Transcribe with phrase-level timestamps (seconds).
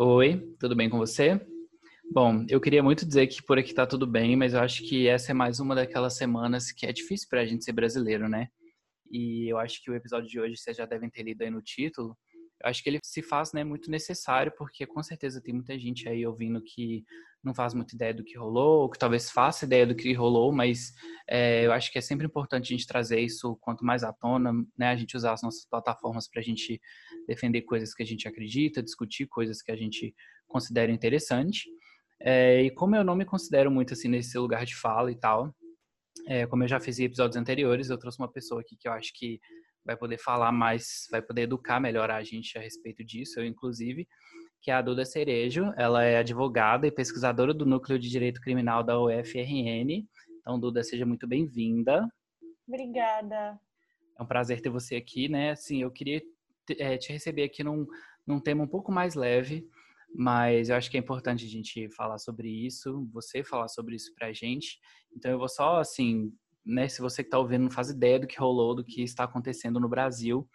[0.00, 1.44] Oi, tudo bem com você?
[2.12, 5.08] Bom, eu queria muito dizer que por aqui tá tudo bem, mas eu acho que
[5.08, 8.46] essa é mais uma daquelas semanas que é difícil pra gente ser brasileiro, né?
[9.10, 11.60] E eu acho que o episódio de hoje, vocês já devem ter lido aí no
[11.60, 12.16] título,
[12.62, 16.08] eu acho que ele se faz né, muito necessário, porque com certeza tem muita gente
[16.08, 17.04] aí ouvindo que
[17.42, 20.52] não faz muita ideia do que rolou, ou que talvez faça ideia do que rolou,
[20.52, 20.92] mas
[21.28, 24.52] é, eu acho que é sempre importante a gente trazer isso quanto mais à tona,
[24.76, 26.80] né, a gente usar as nossas plataformas para a gente
[27.28, 30.14] defender coisas que a gente acredita, discutir coisas que a gente
[30.48, 31.68] considera interessante.
[32.20, 35.54] É, e como eu não me considero muito assim nesse lugar de fala e tal,
[36.26, 38.92] é, como eu já fiz em episódios anteriores, eu trouxe uma pessoa aqui que eu
[38.92, 39.40] acho que
[39.88, 44.06] vai poder falar mais, vai poder educar melhor a gente a respeito disso, eu inclusive,
[44.60, 45.72] que é a Duda Cerejo.
[45.78, 50.06] Ela é advogada e pesquisadora do Núcleo de Direito Criminal da UFRN.
[50.40, 52.06] Então, Duda, seja muito bem-vinda.
[52.66, 53.58] Obrigada.
[54.18, 55.52] É um prazer ter você aqui, né?
[55.52, 56.20] Assim, eu queria
[56.78, 57.86] é, te receber aqui num,
[58.26, 59.66] num tema um pouco mais leve,
[60.14, 64.14] mas eu acho que é importante a gente falar sobre isso, você falar sobre isso
[64.14, 64.78] pra gente.
[65.16, 66.30] Então, eu vou só, assim,
[66.68, 69.24] né, se você que está ouvindo não faz ideia do que rolou, do que está
[69.24, 70.48] acontecendo no Brasil,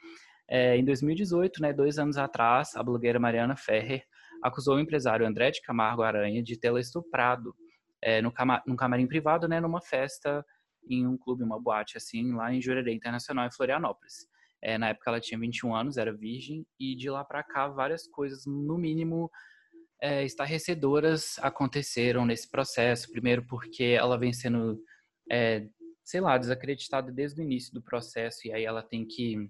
[0.47, 4.03] é, em 2018, né, dois anos atrás, a blogueira Mariana Ferrer
[4.41, 7.55] acusou o empresário André de Camargo Aranha de tê-la estuprado
[8.01, 10.45] é, no cama num camarim privado, né, numa festa
[10.89, 14.27] em um clube, uma boate, assim, lá em Jurerê Internacional, em Florianópolis.
[14.61, 18.05] É, na época ela tinha 21 anos, era virgem, e de lá para cá várias
[18.07, 19.31] coisas, no mínimo,
[20.01, 23.09] é, estarrecedoras aconteceram nesse processo.
[23.09, 24.77] Primeiro porque ela vem sendo,
[25.31, 25.65] é,
[26.03, 29.49] sei lá, desacreditada desde o início do processo, e aí ela tem que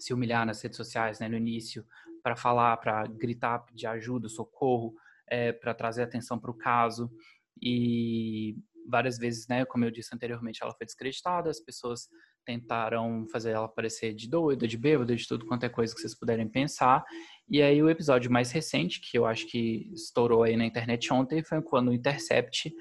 [0.00, 1.84] se humilhar nas redes sociais, né, no início,
[2.22, 4.94] para falar, para gritar, pedir ajuda, socorro,
[5.28, 7.10] é, para trazer atenção para o caso.
[7.60, 8.56] E
[8.88, 12.08] várias vezes, né, como eu disse anteriormente, ela foi descreditada, as pessoas
[12.44, 16.14] tentaram fazer ela parecer de doida, de bêbada, de tudo quanto é coisa que vocês
[16.14, 17.02] puderem pensar.
[17.48, 21.42] E aí o episódio mais recente, que eu acho que estourou aí na internet ontem,
[21.42, 22.72] foi quando o Intercept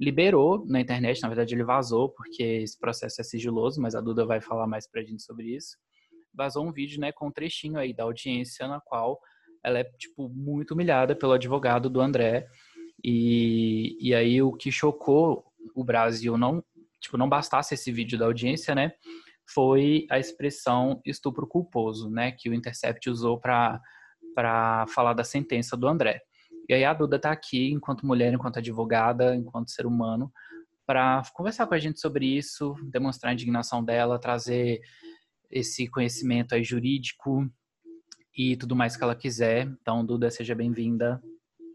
[0.00, 4.26] liberou na internet, na verdade ele vazou, porque esse processo é sigiloso, mas a Duda
[4.26, 5.76] vai falar mais pra gente sobre isso
[6.34, 9.20] vazou um vídeo, né, com um trechinho aí da audiência na qual
[9.62, 12.46] ela é, tipo, muito humilhada pelo advogado do André.
[13.04, 15.44] E, e aí o que chocou
[15.74, 16.64] o Brasil, não,
[17.00, 18.92] tipo, não bastasse esse vídeo da audiência, né,
[19.52, 23.80] foi a expressão estupro culposo, né, que o Intercept usou para
[24.34, 26.22] para falar da sentença do André.
[26.68, 30.32] E aí a Duda está aqui enquanto mulher, enquanto advogada, enquanto ser humano,
[30.86, 34.80] para conversar com a gente sobre isso, demonstrar a indignação dela, trazer
[35.50, 37.48] esse conhecimento aí jurídico
[38.36, 39.66] e tudo mais que ela quiser.
[39.66, 41.22] Então, Duda, seja bem-vinda.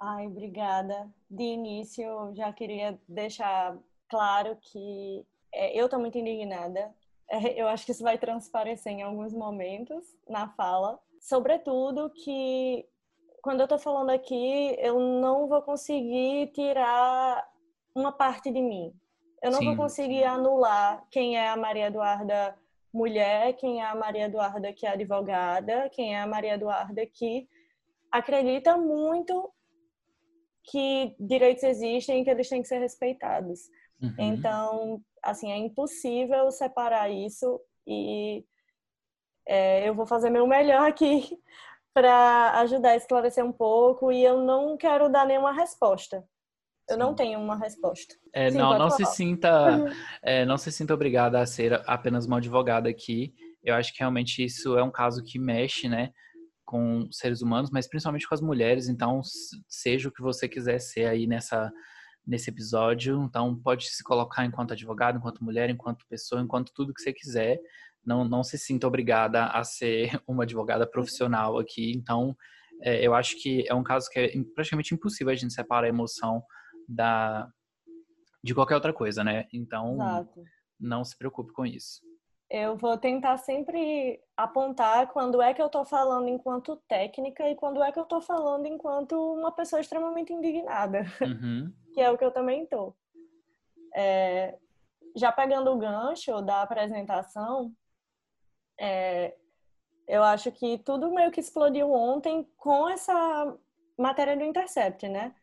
[0.02, 1.10] Ai, obrigada.
[1.30, 2.06] De início,
[2.36, 3.78] já queria deixar
[4.10, 6.94] claro que é, eu estou muito indignada.
[7.30, 11.00] É, eu acho que isso vai transparecer em alguns momentos na fala.
[11.20, 12.86] Sobretudo que,
[13.42, 17.48] quando eu estou falando aqui, eu não vou conseguir tirar
[17.96, 18.94] uma parte de mim.
[19.42, 19.66] Eu não Sim.
[19.66, 22.58] vou conseguir anular quem é a Maria Eduarda
[22.94, 27.48] mulher, quem é a Maria Eduarda que é advogada, quem é a Maria Eduarda que
[28.12, 29.52] acredita muito
[30.64, 33.70] que direitos existem e que eles têm que ser respeitados.
[34.02, 34.16] Uhum.
[34.18, 38.44] Então, assim, é impossível separar isso e
[39.46, 41.40] é, eu vou fazer meu melhor aqui
[41.98, 46.24] para ajudar a esclarecer um pouco e eu não quero dar nenhuma resposta.
[46.88, 48.14] Eu não tenho uma resposta.
[48.32, 49.50] É, Sim, não, não se sinta,
[50.22, 53.34] é, não se sinta obrigada a ser apenas uma advogada aqui.
[53.64, 56.12] Eu acho que realmente isso é um caso que mexe, né,
[56.64, 58.88] com seres humanos, mas principalmente com as mulheres.
[58.88, 59.20] Então,
[59.68, 61.72] seja o que você quiser ser aí nessa
[62.28, 63.24] nesse episódio.
[63.24, 67.58] Então, pode se colocar enquanto advogado, enquanto mulher, enquanto pessoa, enquanto tudo que você quiser.
[68.08, 71.92] Não, não se sinta obrigada a ser uma advogada profissional aqui.
[71.92, 72.36] Então,
[72.82, 75.90] é, eu acho que é um caso que é praticamente impossível a gente separar a
[75.90, 76.42] emoção
[76.88, 77.48] da
[78.44, 79.46] de qualquer outra coisa, né?
[79.52, 80.44] Então, Exato.
[80.80, 82.02] não se preocupe com isso.
[82.50, 87.84] Eu vou tentar sempre apontar quando é que eu estou falando enquanto técnica e quando
[87.84, 91.74] é que eu estou falando enquanto uma pessoa extremamente indignada, uhum.
[91.94, 92.96] que é o que eu também estou.
[93.94, 94.58] É,
[95.14, 97.74] já pegando o gancho da apresentação,
[98.80, 99.36] é,
[100.08, 103.58] eu acho que tudo meio que explodiu ontem com essa
[103.98, 105.34] matéria do Intercept, né?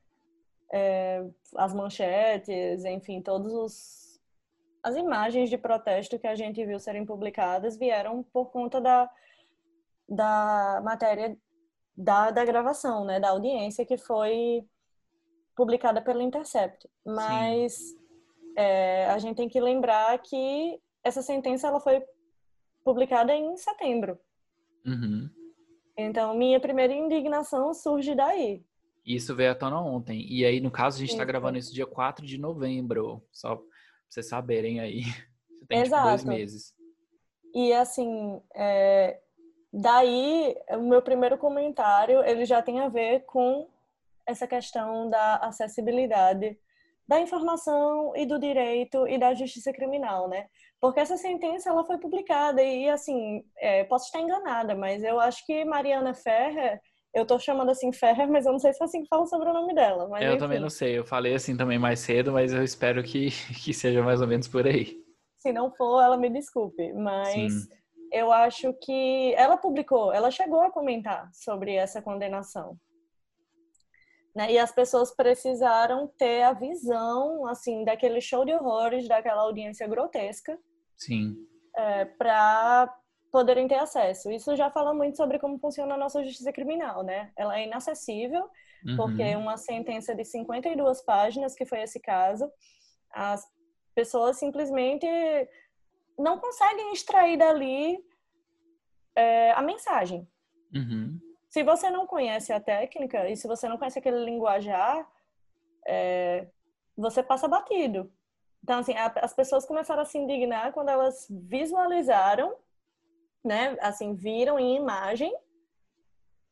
[0.75, 1.25] é,
[1.57, 4.05] as manchetes, enfim, todos os
[4.83, 9.11] as imagens de protesto que a gente viu serem publicadas vieram por conta da,
[10.07, 11.39] da matéria
[11.97, 14.63] da, da gravação, né, da audiência que foi
[15.57, 16.87] publicada pelo Intercept.
[17.03, 17.95] Mas
[18.59, 22.05] é, a gente tem que lembrar que essa sentença ela foi
[22.85, 24.19] publicada em setembro.
[24.85, 25.31] Uhum.
[25.97, 28.65] Então, minha primeira indignação surge daí.
[29.07, 30.27] Isso veio à tona ontem.
[30.31, 33.23] E aí, no caso, a gente está gravando isso dia 4 de novembro.
[33.31, 33.67] Só pra
[34.09, 35.03] vocês saberem aí.
[35.61, 36.75] Você tem tipo, dois meses.
[37.55, 39.19] E assim, é...
[39.73, 43.67] daí, o meu primeiro comentário, ele já tem a ver com
[44.27, 46.59] essa questão da acessibilidade
[47.07, 50.49] da informação e do direito e da justiça criminal, né?
[50.85, 55.43] Porque essa sentença ela foi publicada e assim, é, posso estar enganada, mas eu acho
[55.47, 56.79] que Mariana Ferrer,
[57.15, 59.49] eu tô chamando assim Ferrer, mas eu não sei se é assim que fala sobre
[59.49, 60.07] o nome dela.
[60.09, 60.39] Mas, eu enfim.
[60.41, 63.31] também não sei, eu falei assim também mais cedo, mas eu espero que,
[63.65, 64.95] que seja mais ou menos por aí.
[65.39, 67.69] Se não for, ela me desculpe, mas Sim.
[68.13, 72.77] eu acho que ela publicou, ela chegou a comentar sobre essa condenação.
[74.37, 74.53] Né?
[74.53, 80.59] E as pessoas precisaram ter a visão, assim, daquele show de horrores, daquela audiência grotesca.
[80.97, 81.37] Sim.
[81.77, 82.95] É, para
[83.31, 84.31] poderem ter acesso.
[84.31, 87.33] Isso já fala muito sobre como funciona a nossa justiça criminal, né?
[87.37, 88.49] Ela é inacessível,
[88.87, 88.97] uhum.
[88.97, 92.51] porque uma sentença de 52 páginas, que foi esse caso,
[93.11, 93.45] as
[93.95, 95.07] pessoas simplesmente
[96.19, 97.99] não conseguem extrair dali
[99.17, 100.29] é, a mensagem.
[100.73, 101.19] Uhum
[101.55, 105.09] se você não conhece a técnica e se você não conhece aquele linguajar,
[105.87, 106.49] é,
[106.97, 108.13] você passa batido.
[108.65, 112.57] Então, assim, a, as pessoas começaram a se indignar quando elas visualizaram,
[113.45, 115.33] né, assim, viram em imagem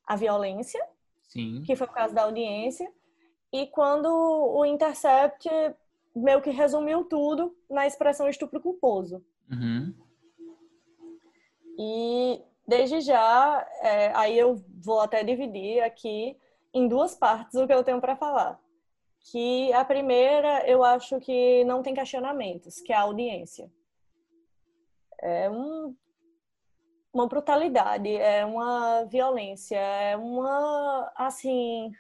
[0.07, 0.81] a violência,
[1.23, 1.65] Sim.
[1.67, 2.93] que foi o caso da audiência,
[3.53, 5.49] e quando o Intercept
[6.15, 9.25] meio que resumiu tudo na expressão estupro culposo.
[9.51, 9.93] Uhum.
[11.79, 16.37] E Desde já, é, aí eu vou até dividir aqui
[16.73, 18.59] em duas partes o que eu tenho para falar.
[19.31, 23.71] Que a primeira, eu acho que não tem questionamentos, que é a audiência.
[25.21, 25.95] É um,
[27.13, 31.93] uma brutalidade, é uma violência, é uma, assim,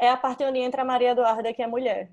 [0.00, 2.10] é a parte onde entra a Maria Eduarda, que é mulher.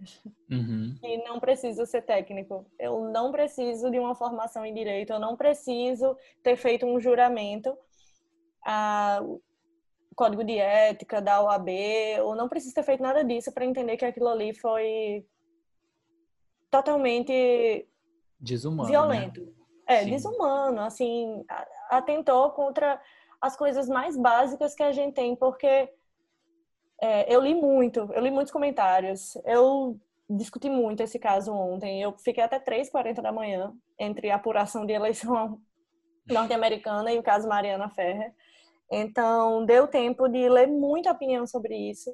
[0.50, 0.96] Uhum.
[1.04, 2.66] E não preciso ser técnico.
[2.78, 7.75] Eu não preciso de uma formação em direito, eu não preciso ter feito um juramento
[8.63, 9.22] a
[10.16, 11.69] código de ética da OAB,
[12.18, 15.25] eu não preciso ter feito nada disso para entender que aquilo ali foi
[16.69, 17.88] totalmente
[18.40, 18.90] desumano, né?
[18.90, 19.42] violento.
[19.42, 19.52] Né?
[19.88, 20.10] É, Sim.
[20.12, 21.46] desumano, assim,
[21.90, 23.02] atentou contra
[23.42, 25.90] as coisas mais básicas que a gente tem, porque
[27.02, 29.36] é, eu li muito, eu li muitos comentários.
[29.44, 30.00] Eu
[30.30, 32.02] discuti muito esse caso ontem.
[32.02, 35.60] Eu fiquei até 3h40 da manhã entre a apuração de eleição
[36.30, 38.34] norte-americana e o caso Mariana Ferrer.
[38.92, 42.14] Então, deu tempo de ler muita opinião sobre isso.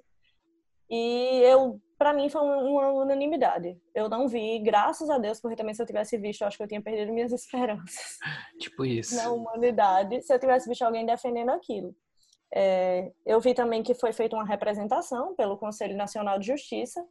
[0.90, 3.78] E eu, para mim, foi uma unanimidade.
[3.96, 6.64] Eu não vi, graças a Deus, porque também se eu tivesse visto, eu acho que
[6.64, 8.18] eu tinha perdido minhas esperanças.
[8.60, 9.16] Tipo isso.
[9.16, 11.96] Na humanidade, se eu tivesse visto alguém defendendo aquilo.
[12.54, 17.06] É, eu vi também que foi feita uma representação pelo Conselho Nacional de Justiça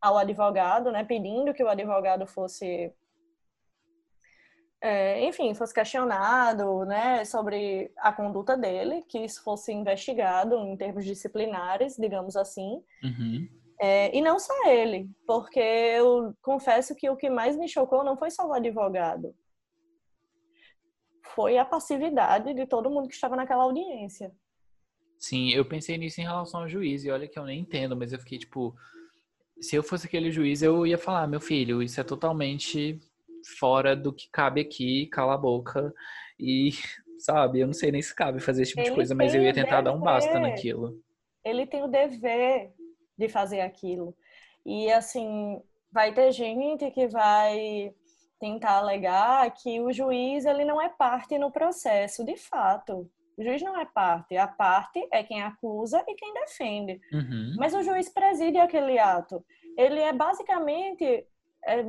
[0.00, 2.92] ao advogado, né, pedindo que o advogado fosse,
[4.84, 11.06] é, enfim, fosse questionado, né, sobre a conduta dele, que isso fosse investigado em termos
[11.06, 12.82] disciplinares, digamos assim.
[13.02, 13.48] Uhum.
[13.80, 18.14] É, e não só ele, porque eu confesso que o que mais me chocou não
[18.14, 19.34] foi só o advogado,
[21.34, 24.30] foi a passividade de todo mundo que estava naquela audiência.
[25.18, 28.12] Sim, eu pensei nisso em relação ao juiz, e olha que eu nem entendo, mas
[28.12, 28.76] eu fiquei tipo,
[29.58, 33.00] se eu fosse aquele juiz, eu ia falar, meu filho, isso é totalmente
[33.58, 35.92] fora do que cabe aqui, cala a boca.
[36.38, 36.70] E,
[37.18, 39.42] sabe, eu não sei nem se cabe fazer esse tipo Ele de coisa, mas eu
[39.42, 41.00] ia tentar dar um basta naquilo.
[41.44, 42.72] Ele tem o dever
[43.16, 44.16] de fazer aquilo.
[44.64, 45.60] E, assim,
[45.92, 47.94] vai ter gente que vai
[48.40, 53.10] tentar alegar que o juiz ele não é parte no processo, de fato.
[53.36, 57.00] O juiz não é parte, a parte é quem acusa e quem defende.
[57.12, 57.54] Uhum.
[57.56, 59.44] Mas o juiz preside aquele ato.
[59.76, 61.26] Ele é basicamente,
[61.64, 61.84] é,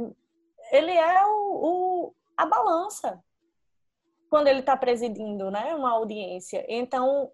[0.71, 3.23] ele é o, o, a balança
[4.29, 6.65] quando ele está presidindo, né, uma audiência.
[6.67, 7.31] Então,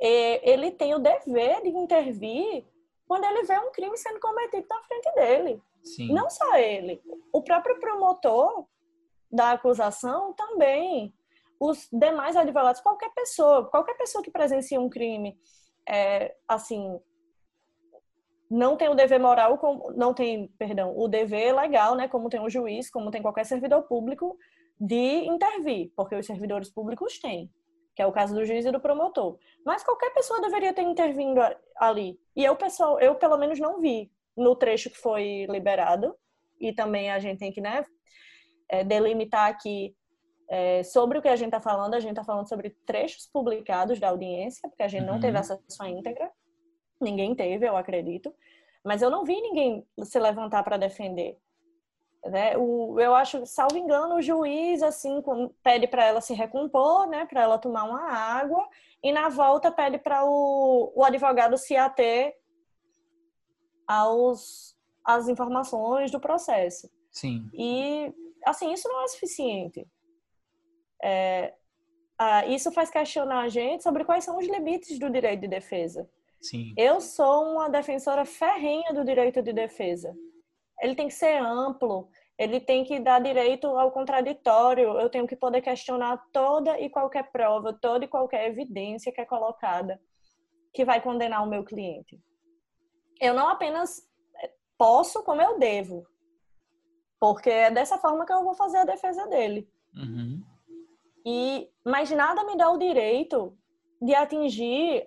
[0.00, 2.66] é, ele tem o dever de intervir
[3.06, 5.62] quando ele vê um crime sendo cometido na frente dele.
[5.84, 6.12] Sim.
[6.12, 8.66] Não só ele, o próprio promotor
[9.30, 11.14] da acusação também,
[11.58, 15.38] os demais advogados, qualquer pessoa, qualquer pessoa que presencia um crime,
[15.88, 17.00] é, assim,
[18.50, 19.58] não tem o dever moral,
[19.94, 23.82] não tem, perdão, o dever legal, né, como tem o juiz, como tem qualquer servidor
[23.84, 24.36] público,
[24.78, 27.48] de intervir, porque os servidores públicos têm,
[27.94, 29.38] que é o caso do juiz e do promotor.
[29.64, 31.40] Mas qualquer pessoa deveria ter intervindo
[31.76, 32.18] ali.
[32.34, 36.16] E eu, pessoal, eu pelo menos não vi no trecho que foi liberado,
[36.58, 37.84] e também a gente tem que, né,
[38.68, 39.94] é, delimitar aqui
[40.52, 44.00] É, sobre o que a gente está falando, a gente está falando sobre trechos publicados
[44.00, 45.12] da audiência, porque a gente uhum.
[45.12, 45.40] não teve uhum.
[45.42, 46.28] acesso à íntegra.
[47.00, 48.34] Ninguém teve, eu acredito.
[48.84, 51.38] Mas eu não vi ninguém se levantar para defender.
[52.24, 52.56] Né?
[52.56, 55.22] O, eu acho, salvo engano, o juiz assim
[55.62, 58.68] pede para ela se recompor, né, para ela tomar uma água,
[59.02, 62.36] e na volta pede para o, o advogado se ater
[63.86, 66.90] aos as informações do processo.
[67.10, 67.50] Sim.
[67.54, 68.12] E
[68.44, 69.86] assim isso não é suficiente.
[71.02, 71.54] É,
[72.18, 76.06] ah, isso faz questionar a gente sobre quais são os limites do direito de defesa.
[76.40, 76.72] Sim.
[76.76, 80.14] Eu sou uma defensora ferrenha do direito de defesa.
[80.80, 84.98] Ele tem que ser amplo, ele tem que dar direito ao contraditório.
[84.98, 89.26] Eu tenho que poder questionar toda e qualquer prova, toda e qualquer evidência que é
[89.26, 90.00] colocada
[90.72, 92.18] que vai condenar o meu cliente.
[93.20, 94.08] Eu não apenas
[94.78, 96.06] posso, como eu devo.
[97.18, 99.68] Porque é dessa forma que eu vou fazer a defesa dele.
[99.94, 100.42] Uhum.
[101.26, 103.54] E, mas nada me dá o direito
[104.00, 105.06] de atingir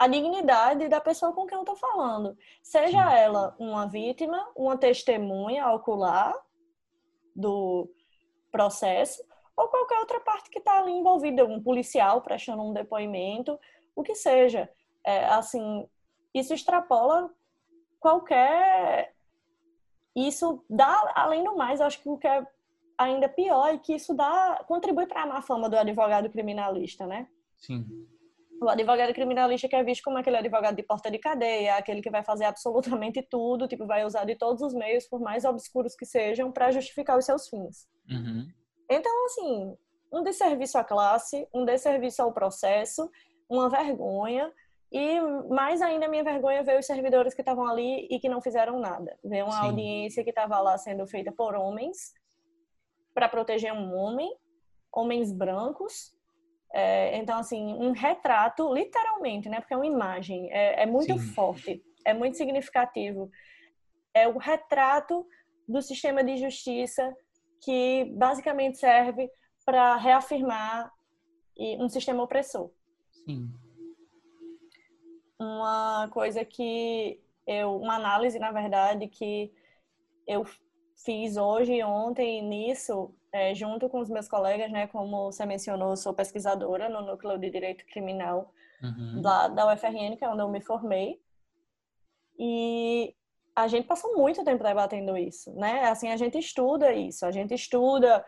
[0.00, 2.34] a dignidade da pessoa com quem eu estou falando.
[2.62, 6.34] Seja ela uma vítima, uma testemunha ocular
[7.36, 7.86] do
[8.50, 9.22] processo,
[9.54, 13.60] ou qualquer outra parte que está ali envolvida, um policial prestando um depoimento,
[13.94, 14.70] o que seja.
[15.04, 15.86] É, assim,
[16.32, 17.30] isso extrapola
[18.00, 19.14] qualquer.
[20.16, 22.42] Isso dá, além do mais, acho que o que é
[22.96, 27.28] ainda pior é que isso dá contribui para a má fama do advogado criminalista, né?
[27.58, 28.08] Sim
[28.60, 32.10] o advogado criminalista que é visto como aquele advogado de porta de cadeia, aquele que
[32.10, 36.04] vai fazer absolutamente tudo, tipo, vai usar de todos os meios, por mais obscuros que
[36.04, 37.88] sejam, para justificar os seus fins.
[38.08, 38.46] Uhum.
[38.90, 39.76] Então, assim,
[40.12, 43.10] um desserviço à classe, um desserviço ao processo,
[43.48, 44.52] uma vergonha,
[44.92, 48.78] e mais ainda minha vergonha ver os servidores que estavam ali e que não fizeram
[48.78, 49.16] nada.
[49.24, 49.66] Ver uma Sim.
[49.68, 52.12] audiência que estava lá sendo feita por homens,
[53.14, 54.30] para proteger um homem,
[54.92, 56.12] homens brancos,
[56.72, 59.60] é, então, assim, um retrato, literalmente, né?
[59.60, 61.32] Porque é uma imagem, é, é muito Sim.
[61.32, 63.30] forte, é muito significativo.
[64.14, 65.26] É o retrato
[65.68, 67.14] do sistema de justiça
[67.60, 69.30] que basicamente serve
[69.64, 70.92] para reafirmar
[71.78, 72.70] um sistema opressor.
[73.10, 73.52] Sim.
[75.38, 79.52] Uma coisa que eu, uma análise, na verdade, que
[80.26, 80.44] eu
[81.04, 85.96] fiz hoje e ontem nisso é, junto com os meus colegas, né, como você mencionou,
[85.96, 88.52] sou pesquisadora no Núcleo de Direito Criminal
[88.82, 89.20] uhum.
[89.20, 91.20] da, da UFRN, que é onde eu me formei.
[92.38, 93.14] E
[93.54, 95.84] a gente passou muito tempo debatendo isso, né?
[95.84, 98.24] Assim, a gente estuda isso, a gente estuda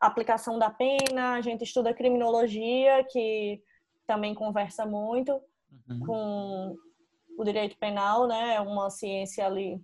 [0.00, 3.62] aplicação da pena, a gente estuda criminologia, que
[4.06, 5.32] também conversa muito
[5.88, 6.00] uhum.
[6.06, 6.76] com
[7.38, 8.54] o direito penal, né?
[8.54, 9.80] É uma ciência ali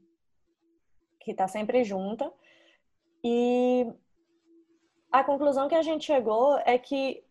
[1.26, 2.32] que está sempre junta.
[3.24, 3.92] E
[5.10, 7.24] a conclusão que a gente chegou é que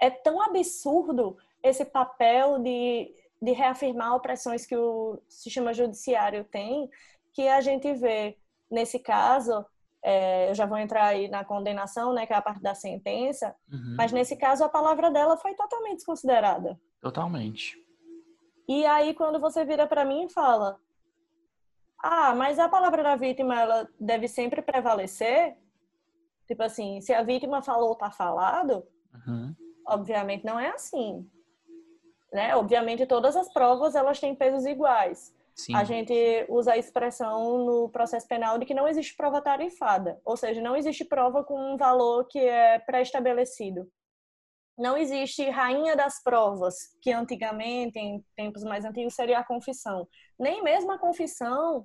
[0.00, 6.88] é tão absurdo esse papel de, de reafirmar opressões que o sistema judiciário tem,
[7.34, 8.38] que a gente vê,
[8.70, 9.62] nesse caso,
[10.02, 13.54] é, eu já vou entrar aí na condenação, né, que é a parte da sentença,
[13.70, 13.94] uhum.
[13.98, 16.80] mas nesse caso a palavra dela foi totalmente desconsiderada.
[16.98, 17.76] Totalmente.
[18.66, 20.80] E aí quando você vira para mim e fala,
[22.00, 25.56] ah, mas a palavra da vítima ela deve sempre prevalecer,
[26.48, 28.82] Tipo assim, se a vítima falou, tá falado,
[29.14, 29.54] uhum.
[29.86, 31.28] obviamente não é assim.
[32.32, 32.56] Né?
[32.56, 35.34] Obviamente todas as provas elas têm pesos iguais.
[35.54, 35.74] Sim.
[35.74, 36.14] A gente
[36.48, 40.74] usa a expressão no processo penal de que não existe prova tarifada, ou seja, não
[40.74, 43.86] existe prova com um valor que é pré-estabelecido.
[44.78, 50.06] Não existe rainha das provas, que antigamente, em tempos mais antigos, seria a confissão.
[50.38, 51.84] Nem mesmo a confissão,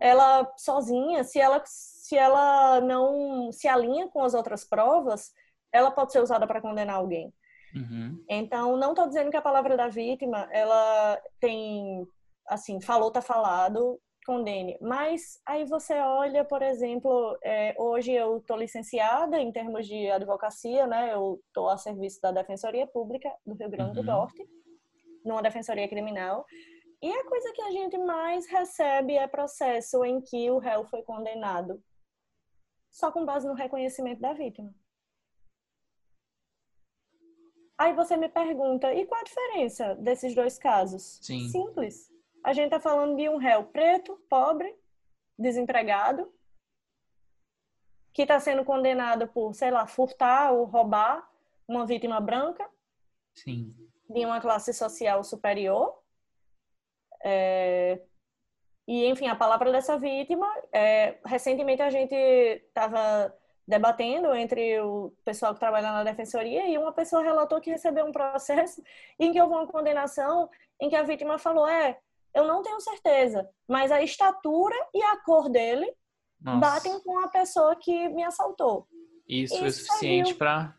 [0.00, 5.32] ela sozinha, se ela se ela não se alinha com as outras provas,
[5.72, 7.32] ela pode ser usada para condenar alguém.
[7.74, 8.22] Uhum.
[8.28, 12.06] Então, não estou dizendo que a palavra da vítima, ela tem,
[12.46, 14.76] assim, falou, tá falado, condene.
[14.80, 20.86] Mas aí você olha, por exemplo, é, hoje eu estou licenciada em termos de advocacia,
[20.86, 21.12] né?
[21.12, 24.04] Eu estou a serviço da Defensoria Pública do Rio Grande uhum.
[24.04, 24.48] do Norte,
[25.24, 26.46] numa defensoria criminal.
[27.02, 31.02] E a coisa que a gente mais recebe é processo em que o réu foi
[31.02, 31.82] condenado
[32.90, 34.72] só com base no reconhecimento da vítima.
[37.76, 41.18] Aí você me pergunta, e qual a diferença desses dois casos?
[41.20, 41.48] Sim.
[41.48, 42.13] Simples.
[42.44, 44.76] A gente está falando de um réu preto, pobre,
[45.38, 46.30] desempregado,
[48.12, 51.26] que está sendo condenado por, sei lá, furtar ou roubar
[51.66, 52.68] uma vítima branca.
[53.34, 53.74] Sim.
[54.08, 55.98] De uma classe social superior.
[57.24, 58.02] É,
[58.86, 63.34] e, enfim, a palavra dessa vítima, é, recentemente a gente estava
[63.66, 68.12] debatendo entre o pessoal que trabalha na defensoria e uma pessoa relatou que recebeu um
[68.12, 68.82] processo
[69.18, 71.98] em que houve uma condenação em que a vítima falou: é,
[72.34, 75.94] eu não tenho certeza, mas a estatura e a cor dele
[76.40, 76.58] Nossa.
[76.58, 78.86] batem com a pessoa que me assaltou.
[79.28, 80.76] Isso, Isso é suficiente para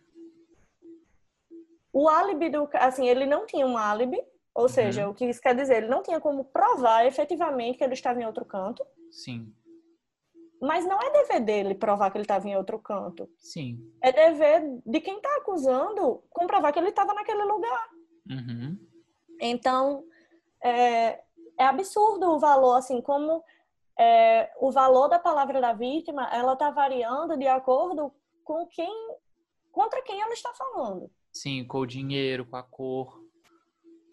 [1.95, 4.21] o álibi do, assim, ele não tinha um álibi,
[4.53, 4.67] ou uhum.
[4.67, 8.19] seja, o que isso quer dizer, ele não tinha como provar efetivamente que ele estava
[8.19, 8.85] em outro canto.
[9.09, 9.53] Sim.
[10.61, 13.29] Mas não é dever dele provar que ele estava em outro canto.
[13.37, 13.79] Sim.
[14.01, 17.89] É dever de quem está acusando comprovar que ele estava naquele lugar.
[18.29, 18.77] Uhum.
[19.39, 20.03] Então,
[20.61, 21.23] é,
[21.57, 23.43] é absurdo o valor, assim, como
[23.97, 28.11] é, o valor da palavra da vítima, ela está variando de acordo
[28.43, 29.17] com quem,
[29.71, 31.09] contra quem ela está falando.
[31.31, 33.23] Sim, com o dinheiro, com a cor.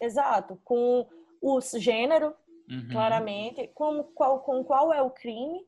[0.01, 1.07] Exato, com
[1.41, 2.35] o gênero,
[2.69, 2.89] uhum.
[2.91, 5.67] claramente, com qual, com qual é o crime.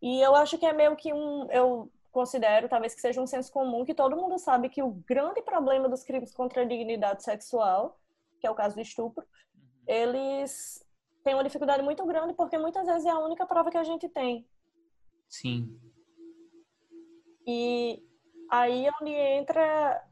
[0.00, 1.48] E eu acho que é meio que um.
[1.50, 5.40] Eu considero, talvez que seja um senso comum, que todo mundo sabe que o grande
[5.42, 7.98] problema dos crimes contra a dignidade sexual,
[8.40, 9.62] que é o caso do estupro, uhum.
[9.86, 10.84] eles
[11.22, 14.08] têm uma dificuldade muito grande porque muitas vezes é a única prova que a gente
[14.08, 14.46] tem.
[15.28, 15.78] Sim.
[17.46, 18.02] E
[18.50, 20.04] aí é onde entra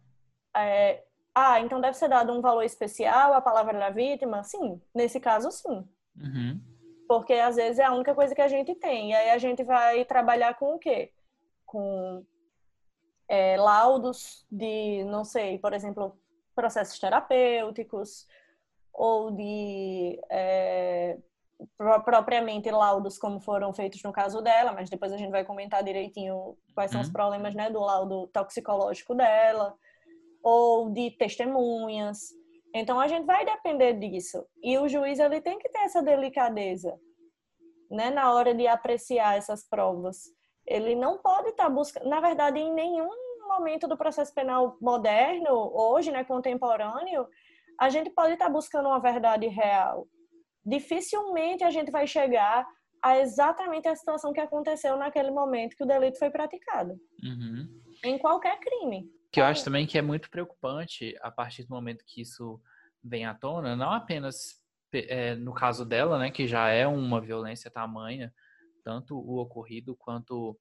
[0.56, 4.42] é, ah, então deve ser dado um valor especial à palavra da vítima?
[4.42, 5.88] Sim, nesse caso, sim.
[6.16, 6.60] Uhum.
[7.08, 9.10] Porque às vezes é a única coisa que a gente tem.
[9.10, 11.12] E aí a gente vai trabalhar com o quê?
[11.64, 12.24] Com
[13.28, 16.18] é, laudos de, não sei, por exemplo,
[16.54, 18.26] processos terapêuticos,
[18.92, 21.18] ou de é,
[22.04, 26.56] propriamente laudos como foram feitos no caso dela, mas depois a gente vai comentar direitinho
[26.74, 27.12] quais são os uhum.
[27.12, 29.74] problemas né, do laudo toxicológico dela
[30.42, 32.30] ou de testemunhas.
[32.74, 34.46] Então a gente vai depender disso.
[34.62, 36.98] E o juiz ele tem que ter essa delicadeza,
[37.90, 40.24] né, na hora de apreciar essas provas.
[40.66, 43.10] Ele não pode estar tá buscando, na verdade, em nenhum
[43.48, 47.26] momento do processo penal moderno, hoje, né, contemporâneo,
[47.80, 50.06] a gente pode estar tá buscando uma verdade real.
[50.64, 52.66] Dificilmente a gente vai chegar
[53.02, 57.00] a exatamente a situação que aconteceu naquele momento que o delito foi praticado.
[57.24, 57.66] Uhum.
[58.04, 59.10] Em qualquer crime.
[59.32, 62.60] Que eu acho também que é muito preocupante a partir do momento que isso
[63.02, 64.60] vem à tona, não apenas
[64.92, 68.34] é, no caso dela, né, que já é uma violência tamanha,
[68.84, 70.58] tanto o ocorrido quanto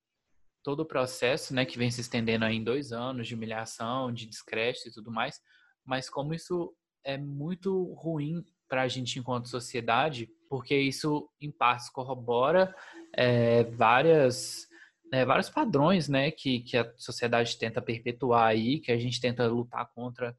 [0.64, 4.26] todo o processo, né, que vem se estendendo aí em dois anos de humilhação, de
[4.26, 5.42] descrédito e tudo mais,
[5.84, 11.90] mas como isso é muito ruim para a gente enquanto sociedade, porque isso em partes
[11.90, 12.76] corrobora
[13.14, 14.70] é, várias
[15.12, 19.48] né, vários padrões né, que, que a sociedade tenta perpetuar aí, que a gente tenta
[19.48, 20.38] lutar contra,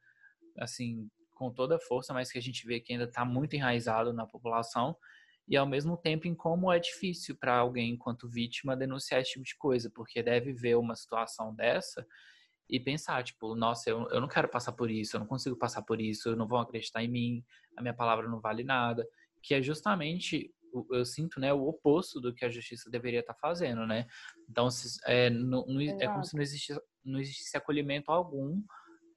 [0.58, 4.12] assim, com toda a força, mas que a gente vê que ainda está muito enraizado
[4.12, 4.96] na população,
[5.48, 9.44] e ao mesmo tempo em como é difícil para alguém, enquanto vítima, denunciar esse tipo
[9.44, 12.06] de coisa, porque deve ver uma situação dessa
[12.70, 15.82] e pensar, tipo, nossa, eu, eu não quero passar por isso, eu não consigo passar
[15.82, 17.44] por isso, não vão acreditar em mim,
[17.76, 19.06] a minha palavra não vale nada,
[19.42, 20.52] que é justamente
[20.92, 24.06] eu sinto né o oposto do que a justiça deveria estar tá fazendo né.
[24.48, 24.68] Então
[25.04, 28.62] é, não, não, é como se não existisse não existisse acolhimento algum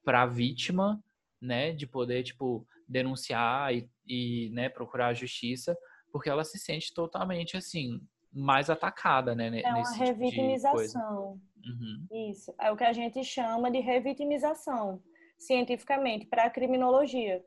[0.04, 1.00] para a vítima
[1.40, 5.76] né de poder tipo denunciar e, e né procurar a justiça
[6.10, 8.00] porque ela se sente totalmente assim
[8.34, 12.30] mais atacada né é uma tipo revitimização uhum.
[12.30, 15.00] isso é o que a gente chama de revitimização
[15.38, 17.42] cientificamente para a criminologia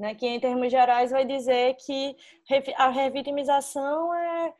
[0.00, 2.16] né, que em termos gerais vai dizer que
[2.78, 4.54] a revitimização é,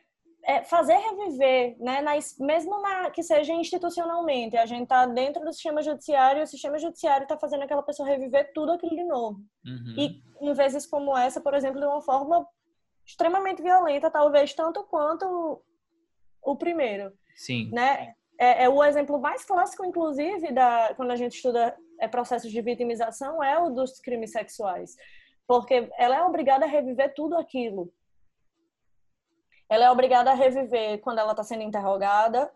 [0.45, 4.59] é fazer reviver, né, na, mesmo na, que seja institucionalmente.
[4.59, 8.07] A gente está dentro do sistema judiciário e o sistema judiciário está fazendo aquela pessoa
[8.07, 9.41] reviver tudo aquilo de novo.
[9.65, 9.95] Uhum.
[9.97, 12.47] E em vezes como essa, por exemplo, de uma forma
[13.07, 15.63] extremamente violenta, talvez tanto quanto
[16.43, 17.13] o primeiro.
[17.37, 17.71] Sim.
[17.73, 18.15] Né?
[18.39, 22.63] É, é, o exemplo mais clássico, inclusive, da, quando a gente estuda é, processos de
[22.63, 24.97] vitimização, é o dos crimes sexuais
[25.51, 27.93] porque ela é obrigada a reviver tudo aquilo.
[29.69, 32.49] Ela é obrigada a reviver quando ela está sendo interrogada,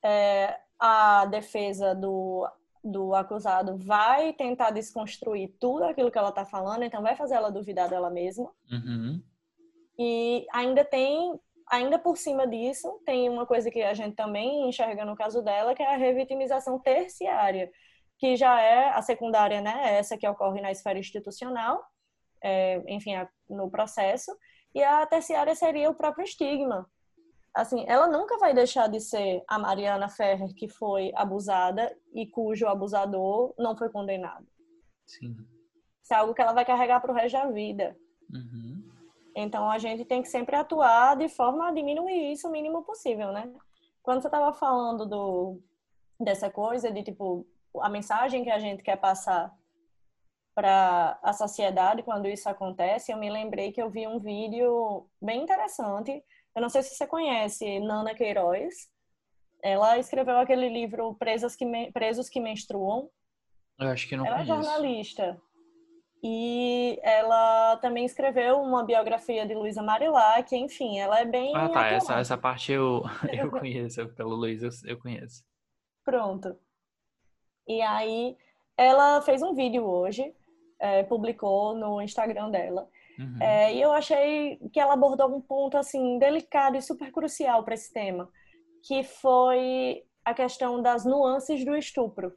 [0.00, 2.48] é, a defesa do,
[2.84, 7.50] do acusado vai tentar desconstruir tudo aquilo que ela está falando, então vai fazer ela
[7.50, 8.48] duvidar dela mesma.
[8.70, 9.20] Uhum.
[9.98, 15.04] E ainda tem, ainda por cima disso, tem uma coisa que a gente também enxerga
[15.04, 17.70] no caso dela, que é a revitimização terciária,
[18.18, 19.96] que já é a secundária, né?
[19.96, 21.82] Essa que ocorre na esfera institucional,
[22.42, 23.12] é, enfim,
[23.48, 24.36] no processo.
[24.74, 26.88] E a terciária seria o próprio estigma.
[27.54, 32.66] Assim, ela nunca vai deixar de ser a Mariana Ferrer que foi abusada e cujo
[32.66, 34.46] abusador não foi condenado.
[35.06, 35.36] Sim.
[36.02, 37.96] Isso é algo que ela vai carregar para o resto da vida.
[38.32, 38.87] Uhum.
[39.40, 43.30] Então a gente tem que sempre atuar de forma a diminuir isso o mínimo possível,
[43.30, 43.48] né?
[44.02, 45.62] Quando você estava falando do,
[46.18, 47.46] dessa coisa de tipo
[47.80, 49.54] a mensagem que a gente quer passar
[50.56, 55.42] para a sociedade quando isso acontece, eu me lembrei que eu vi um vídeo bem
[55.44, 56.20] interessante.
[56.52, 58.90] Eu não sei se você conhece Nana Queiroz.
[59.62, 63.08] Ela escreveu aquele livro Presas que Presos que Menstruam.
[63.78, 64.52] Eu acho que não ela conheço.
[64.52, 65.40] é jornalista.
[66.22, 71.54] E ela também escreveu uma biografia de Luísa Marilac, enfim, ela é bem.
[71.54, 71.86] Ah, tá.
[71.86, 73.02] Essa, essa parte eu,
[73.32, 75.44] eu conheço, pelo Luiz eu, eu conheço.
[76.04, 76.56] Pronto.
[77.66, 78.36] E aí,
[78.76, 80.34] ela fez um vídeo hoje,
[80.80, 82.88] é, publicou no Instagram dela.
[83.18, 83.42] Uhum.
[83.42, 87.74] É, e eu achei que ela abordou um ponto assim delicado e super crucial para
[87.74, 88.28] esse tema,
[88.82, 92.32] que foi a questão das nuances do estupro.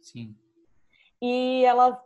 [0.00, 0.34] Sim.
[1.20, 2.00] E ela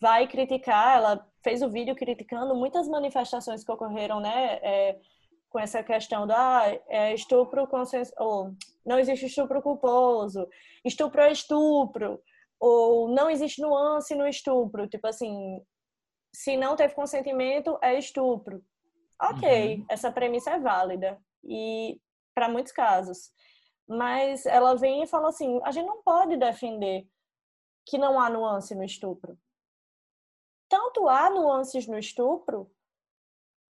[0.00, 5.00] vai criticar, ela fez o vídeo criticando muitas manifestações que ocorreram, né, é,
[5.48, 8.12] com essa questão do ah, é estupro consens...
[8.18, 10.48] ou não existe estupro culposo,
[10.84, 12.20] estupro é estupro,
[12.60, 15.60] ou não existe nuance no estupro, tipo assim,
[16.34, 18.62] se não teve consentimento é estupro.
[19.20, 19.86] Ok, uhum.
[19.88, 22.00] essa premissa é válida e
[22.34, 23.30] para muitos casos,
[23.88, 27.04] mas ela vem e fala assim, a gente não pode defender
[27.84, 29.36] que não há nuance no estupro
[30.68, 32.70] tanto há nuances no estupro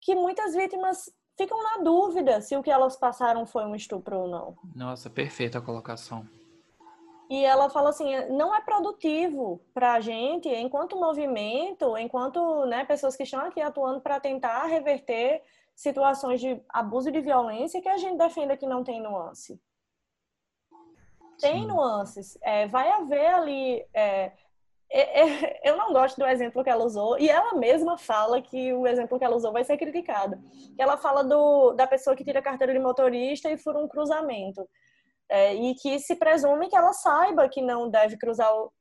[0.00, 4.28] que muitas vítimas ficam na dúvida se o que elas passaram foi um estupro ou
[4.28, 4.56] não.
[4.74, 6.26] Nossa, perfeita a colocação.
[7.30, 13.14] E ela fala assim, não é produtivo para a gente, enquanto movimento, enquanto né, pessoas
[13.16, 15.42] que estão aqui atuando para tentar reverter
[15.74, 19.60] situações de abuso de violência, que a gente defenda que não tem nuance.
[21.38, 21.66] Tem Sim.
[21.66, 22.38] nuances.
[22.42, 24.32] É, vai haver ali é,
[25.62, 29.18] eu não gosto do exemplo que ela usou, e ela mesma fala que o exemplo
[29.18, 30.38] que ela usou vai ser criticado.
[30.78, 34.68] Ela fala do, da pessoa que tira a carteira de motorista e fura um cruzamento.
[35.30, 38.72] É, e que se presume que ela saiba que não deve cruzar, o,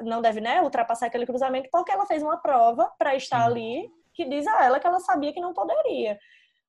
[0.00, 4.24] não deve né, ultrapassar aquele cruzamento, porque ela fez uma prova para estar ali que
[4.24, 6.18] diz a ela que ela sabia que não poderia.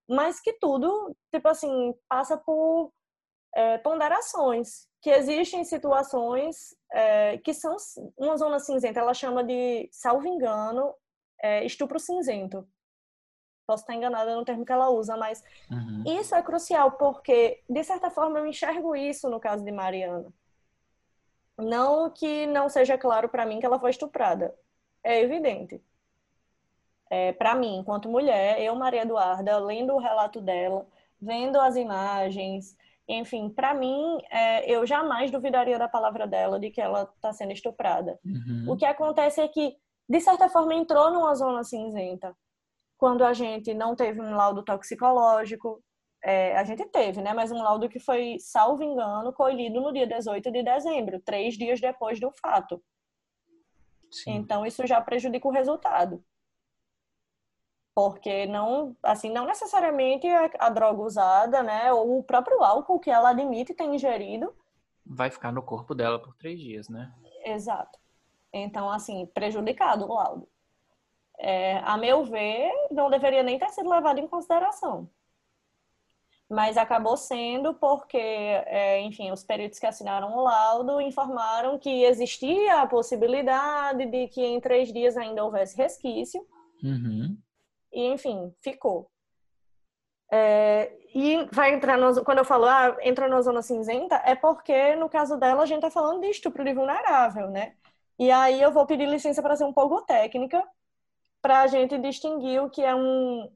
[0.07, 2.91] Mas que tudo, tipo assim, passa por
[3.55, 7.77] é, ponderações, que existem situações é, que são
[8.17, 10.93] uma zona cinzenta, ela chama de, salvo engano,
[11.41, 12.67] é, estupro cinzento.
[13.65, 15.41] Posso estar enganada no termo que ela usa, mas
[15.71, 16.03] uhum.
[16.19, 20.27] isso é crucial, porque, de certa forma, eu enxergo isso no caso de Mariana.
[21.57, 24.53] Não que não seja claro para mim que ela foi estuprada.
[25.01, 25.81] É evidente.
[27.09, 30.85] É, para mim, enquanto mulher, eu, Maria Eduarda, lendo o relato dela,
[31.21, 32.75] vendo as imagens,
[33.07, 37.53] enfim, para mim, é, eu jamais duvidaria da palavra dela de que ela está sendo
[37.53, 38.19] estuprada.
[38.25, 38.65] Uhum.
[38.67, 39.75] O que acontece é que,
[40.09, 42.35] de certa forma, entrou numa zona cinzenta.
[42.97, 45.81] Quando a gente não teve um laudo toxicológico,
[46.23, 47.33] é, a gente teve, né?
[47.33, 51.79] Mas um laudo que foi, salvo engano, colhido no dia 18 de dezembro, três dias
[51.79, 52.83] depois do fato.
[54.11, 54.35] Sim.
[54.35, 56.23] Então, isso já prejudica o resultado
[57.97, 60.27] porque não, assim, não necessariamente
[60.59, 64.53] a, droga usada, né, ou o próprio álcool que ela admite ter ingerido
[65.03, 67.11] vai ficar no corpo dela por três dias, né?
[67.43, 67.97] Exato.
[68.53, 70.47] Então, assim, prejudicado o laudo.
[71.39, 75.09] É, a meu ver, não deveria nem ter sido levado em consideração.
[76.47, 82.79] Mas acabou sendo porque, é, enfim, os peritos que assinaram o laudo informaram que existia
[82.79, 86.45] a possibilidade de que em três dias ainda houvesse resquício.
[86.83, 87.35] Uhum
[87.97, 89.09] e enfim, ficou.
[90.31, 94.95] É, e vai entrar no, quando eu falo, ah, entra na zona cinzenta, é porque
[94.95, 97.75] no caso dela a gente tá falando de estupro de vulnerável, né?
[98.19, 100.63] E aí eu vou pedir licença para ser um pouco técnica,
[101.41, 103.51] para a gente distinguir o que é um.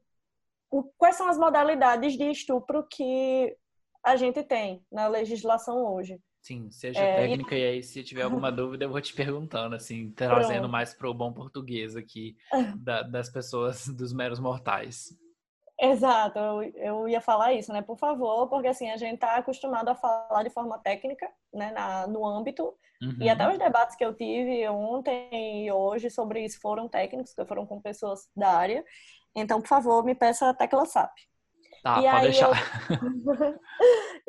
[0.70, 3.56] O, quais são as modalidades de estupro que
[4.02, 6.20] a gente tem na legislação hoje.
[6.42, 7.60] Sim, seja é, técnica, e...
[7.60, 10.72] e aí se tiver alguma dúvida eu vou te perguntando, assim, trazendo Pronto.
[10.72, 12.36] mais para o bom português aqui
[12.82, 15.16] da, das pessoas, dos meros mortais.
[15.80, 17.80] Exato, eu, eu ia falar isso, né?
[17.80, 22.06] Por favor, porque assim, a gente está acostumado a falar de forma técnica, né, na,
[22.08, 23.16] no âmbito, uhum.
[23.20, 23.52] e até uhum.
[23.52, 27.80] os debates que eu tive ontem e hoje sobre isso foram técnicos, que foram com
[27.80, 28.84] pessoas da área.
[29.34, 31.12] Então, por favor, me peça a tecla SAP.
[31.82, 32.48] Tá, e pode deixar.
[32.48, 33.60] Eu...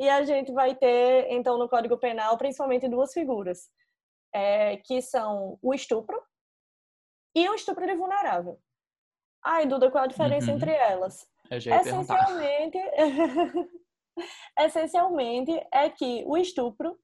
[0.00, 3.70] e a gente vai ter, então, no Código Penal, principalmente duas figuras,
[4.34, 6.20] é, que são o estupro
[7.34, 8.58] e o estupro de vulnerável.
[9.44, 10.56] Ai, Duda, qual a diferença uhum.
[10.56, 11.28] entre elas?
[11.50, 12.78] Essencialmente,
[14.58, 16.98] essencialmente é que o estupro,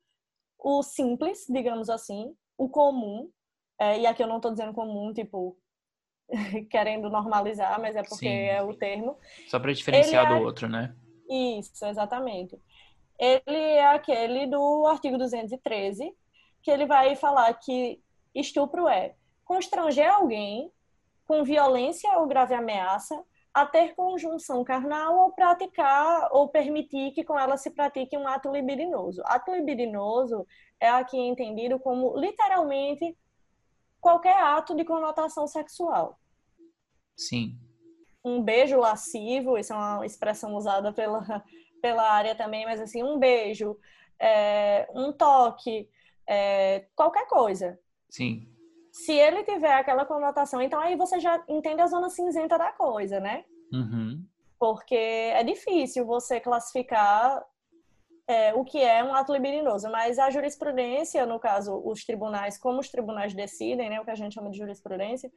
[0.59, 3.31] o simples, digamos assim, o comum,
[3.79, 5.57] é, e aqui eu não estou dizendo comum, tipo,
[6.71, 8.45] querendo normalizar, mas é porque Sim.
[8.45, 9.19] é o termo.
[9.49, 10.40] Só para diferenciar do é...
[10.40, 10.95] outro, né?
[11.29, 12.59] Isso, exatamente.
[13.19, 16.12] ele é aquele do artigo 213,
[16.62, 18.03] que ele vai falar que
[18.35, 19.14] estupro é
[19.45, 20.73] constranger alguém
[21.27, 23.21] com violência ou grave ameaça
[23.53, 28.51] a ter conjunção carnal ou praticar ou permitir que com ela se pratique um ato
[28.51, 29.23] libidinoso.
[29.25, 30.47] Ato libidinoso
[30.79, 33.16] é aqui entendido como literalmente
[34.01, 36.20] qualquer ato de conotação sexual.
[37.21, 37.59] Sim.
[38.25, 41.45] Um beijo lascivo, isso é uma expressão usada pela,
[41.83, 43.79] pela área também, mas assim, um beijo,
[44.19, 45.89] é, um toque,
[46.27, 47.79] é, qualquer coisa.
[48.09, 48.49] Sim.
[48.91, 53.21] Se ele tiver aquela conotação, então aí você já entende a zona cinzenta da coisa,
[53.21, 53.45] né?
[53.73, 54.25] Uhum.
[54.59, 57.45] Porque é difícil você classificar
[58.27, 62.81] é, o que é um ato libidinoso, mas a jurisprudência, no caso, os tribunais, como
[62.81, 65.31] os tribunais decidem, né, o que a gente chama de jurisprudência,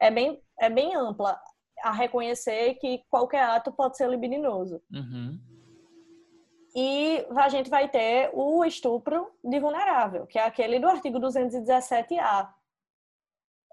[0.00, 1.40] é bem, é bem ampla
[1.82, 4.82] a reconhecer que qualquer ato pode ser libidinoso.
[4.92, 5.38] Uhum.
[6.74, 12.54] E a gente vai ter o estupro de vulnerável, que é aquele do artigo 217-A,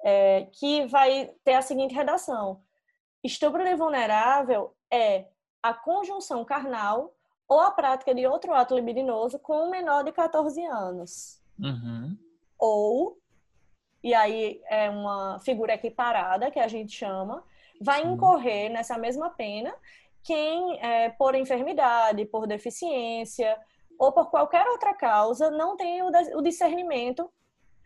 [0.04, 2.62] é, que vai ter a seguinte redação:
[3.24, 5.28] estupro de vulnerável é
[5.62, 7.13] a conjunção carnal
[7.48, 11.42] ou a prática de outro ato libidinoso com um menor de 14 anos.
[11.60, 12.18] Uhum.
[12.60, 13.18] Ou,
[14.04, 17.44] e aí é uma figura equiparada que a gente chama,
[17.82, 19.74] vai incorrer nessa mesma pena
[20.24, 23.58] quem, é, por enfermidade, por deficiência
[23.98, 27.32] ou por qualquer outra causa, não tem o discernimento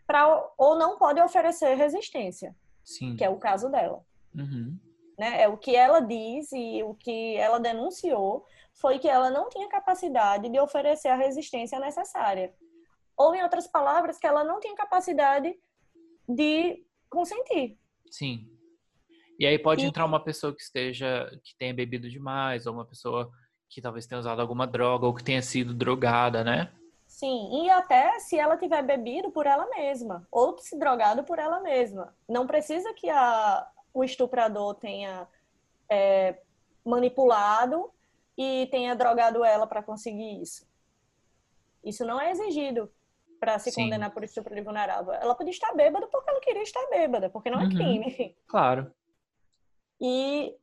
[0.06, 3.16] para ou não pode oferecer resistência, Sim.
[3.16, 4.04] que é o caso dela.
[4.34, 4.78] Uhum.
[5.18, 5.42] Né?
[5.42, 8.44] É o que ela diz e o que ela denunciou
[8.74, 12.52] foi que ela não tinha capacidade de oferecer a resistência necessária.
[13.16, 15.54] Ou, em outras palavras, que ela não tinha capacidade
[16.34, 17.78] de consentir.
[18.10, 18.48] Sim.
[19.38, 19.88] E aí pode e...
[19.88, 23.30] entrar uma pessoa que esteja, que tenha bebido demais, ou uma pessoa
[23.68, 26.70] que talvez tenha usado alguma droga, ou que tenha sido drogada, né?
[27.06, 31.60] Sim, e até se ela tiver bebido por ela mesma, ou se drogado por ela
[31.60, 32.14] mesma.
[32.28, 35.26] Não precisa que a, o estuprador tenha
[35.88, 36.38] é,
[36.84, 37.90] manipulado
[38.36, 40.66] e tenha drogado ela para conseguir isso.
[41.84, 42.90] Isso não é exigido
[43.42, 43.82] para se Sim.
[43.82, 45.12] condenar por estupro de vulnerável.
[45.14, 47.70] Ela podia estar bêbada porque ela queria estar bêbada, porque não é uhum.
[47.70, 48.36] crime.
[48.46, 48.94] Claro.
[50.00, 50.56] E,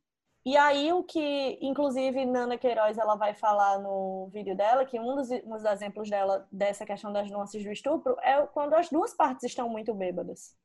[0.46, 5.14] e aí o que, inclusive, Nana Queiroz ela vai falar no vídeo dela, que um
[5.14, 9.12] dos, um dos exemplos dela dessa questão das nuances do estupro é quando as duas
[9.12, 10.56] partes estão muito bêbadas.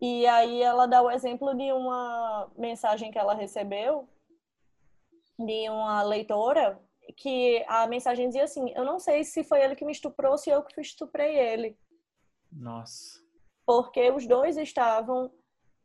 [0.00, 4.08] E aí ela dá o exemplo de uma mensagem que ela recebeu
[5.38, 6.80] de uma leitora
[7.16, 10.50] que a mensagem dizia assim: Eu não sei se foi ele que me estuprou, se
[10.50, 11.76] eu que estuprei ele.
[12.50, 13.22] Nossa.
[13.64, 15.30] Porque os dois estavam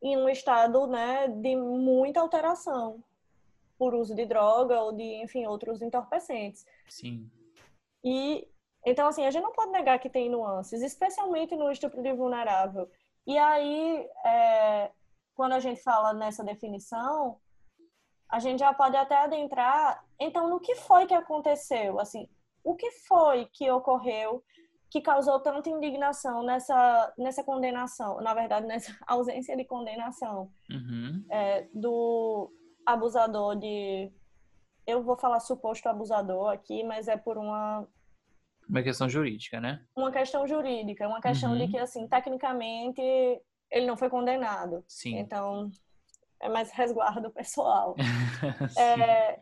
[0.01, 3.03] em um estado né, de muita alteração
[3.77, 6.65] por uso de droga ou de, enfim, outros entorpecentes.
[6.89, 7.29] Sim.
[8.03, 8.47] E
[8.85, 12.89] então, assim, a gente não pode negar que tem nuances, especialmente no estupro de vulnerável.
[13.25, 14.91] E aí, é,
[15.35, 17.37] quando a gente fala nessa definição,
[18.29, 21.99] a gente já pode até adentrar, então, no que foi que aconteceu?
[21.99, 22.27] Assim,
[22.63, 24.43] o que foi que ocorreu
[24.89, 31.25] que causou tanta indignação nessa, nessa condenação, na verdade, nessa ausência de condenação uhum.
[31.29, 32.51] é, do
[32.85, 34.11] abusador de.
[34.85, 37.87] Eu vou falar suposto abusador aqui, mas é por uma.
[38.69, 39.85] Uma questão jurídica, né?
[39.95, 41.57] Uma questão jurídica, uma questão uhum.
[41.57, 43.01] de que, assim, tecnicamente
[43.71, 44.83] ele não foi condenado.
[44.87, 45.17] Sim.
[45.17, 45.69] Então,
[46.41, 47.95] é mais resguardo pessoal.
[48.77, 49.39] é,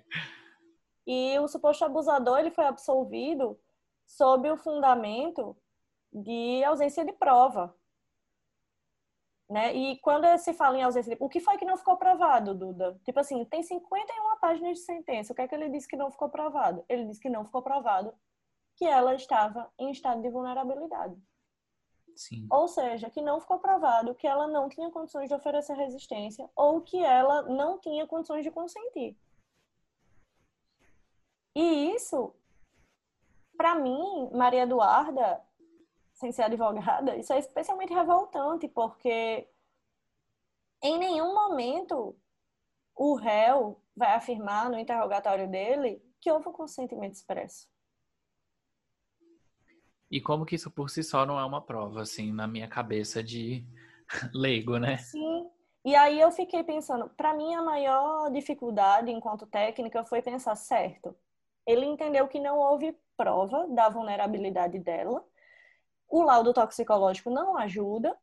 [1.06, 3.60] e o suposto abusador, ele foi absolvido
[4.06, 5.56] sob o fundamento
[6.12, 7.76] de ausência de prova.
[9.50, 9.74] Né?
[9.76, 11.24] E quando se fala em ausência de...
[11.24, 13.00] O que foi que não ficou provado, Duda?
[13.04, 15.34] Tipo assim, tem 51 páginas de sentença.
[15.34, 16.84] O que é que ele disse que não ficou provado?
[16.90, 18.14] Ele disse que não ficou provado
[18.76, 21.16] que ela estava em estado de vulnerabilidade.
[22.16, 22.48] Sim.
[22.50, 26.82] Ou seja, que não ficou provado que ela não tinha condições de oferecer resistência ou
[26.82, 29.18] que ela não tinha condições de consentir.
[31.54, 32.34] E isso
[33.56, 35.42] para mim, Maria Eduarda,
[36.14, 39.48] sem ser advogada, isso é especialmente revoltante, porque
[40.82, 42.16] em nenhum momento
[42.96, 47.70] o réu vai afirmar no interrogatório dele que houve um consentimento expresso.
[50.16, 53.22] E como que isso por si só não é uma prova, assim, na minha cabeça
[53.22, 53.66] de
[54.34, 54.96] leigo, né?
[54.96, 55.50] Sim.
[55.84, 61.14] E aí eu fiquei pensando, para mim a maior dificuldade enquanto técnica foi pensar, certo,
[61.68, 65.22] ele entendeu que não houve prova da vulnerabilidade dela.
[66.08, 68.18] O laudo toxicológico não ajuda,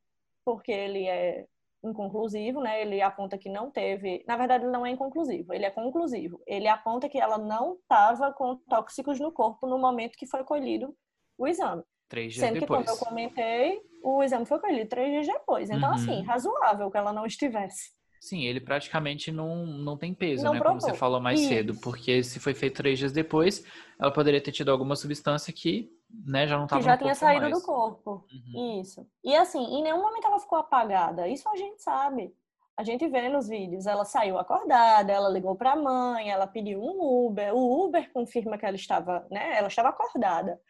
[0.47, 1.47] porque ele é
[1.85, 2.81] inconclusivo, né?
[2.81, 6.41] Ele aponta que não teve, na verdade ele não é inconclusivo, ele é conclusivo.
[6.47, 10.97] Ele aponta que ela não estava com tóxicos no corpo no momento que foi colhido
[11.43, 11.83] o exame.
[12.09, 12.81] Três dias Sendo depois.
[12.83, 15.71] que quando eu comentei, o exame foi colhido três dias depois.
[15.71, 15.95] Então, Uhum.
[15.95, 17.91] assim, razoável que ela não estivesse.
[18.21, 20.61] Sim, ele praticamente não, não tem peso, Não né?
[20.61, 20.99] Como você provou.
[20.99, 21.73] falou mais cedo.
[21.73, 21.81] Isso.
[21.81, 23.65] Porque se foi feito três dias depois,
[23.99, 25.91] ela poderia ter tido alguma substância que
[26.25, 27.59] né, já não estava que já tinha saído mais.
[27.59, 28.25] do corpo.
[28.55, 28.81] Uhum.
[28.81, 29.05] Isso.
[29.25, 31.27] E assim, em nenhum momento ela ficou apagada.
[31.27, 32.33] Isso a gente sabe.
[32.77, 33.87] A gente vê nos vídeos.
[33.87, 37.53] Ela saiu acordada, ela ligou para a mãe, ela pediu um Uber.
[37.57, 39.57] O Uber confirma que ela estava, né?
[39.59, 40.61] Ela estava acordada.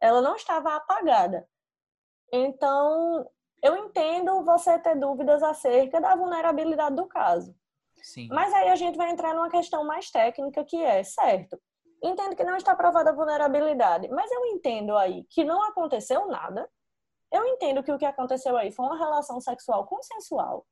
[0.00, 1.48] Ela não estava apagada.
[2.32, 3.28] Então,
[3.62, 7.54] eu entendo você ter dúvidas acerca da vulnerabilidade do caso.
[8.02, 8.28] Sim.
[8.28, 11.60] Mas aí a gente vai entrar numa questão mais técnica que é, certo,
[12.02, 16.70] entendo que não está provada a vulnerabilidade, mas eu entendo aí que não aconteceu nada.
[17.30, 20.66] Eu entendo que o que aconteceu aí foi uma relação sexual consensual.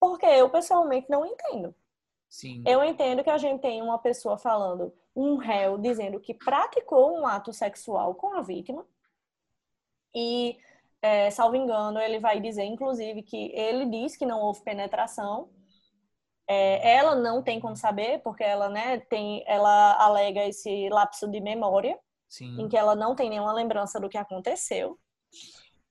[0.00, 1.74] Porque eu pessoalmente não entendo.
[2.28, 2.64] Sim.
[2.66, 7.26] Eu entendo que a gente tem uma pessoa falando, um réu dizendo que praticou um
[7.26, 8.86] ato sexual com a vítima.
[10.14, 10.58] E,
[11.00, 15.48] é, salvo engano, ele vai dizer, inclusive, que ele diz que não houve penetração.
[16.46, 21.40] É, ela não tem como saber, porque ela, né, tem, ela alega esse lapso de
[21.40, 21.98] memória,
[22.28, 22.60] Sim.
[22.60, 24.98] em que ela não tem nenhuma lembrança do que aconteceu.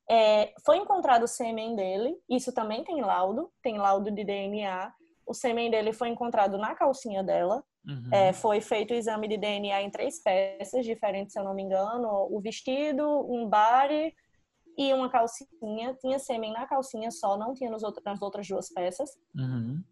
[0.10, 4.94] É, foi encontrado o sêmen dele, isso também tem laudo, tem laudo de DNA.
[5.26, 7.64] O sêmen dele foi encontrado na calcinha dela.
[7.88, 8.10] Uhum.
[8.12, 11.64] É, foi feito o exame de DNA em três peças diferentes, se eu não me
[11.64, 12.28] engano.
[12.32, 14.14] O vestido, um body
[14.78, 15.94] e uma calcinha.
[16.00, 19.10] Tinha sêmen na calcinha só, não tinha nos outros, nas outras duas peças.
[19.36, 19.84] Uhum.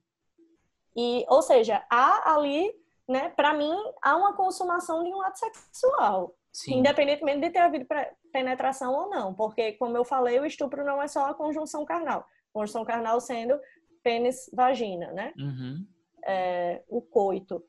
[0.95, 2.71] E, ou seja, há ali,
[3.07, 6.35] né, para mim, há uma consumação de um ato sexual.
[6.51, 6.79] Sim.
[6.79, 7.87] Independentemente de ter havido
[8.31, 9.33] penetração ou não.
[9.33, 12.27] Porque, como eu falei, o estupro não é só a conjunção carnal.
[12.51, 13.59] Conjunção carnal sendo
[14.03, 15.33] pênis-vagina, né?
[15.37, 15.87] Uhum.
[16.25, 17.63] É, o coito.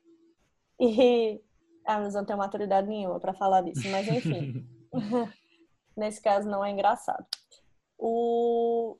[0.79, 1.41] E.
[1.85, 4.65] Ah, mas eu não tenho maturidade nenhuma para falar disso, mas enfim.
[5.95, 7.25] Nesse caso, não é engraçado.
[7.97, 8.97] O...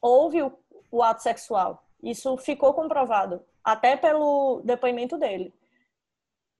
[0.00, 0.52] Houve o,
[0.90, 1.84] o ato sexual.
[2.02, 5.52] Isso ficou comprovado, até pelo depoimento dele.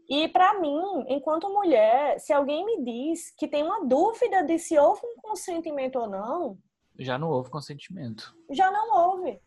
[0.08, 4.78] E para mim, enquanto mulher, se alguém me diz que tem uma dúvida de se
[4.78, 6.58] houve um consentimento ou não,
[6.98, 8.34] Já não houve consentimento.
[8.50, 9.40] já não houve.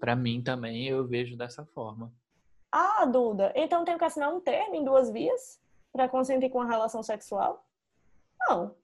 [0.00, 2.12] Pra mim também eu vejo dessa forma.
[2.72, 5.60] Ah, Duda, então tenho que assinar um termo em duas vias
[5.92, 7.64] para consentir com a relação sexual?
[8.40, 8.74] Não.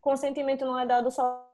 [0.00, 1.46] Consentimento não é dado só.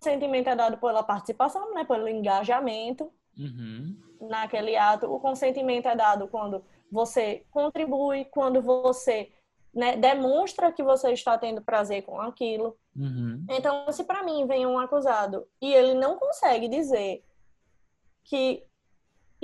[0.00, 1.84] Consentimento é dado pela participação, né?
[1.84, 3.96] Pelo engajamento Uhum.
[4.20, 5.06] naquele ato.
[5.06, 9.32] O consentimento é dado quando você contribui, quando você
[9.72, 12.76] né, demonstra que você está tendo prazer com aquilo.
[12.96, 13.46] Uhum.
[13.48, 17.24] Então, se para mim vem um acusado e ele não consegue dizer
[18.24, 18.66] que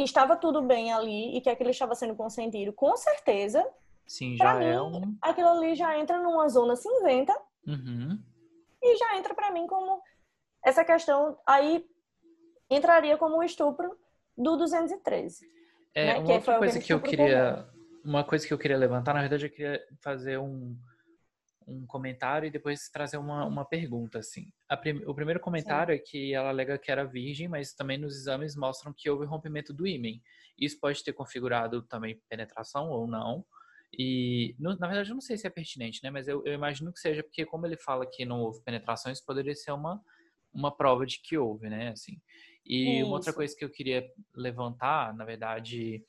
[0.02, 3.66] estava tudo bem ali e que aquilo estava sendo consentido, com certeza,
[4.06, 5.18] Sim, já é mim- um.
[5.20, 7.34] aquilo ali já entra numa zona cinzenta
[7.66, 8.18] Uhum.
[8.82, 10.00] e já entra para mim como
[10.64, 11.84] essa questão aí
[12.70, 13.96] entraria como o estupro
[14.36, 15.46] do 213.
[15.94, 17.68] É, né, uma que outra coisa que eu queria.
[18.04, 20.76] Uma coisa que eu queria levantar, na verdade, eu queria fazer um,
[21.66, 24.52] um comentário e depois trazer uma, uma pergunta, assim.
[24.80, 28.54] Prim- o primeiro comentário é que ela alega que era virgem, mas também nos exames
[28.56, 30.22] mostram que houve rompimento do ímen.
[30.58, 33.44] Isso pode ter configurado também penetração ou não.
[33.98, 36.10] E, no- na verdade, eu não sei se é pertinente, né?
[36.10, 39.24] Mas eu, eu imagino que seja, porque como ele fala que não houve penetração, isso
[39.24, 40.00] poderia ser uma,
[40.52, 41.88] uma prova de que houve, né?
[41.88, 42.20] Assim.
[42.64, 46.04] E uma outra coisa que eu queria levantar, na verdade,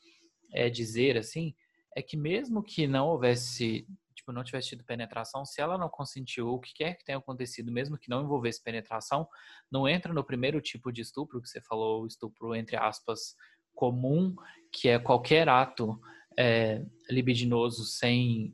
[0.52, 1.54] é dizer, assim,
[1.96, 3.88] é que mesmo que não houvesse,
[4.28, 7.72] tipo, não tivesse tido penetração, se ela não consentiu, o que quer que tenha acontecido,
[7.72, 9.28] mesmo que não envolvesse penetração,
[9.72, 13.36] não entra no primeiro tipo de estupro que você falou, estupro, entre aspas,
[13.74, 14.36] comum,
[14.72, 16.00] que é qualquer ato
[16.38, 18.54] é, libidinoso sem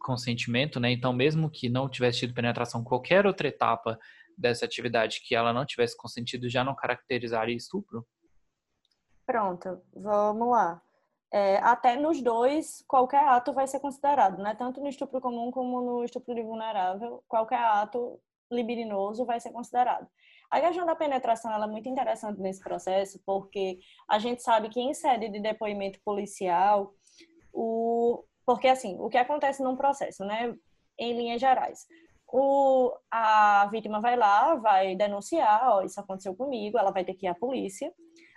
[0.00, 0.90] consentimento, né?
[0.90, 3.98] Então, mesmo que não tivesse tido penetração, qualquer outra etapa
[4.36, 8.06] dessa atividade que ela não tivesse consentido já não caracterizaria estupro?
[9.24, 10.82] Pronto, vamos lá.
[11.36, 14.54] É, até nos dois, qualquer ato vai ser considerado, né?
[14.54, 18.20] Tanto no estupro comum como no estupro de vulnerável, qualquer ato
[18.52, 20.06] libidinoso vai ser considerado.
[20.48, 24.94] A questão da penetração é muito interessante nesse processo, porque a gente sabe que em
[24.94, 26.94] sede de depoimento policial,
[27.52, 28.22] o...
[28.46, 30.54] porque assim, o que acontece num processo, né?
[30.96, 31.84] Em linhas gerais,
[32.28, 32.92] o...
[33.10, 37.28] a vítima vai lá, vai denunciar, ó, isso aconteceu comigo, ela vai ter que ir
[37.28, 37.92] à polícia.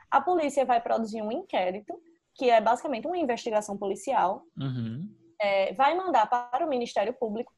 [0.09, 1.93] A polícia vai produzir um inquérito,
[2.38, 5.09] que é basicamente uma investigação policial, Uhum.
[5.41, 7.51] é, vai mandar para o Ministério Público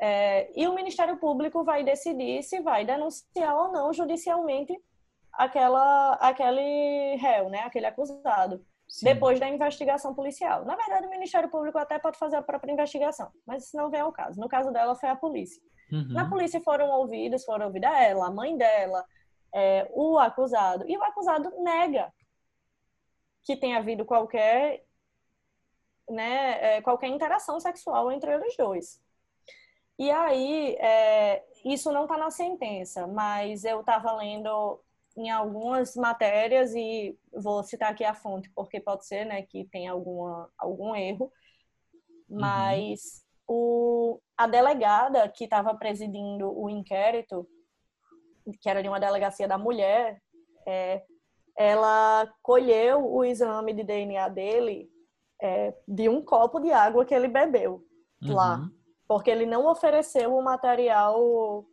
[0.00, 4.72] É, e o Ministério Público vai decidir se vai denunciar ou não judicialmente
[5.32, 9.06] aquela, aquele réu, né, aquele acusado, Sim.
[9.06, 10.64] depois da investigação policial.
[10.64, 14.00] Na verdade, o Ministério Público até pode fazer a própria investigação, mas isso não vem
[14.00, 14.40] ao caso.
[14.40, 15.60] No caso dela, foi a polícia.
[15.90, 16.12] Uhum.
[16.12, 19.04] Na polícia foram ouvidos, foram ouvida ela, a mãe dela,
[19.52, 20.84] é, o acusado.
[20.88, 22.12] E o acusado nega
[23.48, 24.84] que tenha havido qualquer,
[26.06, 29.00] né, é, qualquer interação sexual entre eles dois.
[29.98, 34.78] E aí, é, isso não está na sentença, mas eu estava lendo
[35.16, 39.88] em algumas matérias e vou citar aqui a fonte porque pode ser, né, que tem
[39.88, 41.32] alguma algum erro,
[42.28, 42.40] uhum.
[42.40, 43.54] mas uhum.
[43.56, 47.48] o, a delegada que estava presidindo o inquérito,
[48.60, 50.20] que era de uma delegacia da mulher,
[50.66, 51.02] é,
[51.58, 54.88] ela colheu o exame de DNA dele
[55.42, 57.84] é, de um copo de água que ele bebeu
[58.22, 58.32] uhum.
[58.32, 58.70] lá,
[59.08, 61.66] porque ele não ofereceu o material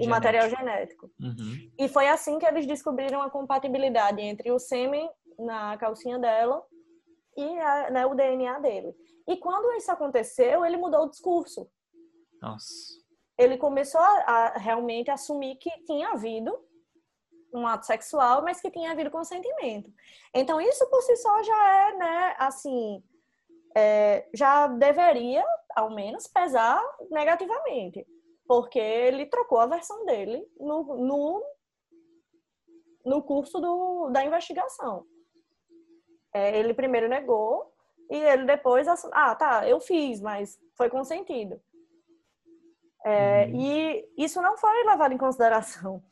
[0.00, 1.10] o material genético.
[1.20, 1.70] Uhum.
[1.78, 5.08] E foi assim que eles descobriram a compatibilidade entre o sêmen
[5.38, 6.64] na calcinha dela
[7.36, 8.96] e a, né, o DNA dele.
[9.28, 11.70] E quando isso aconteceu, ele mudou o discurso.
[12.40, 12.72] Nossa.
[13.38, 16.58] Ele começou a, a realmente assumir que tinha havido
[17.52, 19.92] um ato sexual, mas que tinha havido consentimento.
[20.34, 23.02] Então, isso por si só já é, né, assim,
[23.76, 25.44] é, já deveria,
[25.74, 28.06] ao menos, pesar negativamente
[28.52, 31.42] porque ele trocou a versão dele no, no,
[33.02, 35.06] no curso do, da investigação.
[36.34, 37.72] É, ele primeiro negou
[38.10, 41.58] e ele depois, ah, tá, eu fiz, mas foi consentido.
[43.06, 43.60] É, uhum.
[43.60, 46.02] E isso não foi levado em consideração.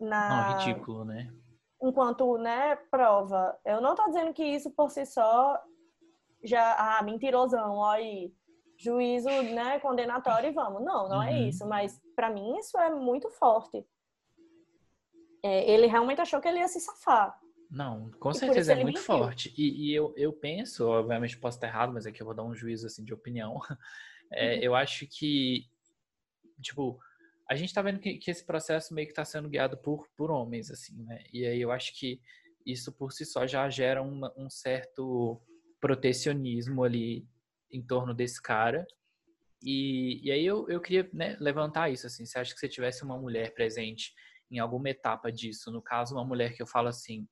[0.00, 0.52] Na...
[0.52, 1.32] Não, ridículo, né?
[1.82, 3.58] Enquanto, né, prova.
[3.64, 5.60] Eu não tô dizendo que isso por si só
[6.42, 8.32] já, ah, mentirosão, olha aí
[8.78, 10.84] juízo né, condenatório e vamos.
[10.84, 11.36] Não, não é uhum.
[11.36, 11.66] é isso.
[11.66, 13.84] Mas para mim isso é muito forte.
[15.42, 17.38] É, ele realmente achou que ele ia se safar.
[17.70, 19.02] Não, com certeza é muito mentiu.
[19.02, 19.52] forte.
[19.56, 22.54] E, e, eu, eu penso, obviamente posso estar errado, mas aqui eu vou dar um
[22.54, 23.58] juízo assim de opinião.
[24.30, 24.60] É, uhum.
[24.60, 25.64] Eu acho que,
[26.60, 27.00] tipo,
[27.48, 30.30] a gente tá vendo que, que esse processo meio que está sendo guiado por, por
[30.30, 31.24] homens, assim, né?
[31.32, 32.20] E aí eu acho que
[32.66, 35.40] isso por si só já gera uma, um certo
[35.80, 37.26] protecionismo ali
[37.70, 38.86] em torno desse cara.
[39.62, 43.02] E, e aí eu, eu queria né, levantar isso, assim, você acha que se tivesse
[43.02, 44.12] uma mulher presente
[44.50, 47.26] em alguma etapa disso, no caso uma mulher que eu falo assim,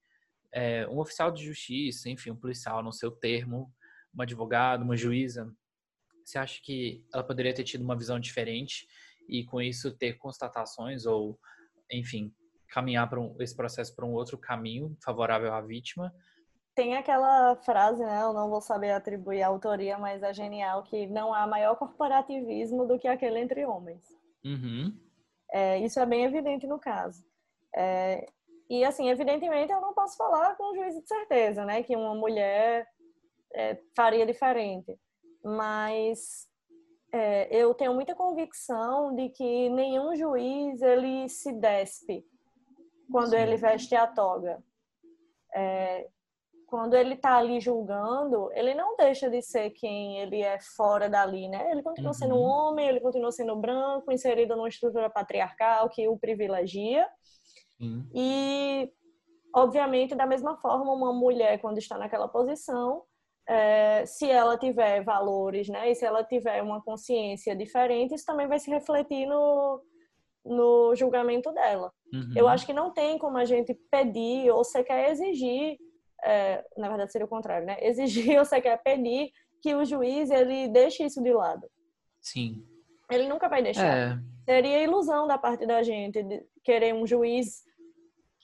[0.53, 3.73] é, um oficial de justiça, enfim, um policial, no seu termo,
[4.15, 5.55] um advogado, uma juíza,
[6.25, 8.89] você acha que ela poderia ter tido uma visão diferente
[9.29, 11.39] e com isso ter constatações ou,
[11.91, 12.33] enfim,
[12.69, 16.13] caminhar para um, esse processo para um outro caminho favorável à vítima?
[16.77, 18.23] tem aquela frase, né?
[18.23, 22.87] Eu não vou saber atribuir a autoria, mas é genial que não há maior corporativismo
[22.87, 24.05] do que aquele entre homens.
[24.45, 24.95] Uhum.
[25.51, 27.25] É, isso é bem evidente no caso.
[27.75, 28.27] É,
[28.69, 31.83] e assim, evidentemente, eu não posso falar com juízo de certeza, né?
[31.83, 32.87] Que uma mulher
[33.55, 34.95] é, faria diferente.
[35.43, 36.47] Mas
[37.17, 42.27] é, eu tenho muita convicção de que nenhum juiz ele se despe
[43.11, 43.37] quando Sim.
[43.37, 44.63] ele veste a toga.
[45.55, 46.07] É,
[46.67, 51.49] quando ele está ali julgando, ele não deixa de ser quem ele é fora dali,
[51.49, 51.71] né?
[51.71, 52.15] Ele continua uhum.
[52.15, 57.09] sendo um homem, ele continua sendo branco, inserido numa estrutura patriarcal que o privilegia.
[57.81, 58.07] Uhum.
[58.15, 58.93] E,
[59.55, 63.05] obviamente, da mesma forma, uma mulher, quando está naquela posição,
[63.49, 65.91] é, se ela tiver valores, né?
[65.91, 69.83] E se ela tiver uma consciência diferente, isso também vai se refletir no,
[70.45, 71.93] no julgamento dela.
[72.13, 72.33] Uhum.
[72.35, 75.77] Eu acho que não tem como a gente pedir ou sequer exigir
[76.25, 77.77] é, na verdade seria o contrário, né?
[77.83, 79.31] Exigir ou você quer pedir
[79.63, 81.69] que o juiz ele deixe isso de lado.
[82.21, 82.65] Sim.
[83.11, 83.87] Ele nunca vai deixar.
[83.87, 84.19] É.
[84.45, 86.25] Seria ilusão da parte da gente
[86.65, 87.63] querer um juiz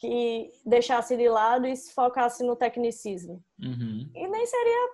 [0.03, 3.41] que deixasse de lado e se focasse no tecnicismo.
[3.61, 4.11] Uhum.
[4.13, 4.89] E nem seria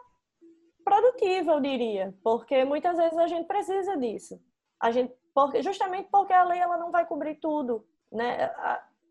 [0.84, 4.38] produtivo, eu diria, porque muitas vezes a gente precisa disso.
[4.78, 8.52] A gente, porque, justamente porque a lei ela não vai cobrir tudo, né?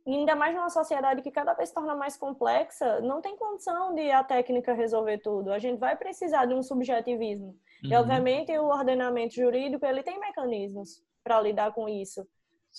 [0.05, 3.95] E ainda mais numa sociedade que cada vez se torna mais complexa, não tem condição
[3.95, 5.51] de a técnica resolver tudo.
[5.51, 7.57] A gente vai precisar de um subjetivismo.
[7.83, 7.91] Uhum.
[7.91, 12.23] E, obviamente, o ordenamento jurídico ele tem mecanismos para lidar com isso.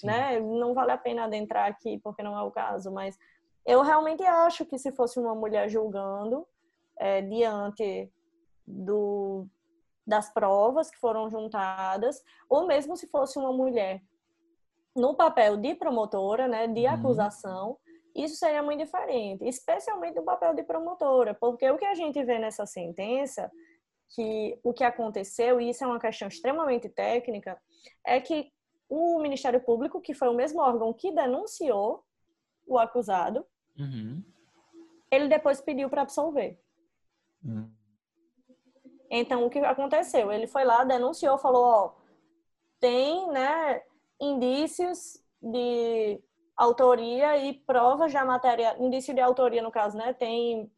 [0.02, 0.38] Né?
[0.38, 3.18] Não vale a pena adentrar aqui, porque não é o caso, mas
[3.66, 6.46] eu realmente acho que se fosse uma mulher julgando
[6.96, 8.10] é, diante
[8.66, 9.46] do,
[10.06, 14.02] das provas que foram juntadas, ou mesmo se fosse uma mulher
[14.94, 16.92] no papel de promotora, né, de uhum.
[16.92, 17.78] acusação,
[18.14, 22.38] isso seria muito diferente, especialmente no papel de promotora, porque o que a gente vê
[22.38, 23.50] nessa sentença
[24.14, 27.60] que o que aconteceu, e isso é uma questão extremamente técnica,
[28.04, 28.50] é que
[28.88, 32.04] o Ministério Público, que foi o mesmo órgão que denunciou
[32.66, 33.46] o acusado,
[33.78, 34.22] uhum.
[35.10, 36.58] ele depois pediu para absolver.
[37.44, 37.70] Uhum.
[39.10, 40.30] Então, o que aconteceu?
[40.30, 41.92] Ele foi lá, denunciou, falou, ó,
[42.78, 43.82] tem, né,
[44.20, 46.22] indícios de
[46.56, 50.70] autoria e provas da matéria, indício de autoria no caso, né, tem,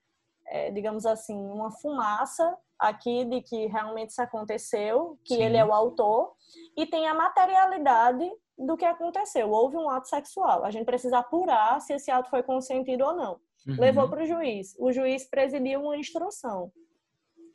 [0.46, 5.43] é, digamos assim, uma fumaça aqui de que realmente isso aconteceu, que Sim.
[5.43, 6.33] ele é o autor,
[6.76, 8.28] e tem a materialidade
[8.59, 9.51] do que aconteceu.
[9.51, 10.64] Houve um ato sexual.
[10.64, 13.33] A gente precisa apurar se esse ato foi consentido ou não.
[13.66, 13.76] Uhum.
[13.78, 14.74] Levou para o juiz.
[14.78, 16.72] O juiz presidiu uma instrução.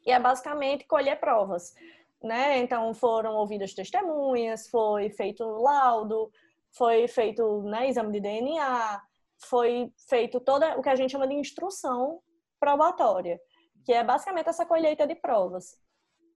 [0.05, 1.73] E é basicamente colher provas.
[2.23, 2.59] Né?
[2.59, 6.31] Então foram ouvidas testemunhas, foi feito laudo,
[6.71, 9.01] foi feito né, exame de DNA,
[9.37, 12.19] foi feito toda o que a gente chama de instrução
[12.59, 13.39] probatória
[13.85, 15.77] que é basicamente essa colheita de provas,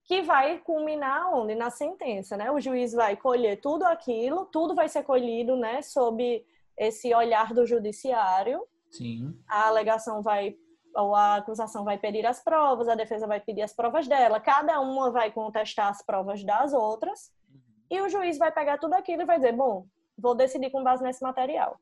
[0.04, 1.54] que vai culminar onde?
[1.54, 2.50] Na sentença, né?
[2.50, 6.44] O juiz vai colher tudo aquilo, tudo vai ser colhido, né, sob
[6.78, 8.66] esse olhar do judiciário.
[8.90, 9.38] Sim.
[9.48, 10.56] A alegação vai
[10.94, 14.80] ou a acusação vai pedir as provas, a defesa vai pedir as provas dela, cada
[14.80, 17.60] uma vai contestar as provas das outras, uhum.
[17.88, 19.86] e o juiz vai pegar tudo aquilo e vai dizer, bom,
[20.18, 21.78] vou decidir com base nesse material.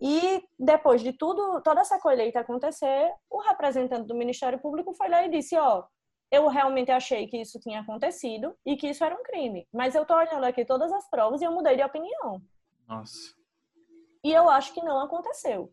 [0.00, 5.24] E depois de tudo, toda essa colheita acontecer, o representante do Ministério Público foi lá
[5.24, 5.84] e disse: Ó,
[6.30, 10.04] eu realmente achei que isso tinha acontecido e que isso era um crime, mas eu
[10.04, 12.42] tô olhando aqui todas as provas e eu mudei de opinião.
[12.86, 13.34] Nossa.
[14.22, 15.72] E eu acho que não aconteceu.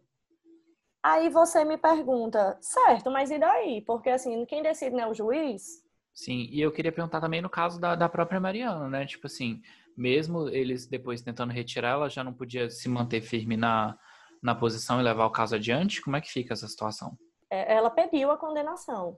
[1.01, 3.81] Aí você me pergunta, certo, mas e daí?
[3.81, 5.83] Porque assim, quem decide não é o juiz?
[6.13, 9.05] Sim, e eu queria perguntar também no caso da, da própria Mariana, né?
[9.05, 9.61] Tipo assim,
[9.97, 13.97] mesmo eles depois tentando retirar, ela já não podia se manter firme na,
[14.43, 16.01] na posição e levar o caso adiante?
[16.01, 17.17] Como é que fica essa situação?
[17.49, 19.17] É, ela pediu a condenação.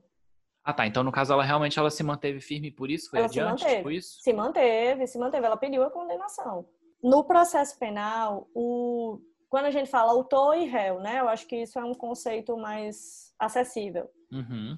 [0.63, 0.86] Ah, tá.
[0.86, 3.09] Então, no caso, ela realmente ela se manteve firme por isso?
[3.09, 3.59] Foi ela adiante?
[3.59, 4.21] Se manteve, tipo isso?
[4.21, 5.45] se manteve, se manteve.
[5.45, 6.67] Ela pediu a condenação.
[7.03, 9.19] No processo penal, o...
[9.49, 11.19] quando a gente fala autor e réu, né?
[11.19, 14.09] Eu acho que isso é um conceito mais acessível.
[14.32, 14.78] Uhum.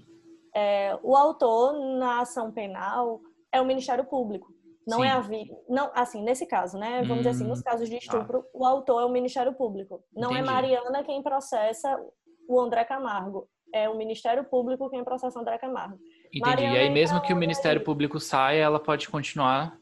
[0.55, 3.21] É, o autor na ação penal
[3.51, 4.53] é o Ministério Público.
[4.87, 5.13] Não é Sim.
[5.13, 5.51] é a vi...
[5.67, 7.01] não, assim, nesse caso, né?
[7.01, 8.01] Vamos hum, dizer assim, nos hum, casos de tá.
[8.01, 8.49] estupro, ah.
[8.53, 10.01] o autor é o Ministério Público.
[10.13, 10.49] Não é Entendi.
[10.49, 11.99] é Mariana quem processa
[12.47, 13.49] o André Camargo.
[13.73, 15.99] É o Ministério Público quem processa o André Camargo.
[16.27, 16.39] Entendi.
[16.39, 19.77] Mariana, e aí, mesmo que o Ministério Público saia, ela pode continuar.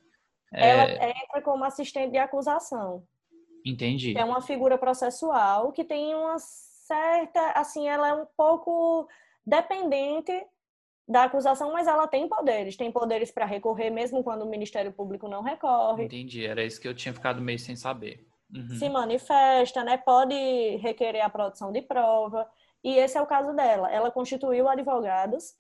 [0.51, 0.70] É...
[0.70, 3.03] Ela entra como assistente de acusação.
[3.64, 4.18] Entendi.
[4.18, 9.08] É uma figura processual que tem uma certa, assim, ela é um pouco
[9.45, 10.32] dependente
[11.08, 15.28] da acusação, mas ela tem poderes, tem poderes para recorrer mesmo quando o Ministério Público
[15.28, 16.06] não recorre.
[16.06, 18.26] Entendi, era isso que eu tinha ficado meio sem saber.
[18.53, 18.78] Uhum.
[18.80, 19.97] Se manifesta, né?
[19.97, 20.34] Pode
[20.78, 22.47] requerer a produção de prova.
[22.84, 23.91] E esse é o caso dela.
[23.91, 25.56] Ela constituiu advogados.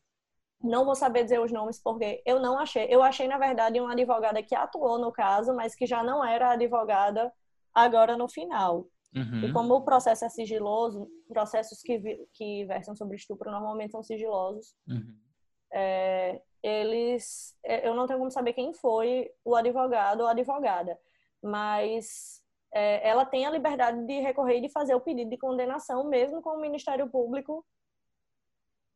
[0.63, 2.87] Não vou saber dizer os nomes porque eu não achei.
[2.89, 6.51] Eu achei, na verdade, uma advogada que atuou no caso, mas que já não era
[6.51, 7.31] advogada
[7.73, 8.87] agora no final.
[9.15, 9.45] Uhum.
[9.45, 14.73] E como o processo é sigiloso, processos que, que versam sobre estupro normalmente são sigilosos.
[14.87, 15.24] Uhum
[15.73, 20.97] é, eles, é, eu não tenho como saber quem foi o advogado ou a advogada,
[21.43, 22.41] mas
[22.73, 26.41] é, ela tem a liberdade de recorrer e de fazer o pedido de condenação, mesmo
[26.41, 27.65] com o Ministério Público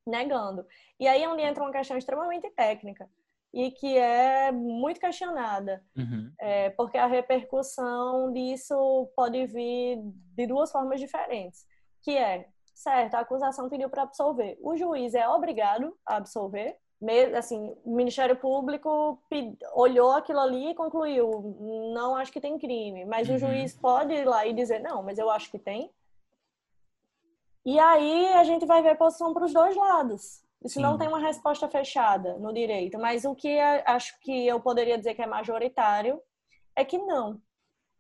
[0.06, 0.66] negando.
[1.00, 3.10] E aí é onde entra uma questão extremamente técnica
[3.54, 6.32] e que é muito questionada, uhum.
[6.40, 10.00] é, porque a repercussão disso pode vir
[10.36, 11.66] de duas formas diferentes,
[12.04, 12.48] que é
[12.80, 14.58] certo, a acusação pediu para absolver.
[14.62, 16.78] O juiz é obrigado a absolver.
[17.38, 19.22] Assim, o Ministério Público
[19.74, 21.56] olhou aquilo ali e concluiu,
[21.94, 23.06] não acho que tem crime.
[23.06, 23.36] Mas uhum.
[23.36, 25.92] o juiz pode ir lá e dizer, não, mas eu acho que tem.
[27.66, 30.44] E aí a gente vai ver a posição para os dois lados.
[30.64, 30.82] Isso Sim.
[30.82, 32.98] não tem uma resposta fechada no direito.
[32.98, 36.22] Mas o que acho que eu poderia dizer que é majoritário
[36.76, 37.42] é que não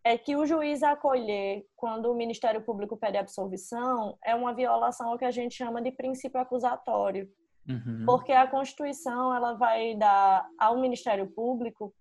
[0.03, 5.17] é que o juiz acolher quando o Ministério Público pede absolvição é uma violação ao
[5.17, 7.29] que a gente chama de princípio acusatório.
[7.67, 8.05] Uhum.
[8.05, 11.93] Porque a Constituição ela vai dar ao Ministério Público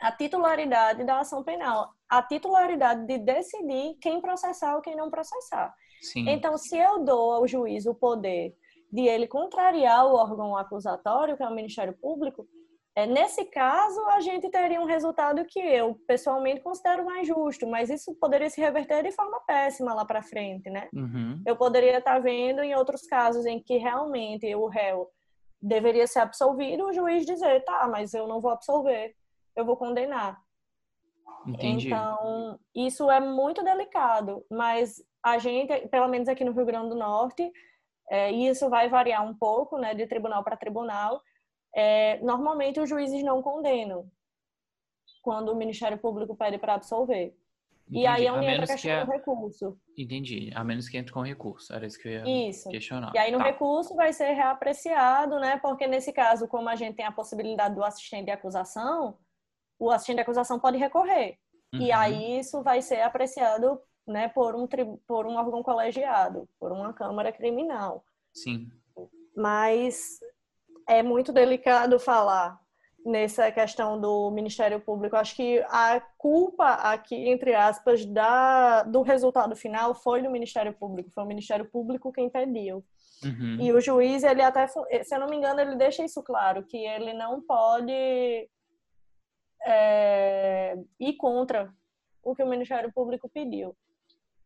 [0.00, 5.74] a titularidade da ação penal, a titularidade de decidir quem processar ou quem não processar.
[6.00, 6.28] Sim.
[6.28, 8.56] Então, se eu dou ao juiz o poder
[8.90, 12.46] de ele contrariar o órgão acusatório, que é o Ministério Público,
[12.98, 17.90] é, nesse caso, a gente teria um resultado que eu, pessoalmente, considero mais justo, mas
[17.90, 20.88] isso poderia se reverter de forma péssima lá para frente, né?
[20.92, 21.40] Uhum.
[21.46, 25.08] Eu poderia estar tá vendo em outros casos em que realmente o réu
[25.62, 29.14] deveria ser absolvido, o juiz dizer, tá, mas eu não vou absolver,
[29.54, 30.36] eu vou condenar.
[31.46, 31.86] Entendi.
[31.86, 36.96] Então, isso é muito delicado, mas a gente, pelo menos aqui no Rio Grande do
[36.96, 37.48] Norte,
[38.10, 41.22] é, isso vai variar um pouco, né, de tribunal para tribunal,
[41.74, 44.10] é, normalmente os juízes não condenam
[45.22, 47.36] quando o Ministério Público pede para absolver.
[47.88, 48.02] Entendi.
[48.02, 49.04] E aí é onde entra a questão é...
[49.04, 49.78] do recurso.
[49.96, 50.50] Entendi.
[50.54, 51.72] A menos que entre com recurso.
[51.72, 52.68] Era isso que eu ia isso.
[52.68, 53.12] questionar.
[53.14, 53.44] E aí no tá.
[53.44, 55.58] recurso vai ser reapreciado, né?
[55.58, 59.16] Porque nesse caso, como a gente tem a possibilidade do assistente de acusação,
[59.78, 61.38] o assistente de acusação pode recorrer.
[61.72, 61.80] Uhum.
[61.80, 64.66] E aí isso vai ser apreciado né, por, um,
[65.06, 68.04] por um órgão colegiado, por uma Câmara Criminal.
[68.34, 68.70] Sim.
[69.36, 70.18] Mas
[70.88, 72.58] é muito delicado falar
[73.04, 75.16] nessa questão do Ministério Público.
[75.16, 81.10] Acho que a culpa aqui, entre aspas, da, do resultado final foi do Ministério Público.
[81.10, 82.84] Foi o Ministério Público quem pediu.
[83.22, 83.58] Uhum.
[83.60, 86.76] E o juiz, ele até, se eu não me engano, ele deixa isso claro, que
[86.76, 88.48] ele não pode
[89.66, 91.72] é, ir contra
[92.22, 93.76] o que o Ministério Público pediu.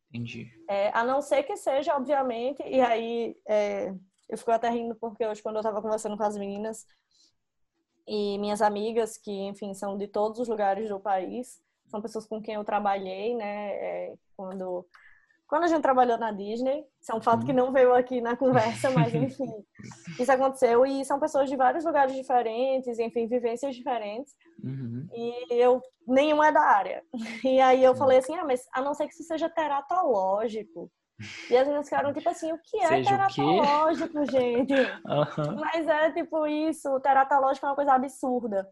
[0.08, 0.50] Entendi.
[0.68, 3.94] É, a não ser que seja, obviamente, e aí é,
[4.32, 6.86] eu fico até rindo porque hoje, quando eu estava conversando com as meninas,
[8.06, 12.40] e minhas amigas, que, enfim, são de todos os lugares do país, são pessoas com
[12.40, 14.86] quem eu trabalhei, né, é, quando,
[15.46, 16.84] quando a gente trabalhou na Disney.
[17.00, 17.58] Isso é um fato que uhum.
[17.58, 19.52] não veio aqui na conversa, mas, enfim,
[20.18, 20.86] isso aconteceu.
[20.86, 24.34] E são pessoas de vários lugares diferentes, enfim, vivências diferentes.
[24.64, 25.06] Uhum.
[25.12, 27.04] E eu, nenhum é da área.
[27.44, 30.90] E aí eu falei assim, ah, mas a não ser que isso seja teratológico,
[31.50, 34.74] e as meninas ficaram tipo assim, o que é Seja teratológico, gente?
[34.74, 35.60] Uhum.
[35.60, 38.68] Mas é tipo isso, teratológico é uma coisa absurda.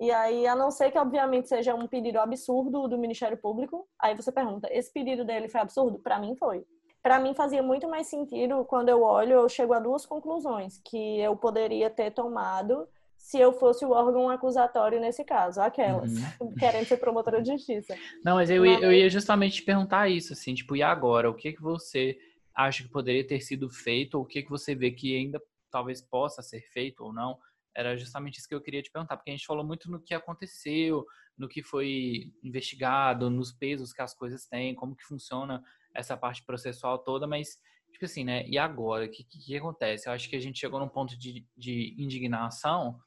[0.00, 4.14] E aí, a não ser que, obviamente, seja um pedido absurdo do Ministério Público, aí
[4.14, 5.98] você pergunta, esse pedido dele foi absurdo?
[6.00, 6.66] Para mim, foi.
[7.00, 11.20] Para mim, fazia muito mais sentido, quando eu olho, eu chego a duas conclusões que
[11.20, 12.88] eu poderia ter tomado
[13.24, 16.54] se eu fosse o órgão acusatório nesse caso, aquelas, uhum.
[16.60, 17.96] querendo ser promotora de justiça.
[18.22, 18.82] Não, mas eu, mas...
[18.82, 21.30] eu ia justamente te perguntar isso, assim, tipo, e agora?
[21.30, 22.18] O que, que você
[22.54, 26.02] acha que poderia ter sido feito, ou o que, que você vê que ainda talvez
[26.02, 27.38] possa ser feito ou não?
[27.74, 30.12] Era justamente isso que eu queria te perguntar, porque a gente falou muito no que
[30.12, 31.02] aconteceu,
[31.38, 35.62] no que foi investigado, nos pesos que as coisas têm, como que funciona
[35.94, 37.56] essa parte processual toda, mas
[37.90, 38.46] tipo assim, né?
[38.46, 39.06] E agora?
[39.06, 40.10] O que, que, que, acontece?
[40.10, 43.00] Eu acho que a gente chegou num ponto de, de indignação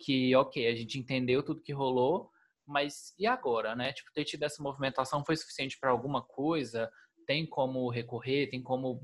[0.00, 2.30] que, ok, a gente entendeu tudo que rolou,
[2.66, 3.92] mas e agora, né?
[3.92, 6.90] Tipo, ter tido essa movimentação foi suficiente para alguma coisa?
[7.26, 8.48] Tem como recorrer?
[8.48, 9.02] Tem como.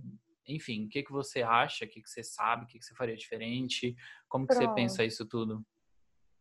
[0.49, 1.85] Enfim, o que, que você acha?
[1.85, 2.65] O que, que você sabe?
[2.65, 3.95] O que, que você faria diferente?
[4.29, 4.69] Como que Pronto.
[4.69, 5.65] você pensa isso tudo?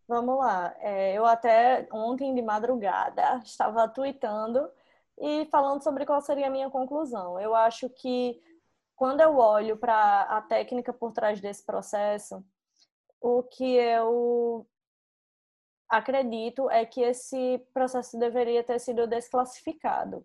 [0.08, 0.74] Vamos lá.
[0.80, 4.70] É, eu até ontem de madrugada estava tweetando
[5.20, 7.39] e falando sobre qual seria a minha conclusão.
[7.39, 8.39] Eu acho que
[8.95, 12.45] quando eu olho para a técnica por trás desse processo,
[13.26, 14.68] o que eu
[15.90, 20.24] acredito é que esse processo deveria ter sido desclassificado,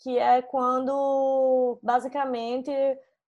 [0.00, 2.72] que é quando basicamente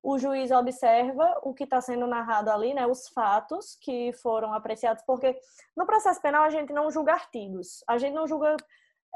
[0.03, 5.05] o juiz observa o que está sendo narrado ali, né, os fatos que foram apreciados,
[5.07, 5.39] porque
[5.77, 8.57] no processo penal a gente não julga artigos, a gente não julga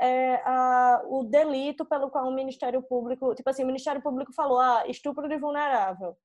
[0.00, 4.60] é, a, o delito pelo qual o Ministério Público, tipo assim, o Ministério Público falou,
[4.60, 6.16] ah, estupro de vulnerável.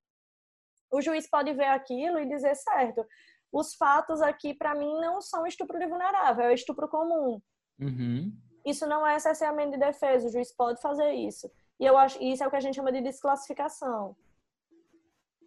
[0.92, 3.04] O juiz pode ver aquilo e dizer, certo,
[3.52, 7.40] os fatos aqui, para mim, não são estupro de vulnerável, é estupro comum.
[7.80, 8.32] Uhum.
[8.64, 11.50] Isso não é cerceamento de defesa, o juiz pode fazer isso.
[11.80, 14.16] E eu acho isso é o que a gente chama de desclassificação.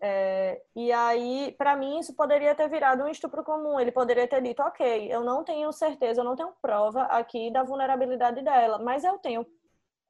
[0.03, 3.79] É, e aí, para mim, isso poderia ter virado um estupro comum.
[3.79, 7.61] Ele poderia ter dito, ok, eu não tenho certeza, eu não tenho prova aqui da
[7.61, 9.45] vulnerabilidade dela, mas eu tenho,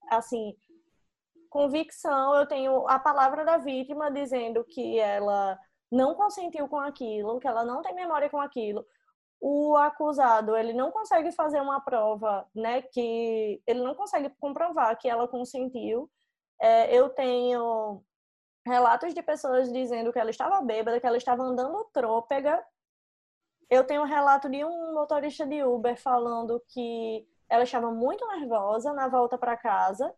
[0.09, 0.55] assim,
[1.49, 5.59] convicção, eu tenho a palavra da vítima dizendo que ela
[5.91, 8.85] não consentiu com aquilo, que ela não tem memória com aquilo,
[9.41, 15.09] o acusado ele não consegue fazer uma prova, né, que ele não consegue comprovar que
[15.09, 16.09] ela consentiu.
[16.59, 18.03] É, eu tenho
[18.65, 22.63] relatos de pessoas dizendo que ela estava bêbada, que ela estava andando trôpega.
[23.69, 28.93] Eu tenho um relato de um motorista de Uber falando que ela estava muito nervosa
[28.93, 30.13] na volta para casa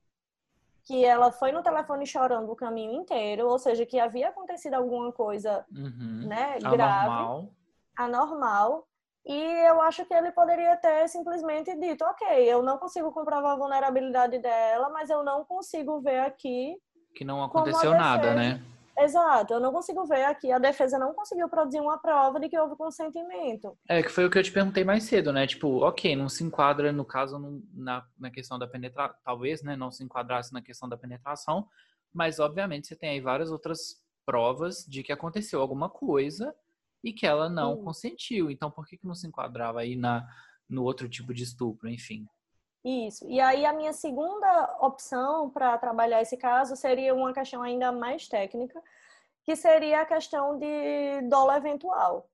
[0.85, 5.11] que ela foi no telefone chorando o caminho inteiro, ou seja, que havia acontecido alguma
[5.11, 6.27] coisa, uhum.
[6.27, 7.49] né, grave, anormal.
[7.95, 8.87] anormal.
[9.25, 13.55] E eu acho que ele poderia ter simplesmente dito, ok, eu não consigo comprovar a
[13.55, 16.77] vulnerabilidade dela, mas eu não consigo ver aqui
[17.13, 18.61] que não aconteceu nada, né?
[18.97, 22.57] Exato, eu não consigo ver aqui, a defesa não conseguiu produzir uma prova de que
[22.57, 23.75] houve consentimento.
[23.89, 25.47] É, que foi o que eu te perguntei mais cedo, né?
[25.47, 27.39] Tipo, ok, não se enquadra, no caso,
[27.73, 31.67] na, na questão da penetração, talvez, né, não se enquadrasse na questão da penetração,
[32.13, 36.55] mas obviamente você tem aí várias outras provas de que aconteceu alguma coisa
[37.03, 37.83] e que ela não Sim.
[37.83, 38.51] consentiu.
[38.51, 40.25] Então, por que, que não se enquadrava aí na,
[40.69, 42.27] no outro tipo de estupro, enfim?
[42.83, 43.25] Isso.
[43.29, 48.27] E aí a minha segunda opção para trabalhar esse caso seria uma questão ainda mais
[48.27, 48.81] técnica,
[49.43, 52.29] que seria a questão de dolo eventual.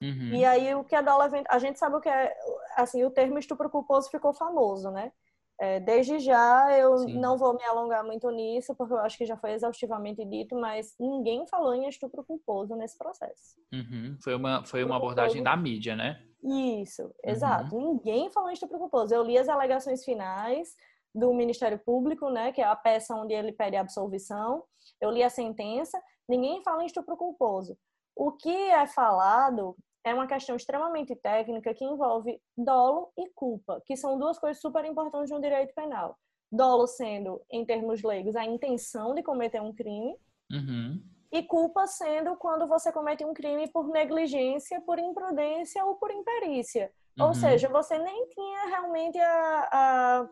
[0.00, 0.32] Uhum.
[0.32, 2.34] E aí o que é dolo a gente sabe o que é,
[2.76, 5.12] assim, o termo estupro culposo ficou famoso, né?
[5.60, 7.20] É, desde já eu Sim.
[7.20, 10.94] não vou me alongar muito nisso, porque eu acho que já foi exaustivamente dito, mas
[10.98, 13.60] ninguém falou em estupro culposo nesse processo.
[13.70, 14.16] Uhum.
[14.24, 16.18] Foi uma, foi uma abordagem da mídia, né?
[16.42, 17.76] Isso, exato.
[17.76, 17.92] Uhum.
[17.92, 19.14] Ninguém falou em estupro culposo.
[19.14, 20.74] Eu li as alegações finais
[21.14, 24.64] do Ministério Público, né, que é a peça onde ele pede a absolvição.
[24.98, 26.00] Eu li a sentença.
[26.26, 27.76] Ninguém fala em estupro culposo.
[28.16, 33.96] O que é falado é uma questão extremamente técnica que envolve dolo e culpa, que
[33.96, 36.18] são duas coisas super importantes no direito penal.
[36.50, 40.16] Dolo sendo, em termos leigos, a intenção de cometer um crime,
[40.50, 41.00] uhum.
[41.30, 46.90] e culpa sendo quando você comete um crime por negligência, por imprudência ou por imperícia.
[47.18, 47.26] Uhum.
[47.26, 50.28] Ou seja, você nem tinha realmente a, a,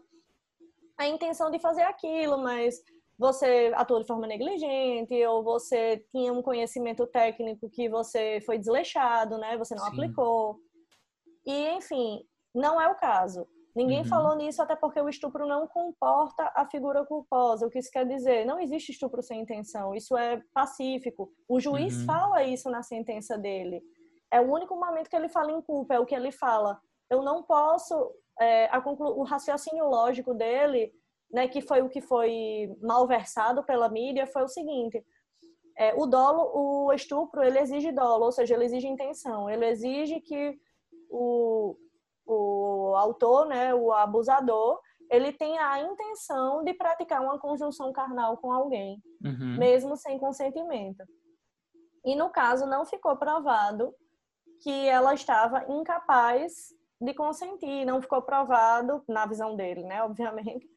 [0.98, 2.82] a intenção de fazer aquilo, mas
[3.18, 9.36] você atuou de forma negligente ou você tinha um conhecimento técnico que você foi desleixado,
[9.38, 9.58] né?
[9.58, 9.90] Você não Sim.
[9.90, 10.56] aplicou.
[11.44, 12.22] E, enfim,
[12.54, 13.46] não é o caso.
[13.74, 14.08] Ninguém uhum.
[14.08, 17.66] falou nisso até porque o estupro não comporta a figura culposa.
[17.66, 18.44] O que isso quer dizer?
[18.44, 19.94] Não existe estupro sem intenção.
[19.94, 21.30] Isso é pacífico.
[21.48, 22.06] O juiz uhum.
[22.06, 23.82] fala isso na sentença dele.
[24.32, 26.80] É o único momento que ele fala em culpa, é o que ele fala.
[27.10, 28.12] Eu não posso.
[28.40, 30.92] É, o raciocínio lógico dele
[31.30, 35.04] né, que foi o que foi malversado pela mídia, foi o seguinte:
[35.76, 40.20] é, o dolo, o estupro, ele exige dolo, ou seja, ele exige intenção, ele exige
[40.20, 40.58] que
[41.10, 41.76] o,
[42.26, 48.52] o autor, né, o abusador, ele tenha a intenção de praticar uma conjunção carnal com
[48.52, 49.56] alguém, uhum.
[49.58, 51.02] mesmo sem consentimento.
[52.04, 53.94] E no caso não ficou provado
[54.62, 60.68] que ela estava incapaz de consentir, não ficou provado na visão dele, né, obviamente,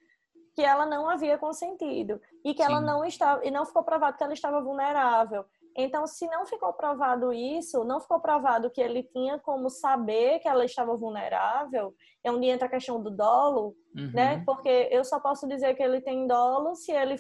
[0.54, 2.72] que ela não havia consentido e que Sim.
[2.72, 5.46] ela não estava e não ficou provado que ela estava vulnerável.
[5.76, 10.48] Então, se não ficou provado isso, não ficou provado que ele tinha como saber que
[10.48, 14.12] ela estava vulnerável, é onde entra a questão do dolo, uhum.
[14.14, 14.44] né?
[14.46, 17.16] Porque eu só posso dizer que ele tem dolo se ele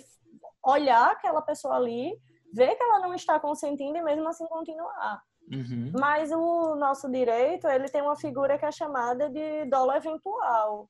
[0.63, 2.13] olhar aquela pessoa ali,
[2.53, 5.23] ver que ela não está consentindo e mesmo assim continuar.
[5.49, 5.91] Uhum.
[5.97, 10.89] Mas o nosso direito, ele tem uma figura que é chamada de dolo eventual,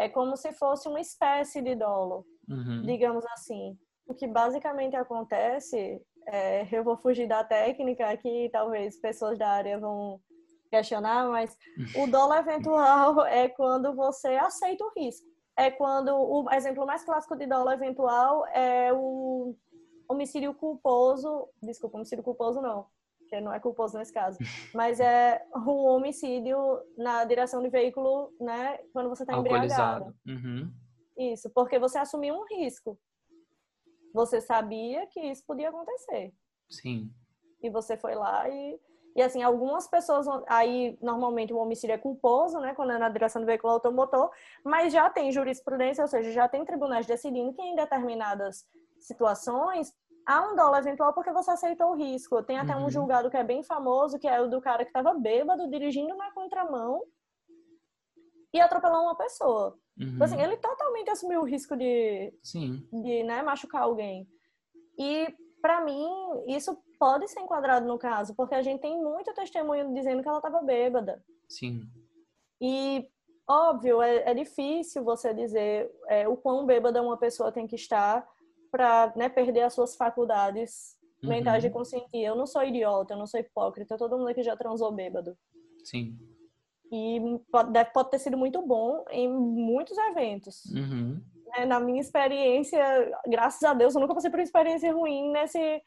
[0.00, 2.82] é como se fosse uma espécie de dolo, uhum.
[2.82, 3.78] digamos assim.
[4.06, 9.78] O que basicamente acontece, é, eu vou fugir da técnica aqui, talvez pessoas da área
[9.78, 10.20] vão
[10.70, 11.56] questionar, mas
[11.96, 15.28] o dolo eventual é quando você aceita o risco.
[15.56, 19.54] É quando o exemplo mais clássico de dolo eventual é o
[20.08, 22.86] homicídio culposo, desculpa, homicídio culposo não,
[23.30, 24.38] que não é culposo nesse caso,
[24.74, 26.58] mas é um homicídio
[26.98, 30.14] na direção de veículo, né, quando você está embriagado.
[30.26, 30.70] Uhum.
[31.16, 32.98] Isso, porque você assumiu um risco.
[34.12, 36.34] Você sabia que isso podia acontecer.
[36.68, 37.12] Sim.
[37.62, 38.80] E você foi lá e
[39.14, 43.42] e assim, algumas pessoas aí normalmente o homicídio é culposo, né, quando é na direção
[43.42, 44.30] do veículo automotor,
[44.64, 48.68] mas já tem jurisprudência, ou seja, já tem tribunais decidindo que em determinadas
[49.00, 49.92] situações
[50.30, 52.42] há um dólar eventual porque você aceitou o risco.
[52.42, 52.86] Tem até uhum.
[52.86, 56.14] um julgado que é bem famoso, que é o do cara que estava bêbado, dirigindo
[56.16, 57.02] na contramão
[58.54, 59.76] e atropelou uma pessoa.
[59.98, 60.14] Uhum.
[60.14, 62.86] Então, assim, ele totalmente assumiu o risco de, Sim.
[62.92, 64.28] de né, machucar alguém.
[64.96, 66.08] E, para mim,
[66.46, 70.38] isso pode ser enquadrado no caso, porque a gente tem muito testemunho dizendo que ela
[70.38, 71.24] estava bêbada.
[71.48, 71.82] Sim.
[72.60, 73.08] E,
[73.48, 78.24] óbvio, é, é difícil você dizer é, o quão bêbada uma pessoa tem que estar
[78.70, 81.28] para né, perder as suas faculdades uhum.
[81.28, 82.22] mentais de consentir.
[82.22, 85.36] Eu não sou idiota, eu não sou hipócrita, todo mundo aqui já transou bêbado.
[85.84, 86.18] Sim.
[86.92, 90.64] E pode, pode ter sido muito bom em muitos eventos.
[90.66, 91.22] Uhum.
[91.54, 92.80] É, na minha experiência,
[93.26, 95.82] graças a Deus, eu nunca passei por uma experiência ruim nesse,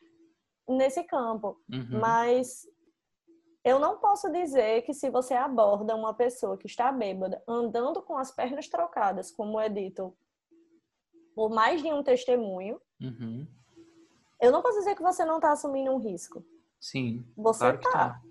[0.68, 1.58] nesse campo.
[1.72, 2.00] Uhum.
[2.00, 2.66] Mas
[3.64, 8.18] eu não posso dizer que se você aborda uma pessoa que está bêbada, andando com
[8.18, 10.16] as pernas trocadas, como é dito
[11.36, 13.48] por mais de um testemunho, uhum.
[14.42, 16.44] eu não posso dizer que você não está assumindo um risco.
[16.80, 17.26] Sim.
[17.38, 17.92] Você claro tá.
[17.92, 18.22] tá.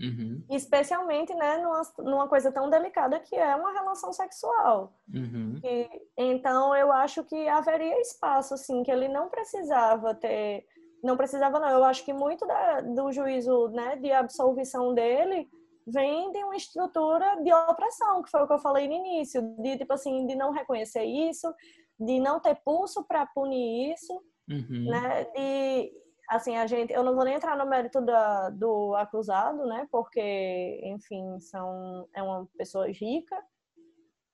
[0.00, 0.42] Uhum.
[0.48, 4.94] Especialmente, né, numa, numa coisa tão delicada que é uma relação sexual.
[5.12, 5.60] Uhum.
[5.62, 10.64] E, então, eu acho que haveria espaço, assim, que ele não precisava ter.
[11.04, 11.68] Não precisava, não.
[11.68, 15.50] Eu acho que muito da, do juízo né, de absolvição dele
[15.86, 19.78] vem de uma estrutura de opressão, que foi o que eu falei no início, de
[19.78, 21.52] tipo assim, de não reconhecer isso,
[22.00, 24.12] de não ter pulso para punir isso,
[24.48, 24.90] uhum.
[24.90, 25.24] né?
[25.24, 25.92] De
[26.28, 29.86] assim a gente, eu não vou nem entrar no mérito da, do acusado, né?
[29.90, 33.36] Porque, enfim, são é uma pessoa rica,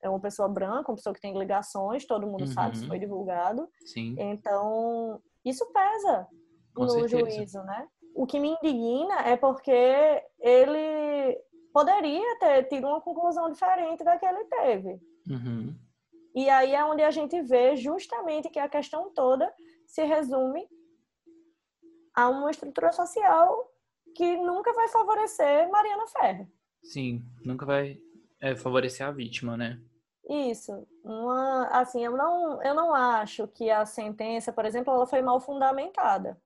[0.03, 2.47] é uma pessoa branca, uma pessoa que tem ligações, todo mundo uhum.
[2.47, 3.69] sabe, isso foi divulgado.
[3.85, 4.15] Sim.
[4.19, 6.29] Então isso pesa
[6.75, 7.31] Com no certeza.
[7.31, 7.89] juízo, né?
[8.17, 9.71] o que me indigna é porque
[10.41, 11.39] ele
[11.73, 14.99] poderia ter tido uma conclusão diferente da que ele teve.
[15.29, 15.75] Uhum.
[16.37, 19.51] E aí é onde a gente vê justamente que a questão toda
[19.87, 20.69] se resume
[22.15, 23.73] a uma estrutura social
[24.15, 26.47] que nunca vai favorecer Mariana Ferrer.
[26.83, 27.99] Sim, nunca vai
[28.39, 29.81] é, favorecer a vítima, né?
[30.29, 30.87] Isso.
[31.03, 35.41] Uma, assim, eu não, eu não acho que a sentença, por exemplo, ela foi mal
[35.41, 36.39] fundamentada.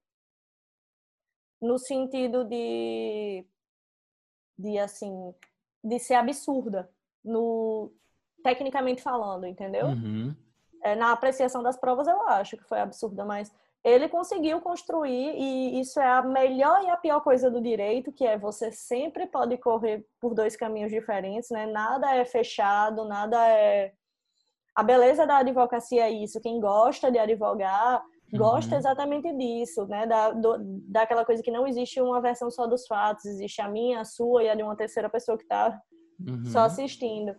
[1.61, 3.45] No sentido de,
[4.57, 5.34] de assim,
[5.82, 6.88] de ser absurda,
[7.24, 7.93] no
[8.43, 9.86] tecnicamente falando, entendeu?
[9.86, 10.34] Uhum.
[10.82, 15.80] É, na apreciação das provas eu acho que foi absurda, mas ele conseguiu construir e
[15.80, 19.57] isso é a melhor e a pior coisa do direito, que é você sempre pode
[19.57, 21.66] correr por dois caminhos diferentes, né?
[21.66, 23.93] Nada é fechado, nada é
[24.74, 26.41] a beleza da advocacia é isso.
[26.41, 28.78] Quem gosta de advogar gosta uhum.
[28.78, 30.07] exatamente disso, né?
[30.07, 30.57] Da, do,
[30.88, 34.45] daquela coisa que não existe uma versão só dos fatos, existe a minha, a sua
[34.45, 35.80] e a de uma terceira pessoa que está
[36.20, 36.45] uhum.
[36.45, 37.34] só assistindo.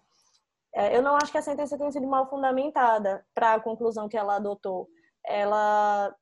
[0.73, 4.17] É, eu não acho que a sentença tenha sido mal fundamentada para a conclusão que
[4.17, 4.87] ela adotou.
[5.25, 6.15] Ela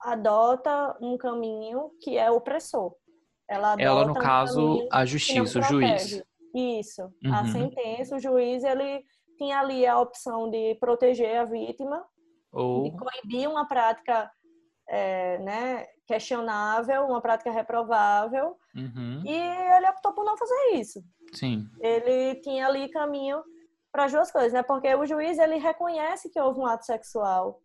[0.00, 2.94] adota um caminho que é opressor.
[3.48, 6.22] Ela, ela no um caso, a justiça, o juiz.
[6.54, 7.02] Isso.
[7.24, 7.34] Uhum.
[7.34, 9.04] A sentença, o juiz, ele
[9.36, 12.04] tinha ali a opção de proteger a vítima,
[12.52, 12.84] Ou...
[12.84, 14.30] de coibir uma prática
[14.88, 19.22] é, né, questionável, uma prática reprovável, uhum.
[19.24, 21.02] e ele optou por não fazer isso.
[21.32, 21.66] Sim.
[21.80, 23.42] Ele tinha ali caminho
[23.92, 24.62] para as duas coisas, né?
[24.62, 27.60] Porque o juiz ele reconhece que houve um ato sexual,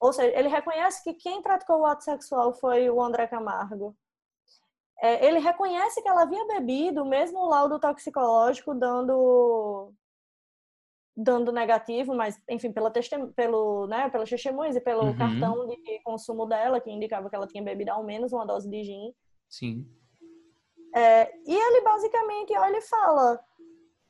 [0.00, 3.96] ou seja, ele reconhece que quem praticou o ato sexual foi o André Camargo.
[5.00, 9.92] É, ele reconhece que ela havia bebido, mesmo o laudo toxicológico dando
[11.14, 12.90] dando negativo, mas enfim, pela
[13.36, 15.16] pelo, né, pelas testemunhas e pelo uhum.
[15.16, 18.82] cartão de consumo dela, que indicava que ela tinha bebido ao menos uma dose de
[18.82, 19.14] gin.
[19.48, 19.86] Sim.
[20.94, 23.44] É, e ele basicamente olha e fala: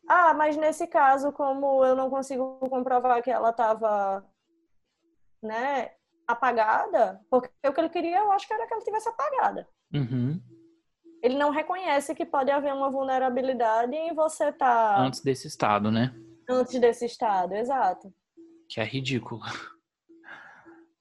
[0.08, 4.24] Ah, mas nesse caso, como eu não consigo comprovar que ela estava
[5.42, 5.90] né,
[6.26, 9.68] apagada, porque o que ele queria, eu acho que era que ela tivesse apagada.
[9.94, 10.40] Uhum.
[11.22, 14.96] Ele não reconhece que pode haver uma vulnerabilidade em você estar.
[14.96, 15.00] Tá...
[15.00, 16.12] Antes desse estado, né?
[16.48, 18.12] Antes desse estado, exato.
[18.68, 19.40] Que é ridículo.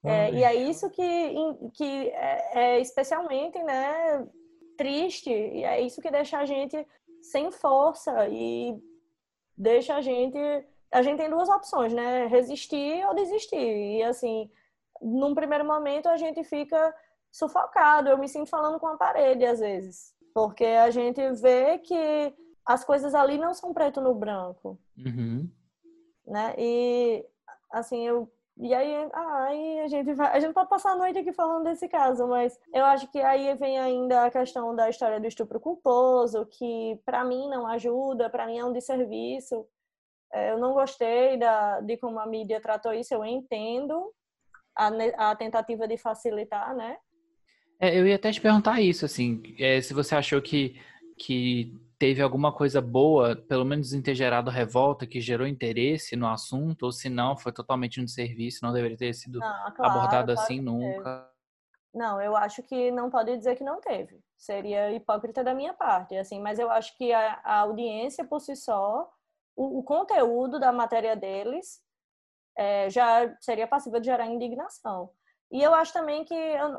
[0.04, 1.34] É, e é isso que,
[1.74, 4.26] que é, é especialmente né,
[4.76, 6.84] triste, e é isso que deixa a gente
[7.22, 8.76] sem força e
[9.56, 10.38] deixa a gente
[10.92, 12.26] a gente tem duas opções, né?
[12.26, 13.56] Resistir ou desistir.
[13.56, 14.50] E assim,
[15.00, 16.94] num primeiro momento a gente fica
[17.30, 18.10] sufocado.
[18.10, 22.34] Eu me sinto falando com a parede às vezes, porque a gente vê que
[22.64, 25.50] as coisas ali não são preto no branco, uhum.
[26.26, 26.54] né?
[26.58, 27.26] E
[27.70, 28.30] assim eu
[28.62, 31.64] e aí, ah, aí a gente vai, a gente pode passar a noite aqui falando
[31.64, 35.58] desse caso, mas eu acho que aí vem ainda a questão da história do estupro
[35.58, 39.66] culposo, que para mim não ajuda, para mim é um desserviço.
[40.32, 44.12] É, eu não gostei da, de como a mídia tratou isso, eu entendo
[44.76, 46.96] a, a tentativa de facilitar, né?
[47.80, 50.80] É, eu ia até te perguntar isso, assim, é, se você achou que,
[51.18, 56.26] que teve alguma coisa boa, pelo menos em ter gerado revolta, que gerou interesse no
[56.26, 60.34] assunto, ou se não, foi totalmente um serviço, não deveria ter sido não, claro, abordado
[60.34, 61.30] claro assim nunca.
[61.94, 64.18] Não, eu acho que não pode dizer que não teve.
[64.36, 68.56] Seria hipócrita da minha parte, assim, mas eu acho que a, a audiência por si
[68.56, 69.08] só
[69.54, 71.80] o, o conteúdo da matéria deles
[72.58, 75.08] é, já seria passível de gerar indignação.
[75.52, 76.34] E eu acho também que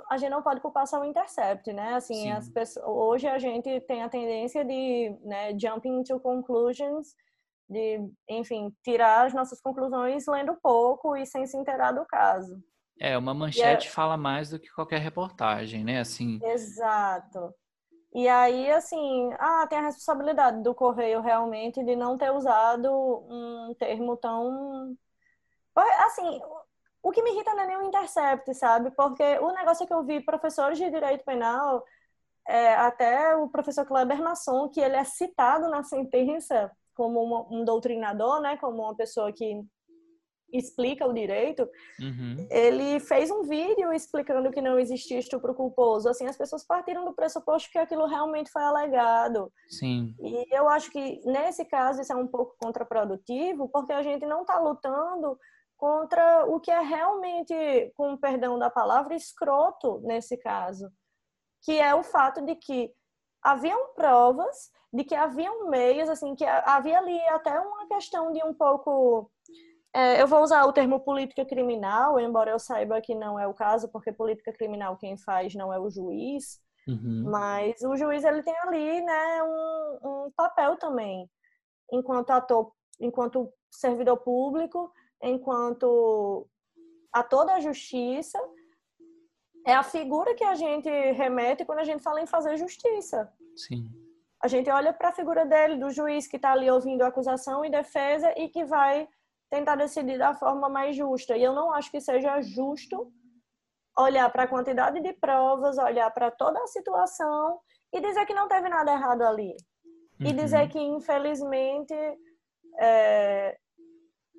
[0.09, 1.93] a gente não pode culpar só o Intercept, né?
[1.93, 7.15] Assim, as pessoas, hoje a gente tem a tendência de né, jumping to conclusions,
[7.69, 12.59] de, enfim, tirar as nossas conclusões lendo pouco e sem se inteirar do caso.
[12.99, 13.91] É, uma manchete é...
[13.91, 15.99] fala mais do que qualquer reportagem, né?
[15.99, 16.39] Assim.
[16.43, 17.53] Exato.
[18.15, 23.75] E aí, assim, ah, tem a responsabilidade do correio realmente de não ter usado um
[23.77, 24.95] termo tão.
[25.75, 26.41] Assim,
[27.03, 28.89] o que me irrita não é nem o intercept, sabe?
[28.91, 31.83] Porque o negócio é que eu vi professores de direito penal,
[32.47, 38.41] é, até o professor Kleber Masson, que ele é citado na sentença como um doutrinador,
[38.41, 38.55] né?
[38.57, 39.61] Como uma pessoa que
[40.51, 41.67] explica o direito,
[41.99, 42.47] uhum.
[42.49, 46.07] ele fez um vídeo explicando que não existia estupro culposo.
[46.07, 49.51] Assim, as pessoas partiram do pressuposto que aquilo realmente foi alegado.
[49.67, 50.15] Sim.
[50.21, 54.41] E eu acho que nesse caso isso é um pouco contraprodutivo, porque a gente não
[54.41, 55.37] está lutando
[55.83, 60.89] contra o que é realmente, com perdão da palavra, escroto nesse caso,
[61.61, 62.89] que é o fato de que
[63.41, 68.53] haviam provas de que haviam meios, assim, que havia ali até uma questão de um
[68.53, 69.29] pouco
[69.93, 73.53] é, eu vou usar o termo política criminal, embora eu saiba que não é o
[73.53, 77.23] caso, porque política criminal quem faz não é o juiz, Uhum.
[77.31, 81.29] Mas o juiz ele tem ali, né, um, um papel também,
[81.89, 84.91] enquanto ator, enquanto servidor público,
[85.23, 86.47] enquanto
[87.11, 88.39] ator da justiça,
[89.65, 93.31] é a figura que a gente remete quando a gente fala em fazer justiça.
[93.55, 93.89] Sim.
[94.43, 97.71] A gente olha para a figura dele, do juiz que está ali ouvindo acusação e
[97.71, 99.07] defesa e que vai
[99.49, 101.37] tentar decidir da forma mais justa.
[101.37, 103.09] E eu não acho que seja justo
[103.97, 107.59] olhar para a quantidade de provas, olhar para toda a situação
[107.93, 109.55] e dizer que não teve nada errado ali.
[110.19, 110.27] Uhum.
[110.27, 111.93] E dizer que, infelizmente,
[112.79, 113.57] é,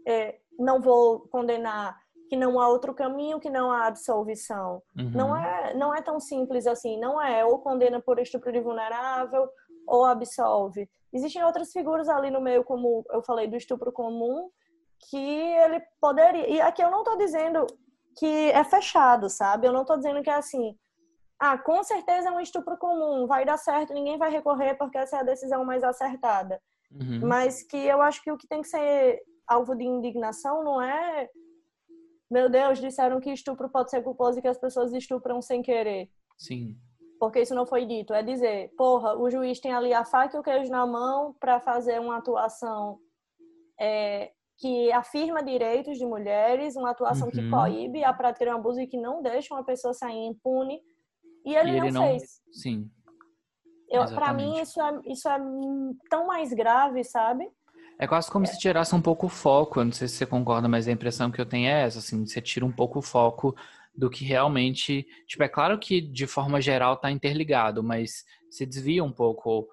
[0.07, 1.99] é, não vou condenar,
[2.29, 4.83] que não há outro caminho, que não há absolvição.
[4.99, 5.11] Uhum.
[5.11, 6.99] Não, é, não é tão simples assim.
[6.99, 9.49] Não é ou condena por estupro de vulnerável
[9.87, 10.89] ou absolve.
[11.13, 14.51] Existem outras figuras ali no meio, como eu falei, do estupro comum,
[15.11, 16.49] que ele poderia.
[16.49, 17.67] E aqui eu não estou dizendo
[18.19, 19.67] que é fechado, sabe?
[19.67, 20.77] Eu não estou dizendo que é assim.
[21.39, 25.17] Ah, com certeza é um estupro comum, vai dar certo, ninguém vai recorrer porque essa
[25.17, 26.61] é a decisão mais acertada.
[26.91, 27.21] Uhum.
[27.27, 31.29] Mas que eu acho que o que tem que ser alvo de indignação não é.
[32.31, 36.09] Meu Deus, disseram que estupro pode ser culposo e que as pessoas estupram sem querer.
[36.39, 36.77] Sim.
[37.21, 38.13] Porque isso não foi dito.
[38.13, 41.61] É dizer, porra, o juiz tem ali a faca e o queijo na mão para
[41.61, 42.99] fazer uma atuação
[43.81, 47.33] é, que afirma direitos de mulheres, uma atuação uhum.
[47.33, 50.81] que coíbe a prática de um abuso e que não deixa uma pessoa sair impune.
[51.45, 52.43] E ele, e ele não, não, fez.
[52.53, 52.91] Sim.
[54.15, 55.39] Para mim, isso é, isso é
[56.11, 57.49] tão mais grave, sabe?
[57.99, 58.49] É quase como é.
[58.49, 59.81] se tirasse um pouco o foco.
[59.81, 62.27] Eu não sei se você concorda, mas a impressão que eu tenho é essa, assim,
[62.27, 63.55] você tira um pouco o foco
[63.95, 65.07] do que realmente.
[65.27, 69.69] Tipo, é claro que de forma geral está interligado, mas se desvia um pouco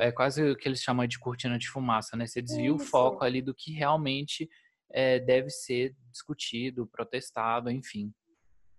[0.00, 2.26] é quase o que eles chamam de cortina de fumaça, né?
[2.26, 2.76] Você desvia Isso.
[2.76, 4.48] o foco ali do que realmente
[4.90, 8.12] é, deve ser discutido, protestado, enfim.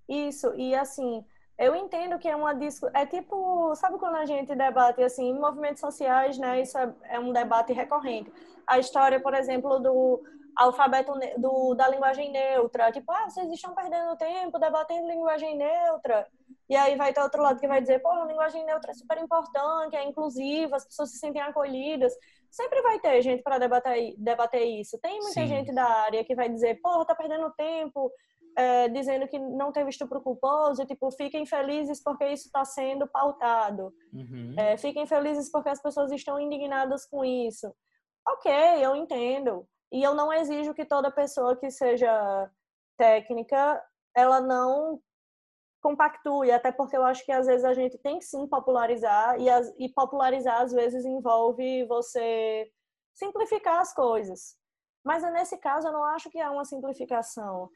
[0.09, 1.23] Isso, e assim,
[1.57, 2.99] eu entendo que é uma discussão.
[2.99, 6.61] É tipo, sabe quando a gente debate assim, em movimentos sociais, né?
[6.61, 8.31] Isso é, é um debate recorrente.
[8.67, 10.23] A história, por exemplo, do
[10.55, 12.91] alfabeto do, da linguagem neutra.
[12.91, 16.27] Tipo, ah, vocês estão perdendo tempo debatendo linguagem neutra.
[16.69, 19.17] E aí vai ter outro lado que vai dizer, pô, a linguagem neutra é super
[19.17, 22.13] importante, é inclusiva, as pessoas se sentem acolhidas.
[22.49, 24.97] Sempre vai ter gente para debater, debater isso.
[24.99, 25.47] Tem muita Sim.
[25.47, 28.11] gente da área que vai dizer, pô, tá perdendo tempo,
[28.57, 33.93] é, dizendo que não teve estupro culposo, tipo, fiquem felizes porque isso está sendo pautado.
[34.13, 34.55] Uhum.
[34.57, 37.71] É, fiquem felizes porque as pessoas estão indignadas com isso.
[38.27, 38.51] Ok,
[38.83, 39.67] eu entendo.
[39.91, 42.51] E eu não exijo que toda pessoa que seja
[42.97, 43.83] técnica,
[44.15, 44.99] ela não
[45.81, 49.47] compactue, até porque eu acho que às vezes a gente tem que sim popularizar e,
[49.47, 52.67] as, e popularizar às vezes envolve você
[53.13, 54.57] simplificar as coisas.
[55.03, 57.69] Mas nesse caso eu não acho que é uma simplificação.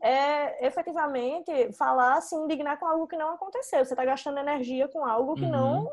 [0.00, 3.84] É efetivamente falar, se indignar com algo que não aconteceu.
[3.84, 5.50] Você está gastando energia com algo que uhum.
[5.50, 5.90] não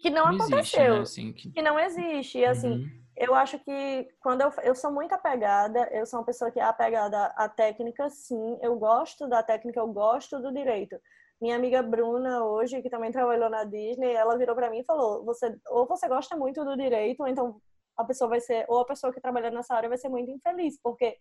[0.00, 1.00] que não, não aconteceu, existe, né?
[1.00, 1.50] assim, que...
[1.50, 1.62] que...
[1.62, 2.38] não existe.
[2.38, 6.26] E assim, uhum eu acho que quando eu, eu sou muito apegada, eu sou uma
[6.26, 8.58] pessoa que é apegada à técnica, sim.
[8.60, 11.00] Eu gosto da técnica, eu gosto do direito.
[11.40, 15.24] Minha amiga Bruna, hoje, que também trabalhou na Disney, ela virou para mim e falou:
[15.24, 17.58] você, ou você gosta muito do direito, ou então
[17.96, 20.78] a pessoa vai ser, ou a pessoa que trabalha nessa área vai ser muito infeliz,
[20.82, 21.16] porque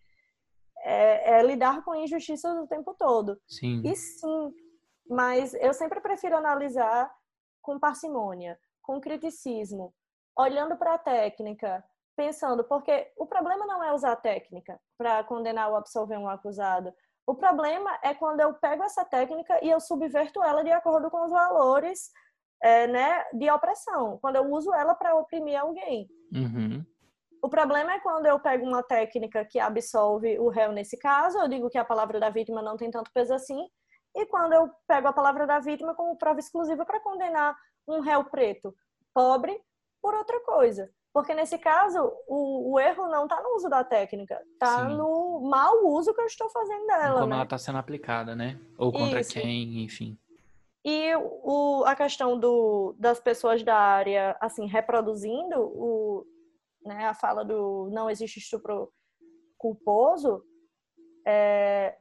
[0.80, 3.40] é, é lidar com injustiças o tempo todo.
[3.48, 3.82] Sim.
[3.86, 4.54] E sim,
[5.10, 7.10] mas eu sempre prefiro analisar
[7.62, 9.94] com parcimônia, com criticismo
[10.38, 11.84] olhando para a técnica,
[12.16, 16.94] pensando, porque o problema não é usar a técnica para condenar ou absolver um acusado.
[17.28, 21.24] O problema é quando eu pego essa técnica e eu subverto ela de acordo com
[21.26, 22.12] os valores
[22.62, 26.08] é, né, de opressão, quando eu uso ela para oprimir alguém.
[26.34, 26.86] Uhum.
[27.42, 31.48] O problema é quando eu pego uma técnica que absolve o réu nesse caso, eu
[31.48, 33.68] digo que a palavra da vítima não tem tanto peso assim,
[34.16, 37.56] e quando eu pego a palavra da vítima como prova exclusiva para condenar
[37.88, 38.74] um réu preto,
[39.14, 39.60] pobre,
[40.02, 40.90] por outra coisa.
[41.14, 45.88] Porque nesse caso, o, o erro não está no uso da técnica, está no mau
[45.88, 47.22] uso que eu estou fazendo dela.
[47.22, 47.36] Como né?
[47.36, 48.60] ela está sendo aplicada, né?
[48.78, 49.32] Ou contra Isso.
[49.32, 50.18] quem, enfim.
[50.84, 56.28] E o, a questão do, das pessoas da área, assim, reproduzindo o,
[56.86, 58.92] né, a fala do não existe estupro
[59.58, 60.44] culposo,
[61.26, 61.98] é,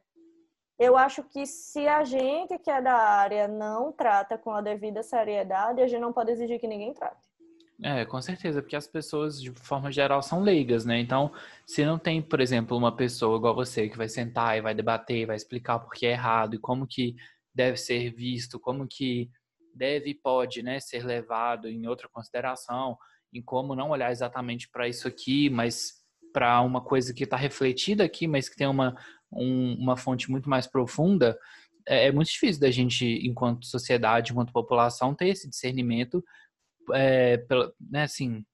[0.79, 5.03] eu acho que se a gente que é da área não trata com a devida
[5.03, 7.25] seriedade, a gente não pode exigir que ninguém trate.
[7.83, 10.99] É, com certeza, porque as pessoas, de forma geral, são leigas, né?
[11.01, 11.33] Então,
[11.67, 15.27] se não tem, por exemplo, uma pessoa igual você que vai sentar e vai debater,
[15.27, 17.17] vai explicar por que é errado e como que
[17.53, 19.29] deve ser visto, como que
[19.75, 22.97] deve e pode, né, ser levado em outra consideração,
[23.33, 28.05] em como não olhar exatamente para isso aqui, mas para uma coisa que está refletida
[28.05, 28.97] aqui, mas que tem uma,
[29.37, 31.39] um, uma fonte muito mais profunda,
[31.87, 36.25] é, é muito difícil da gente, enquanto sociedade, enquanto população, ter esse discernimento,
[36.93, 38.45] é, pela, né, assim,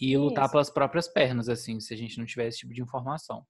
[0.00, 0.52] e lutar Isso.
[0.52, 3.46] pelas próprias pernas, assim, se a gente não tiver esse tipo de informação.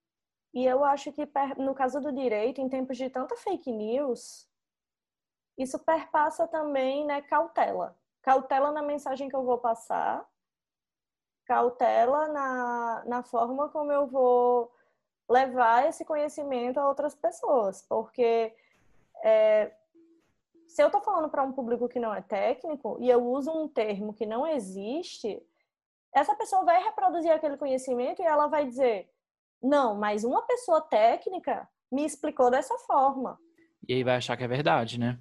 [0.55, 4.49] E eu acho que no caso do direito, em tempos de tanta fake news,
[5.59, 7.97] isso perpassa também, né, cautela.
[8.23, 10.27] Cautela na mensagem que eu vou passar,
[11.47, 14.73] cautela na, na forma como eu vou
[15.29, 18.55] levar esse conhecimento a outras pessoas, porque
[19.25, 19.73] é,
[20.69, 23.69] se eu estou falando para um público que não é técnico e eu uso um
[23.69, 25.43] termo que não existe,
[26.15, 29.11] essa pessoa vai reproduzir aquele conhecimento e ela vai dizer:
[29.63, 33.39] não, mas uma pessoa técnica me explicou dessa forma.
[33.89, 35.19] E aí vai achar que é verdade, né?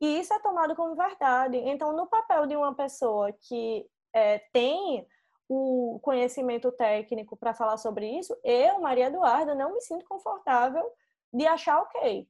[0.00, 1.56] E isso é tomado como verdade.
[1.56, 5.06] Então, no papel de uma pessoa que é, tem
[5.48, 10.84] o conhecimento técnico para falar sobre isso, eu, Maria Eduarda, não me sinto confortável
[11.32, 12.28] de achar ok,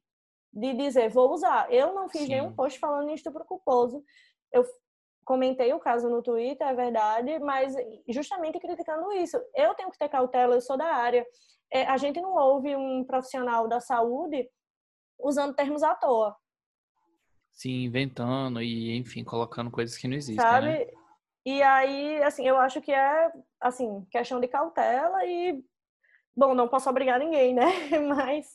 [0.53, 1.73] de dizer vou usar.
[1.73, 2.29] Eu não fiz Sim.
[2.29, 4.05] nenhum post falando em estupro culposo.
[4.53, 4.65] Eu
[5.25, 7.75] comentei o caso no Twitter, é verdade, mas
[8.09, 9.37] justamente criticando isso.
[9.55, 11.27] Eu tenho que ter cautela, eu sou da área.
[11.71, 14.49] É, a gente não ouve um profissional da saúde
[15.19, 16.37] usando termos à toa.
[17.53, 20.67] Sim, inventando e, enfim, colocando coisas que não existem, Sabe?
[20.67, 20.87] Né?
[21.49, 25.65] E aí, assim, eu acho que é, assim, questão de cautela e,
[26.37, 27.65] bom, não posso obrigar ninguém, né?
[28.07, 28.53] Mas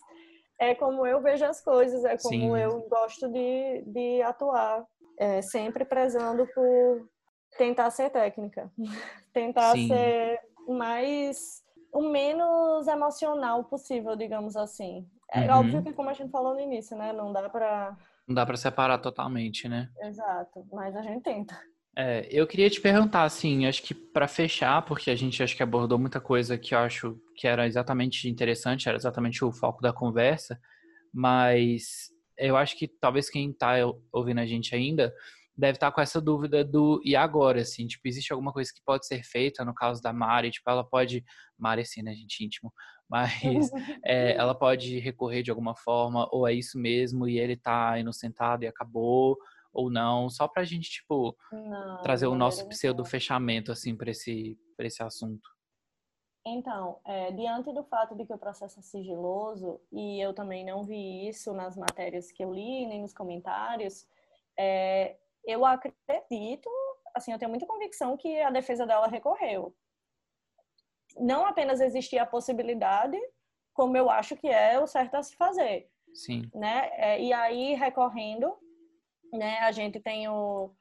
[0.59, 2.55] é como eu vejo as coisas, é como Sim.
[2.55, 4.85] eu gosto de, de atuar,
[5.17, 7.09] é, sempre prezando por
[7.57, 8.71] tentar ser técnica,
[9.33, 9.87] tentar Sim.
[9.87, 15.09] ser o mais, o menos emocional possível, digamos assim.
[15.31, 15.61] É uhum.
[15.61, 17.11] óbvio que, como a gente falou no início, né?
[17.11, 17.97] Não dá pra...
[18.27, 19.89] Não dá pra separar totalmente, né?
[19.99, 21.59] Exato, mas a gente tenta.
[21.95, 25.61] É, eu queria te perguntar, assim, acho que para fechar, porque a gente acho que
[25.61, 29.93] abordou muita coisa que eu acho que era exatamente interessante, era exatamente o foco da
[29.93, 30.59] conversa,
[31.13, 33.75] mas eu acho que talvez quem está
[34.11, 35.13] ouvindo a gente ainda
[35.55, 38.81] deve estar tá com essa dúvida do e agora, assim, tipo, existe alguma coisa que
[38.83, 41.23] pode ser feita no caso da Mari, tipo, ela pode,
[41.59, 42.73] Mari assim, né, gente íntimo,
[43.07, 43.69] mas
[44.03, 48.63] é, ela pode recorrer de alguma forma, ou é isso mesmo, e ele tá inocentado
[48.63, 49.37] e acabou,
[49.73, 54.57] ou não, só pra gente, tipo, não, trazer o nosso pseudo fechamento, assim, para esse,
[54.77, 55.49] pra esse assunto.
[56.45, 60.83] Então, é, diante do fato de que o processo é sigiloso, e eu também não
[60.83, 64.05] vi isso nas matérias que eu li, nem nos comentários,
[64.57, 66.69] é, eu acredito,
[67.15, 69.73] assim, eu tenho muita convicção que a defesa dela recorreu.
[71.17, 73.17] Não apenas existia a possibilidade,
[73.73, 75.89] como eu acho que é o certo a se fazer.
[76.13, 76.49] Sim.
[76.53, 76.89] Né?
[76.93, 78.55] É, e aí, recorrendo,
[79.33, 79.59] né?
[79.59, 80.71] A gente tem o,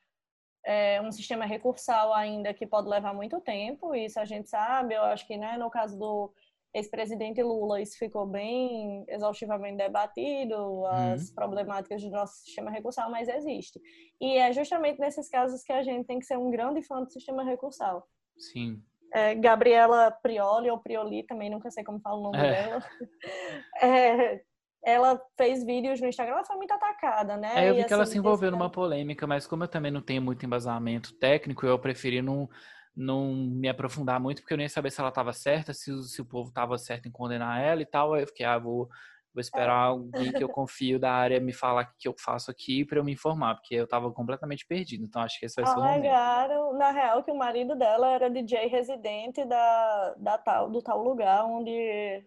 [0.65, 4.95] é, um sistema recursal ainda que pode levar muito tempo, isso a gente sabe.
[4.95, 6.33] Eu acho que né, no caso do
[6.75, 11.35] ex-presidente Lula, isso ficou bem exaustivamente debatido, as uhum.
[11.35, 13.81] problemáticas do nosso sistema recursal, mas existe.
[14.21, 17.11] E é justamente nesses casos que a gente tem que ser um grande fã do
[17.11, 18.07] sistema recursal.
[18.39, 18.83] Sim.
[19.13, 22.51] É, Gabriela Prioli, ou Prioli, também nunca sei como fala o nome é.
[22.51, 22.83] dela,
[23.83, 24.43] é,
[24.85, 27.53] ela fez vídeos no Instagram, ela foi muito atacada, né?
[27.55, 29.93] É, eu vi e, que ela assim, se envolveu numa polêmica, mas como eu também
[29.93, 32.49] não tenho muito embasamento técnico, eu preferi não,
[32.97, 36.25] não me aprofundar muito, porque eu nem sabia se ela estava certa, se, se o
[36.25, 38.15] povo estava certo em condenar ela e tal.
[38.15, 38.89] Aí eu fiquei, ah, vou,
[39.33, 39.91] vou esperar é.
[39.91, 43.05] alguém que eu confio da área me falar o que eu faço aqui para eu
[43.05, 45.05] me informar, porque eu estava completamente perdido.
[45.05, 46.77] Então acho que esse vai ser o momento.
[46.77, 51.45] na real, que o marido dela era DJ residente da, da tal, do tal lugar
[51.45, 52.25] onde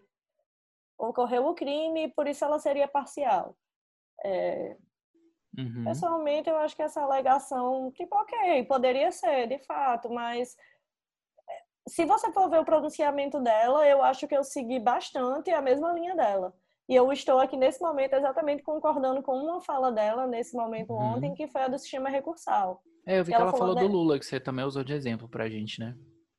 [0.98, 3.56] ocorreu o crime e por isso ela seria parcial.
[4.24, 4.76] É,
[5.58, 5.84] uhum.
[5.84, 10.56] Pessoalmente, eu acho que essa alegação, tipo, ok, poderia ser, de fato, mas
[11.48, 15.62] é, se você for ver o pronunciamento dela, eu acho que eu segui bastante a
[15.62, 16.54] mesma linha dela.
[16.88, 21.16] E eu estou aqui nesse momento exatamente concordando com uma fala dela nesse momento uhum.
[21.16, 22.80] ontem, que foi a do sistema recursal.
[23.04, 24.84] É, eu vi que, que ela, ela falou, falou do Lula, que você também usou
[24.84, 25.96] de exemplo pra gente, né?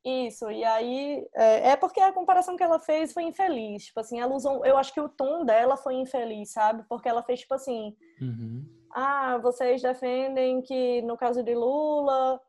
[0.07, 3.87] Isso, e aí é, é, porque a comparação que ela fez foi infeliz.
[3.87, 4.65] Tipo assim, ela usou.
[4.65, 6.85] Eu acho que o tom dela foi infeliz, sabe?
[6.87, 7.93] Porque ela fez tipo assim.
[8.21, 8.65] Uhum.
[8.95, 12.39] Ah, vocês defendem que no caso de Lula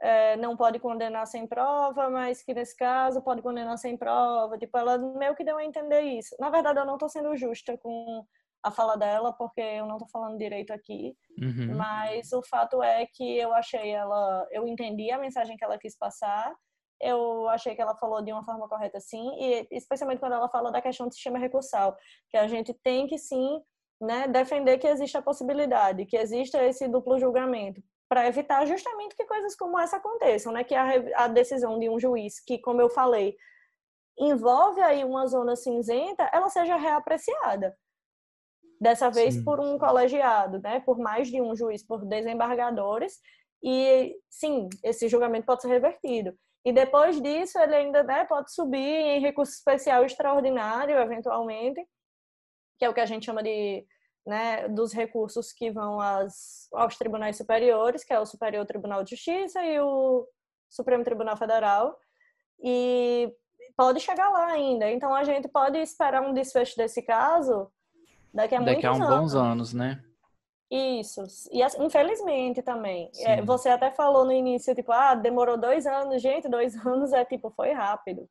[0.00, 4.56] é, não pode condenar sem prova, mas que nesse caso pode condenar sem prova.
[4.56, 6.36] Tipo, ela meio que deu a entender isso.
[6.38, 8.24] Na verdade, eu não tô sendo justa com
[8.62, 11.16] a fala dela, porque eu não tô falando direito aqui.
[11.42, 11.74] Uhum.
[11.76, 14.46] Mas o fato é que eu achei ela.
[14.52, 16.54] Eu entendi a mensagem que ela quis passar
[17.00, 20.70] eu achei que ela falou de uma forma correta sim, e especialmente quando ela fala
[20.70, 21.96] da questão do sistema recursal,
[22.28, 23.62] que a gente tem que sim
[24.00, 29.24] né, defender que existe a possibilidade, que exista esse duplo julgamento, para evitar justamente que
[29.26, 32.88] coisas como essa aconteçam, né, que a, a decisão de um juiz, que como eu
[32.88, 33.36] falei,
[34.18, 37.76] envolve aí uma zona cinzenta, ela seja reapreciada.
[38.80, 39.44] Dessa vez sim.
[39.44, 40.80] por um colegiado, né?
[40.80, 43.18] Por mais de um juiz, por desembargadores.
[43.62, 46.32] E sim, esse julgamento pode ser revertido.
[46.68, 51.82] E depois disso, ele ainda né, pode subir em recurso especial extraordinário, eventualmente,
[52.78, 53.86] que é o que a gente chama de
[54.26, 59.16] né, dos recursos que vão às, aos tribunais superiores, que é o Superior Tribunal de
[59.16, 60.28] Justiça e o
[60.68, 61.98] Supremo Tribunal Federal.
[62.62, 63.32] E
[63.74, 64.90] pode chegar lá ainda.
[64.90, 67.72] Então a gente pode esperar um desfecho desse caso
[68.34, 70.04] daqui a daqui a uns bons anos, né?
[70.70, 71.24] Isso.
[71.50, 73.10] E assim, infelizmente também.
[73.20, 76.20] É, você até falou no início, tipo, ah, demorou dois anos.
[76.20, 78.28] Gente, dois anos é tipo, foi rápido.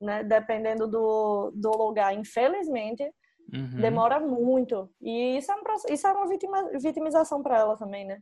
[0.00, 0.24] Né?
[0.24, 2.12] Dependendo do, do lugar.
[2.14, 3.04] Infelizmente,
[3.52, 3.80] uhum.
[3.80, 4.90] demora muito.
[5.00, 8.20] E isso é, um, isso é uma vitima, vitimização para ela também, né?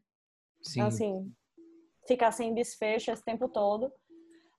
[0.63, 0.83] Sim.
[0.83, 1.33] Assim,
[2.07, 3.91] ficar sem desfecho esse tempo todo.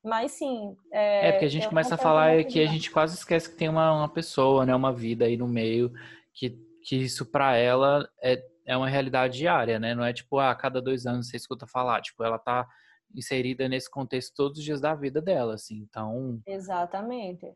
[0.03, 0.76] Mas sim.
[0.91, 3.69] É, é porque a gente começa a falar que a gente quase esquece que tem
[3.69, 4.73] uma, uma pessoa, né?
[4.73, 5.91] Uma vida aí no meio
[6.34, 9.93] que que isso para ela é, é uma realidade diária, né?
[9.93, 12.01] Não é tipo, ah, a cada dois anos você escuta falar.
[12.01, 12.65] Tipo, ela tá
[13.14, 15.80] inserida nesse contexto todos os dias da vida dela, assim.
[15.80, 16.41] Então.
[16.47, 17.53] Exatamente.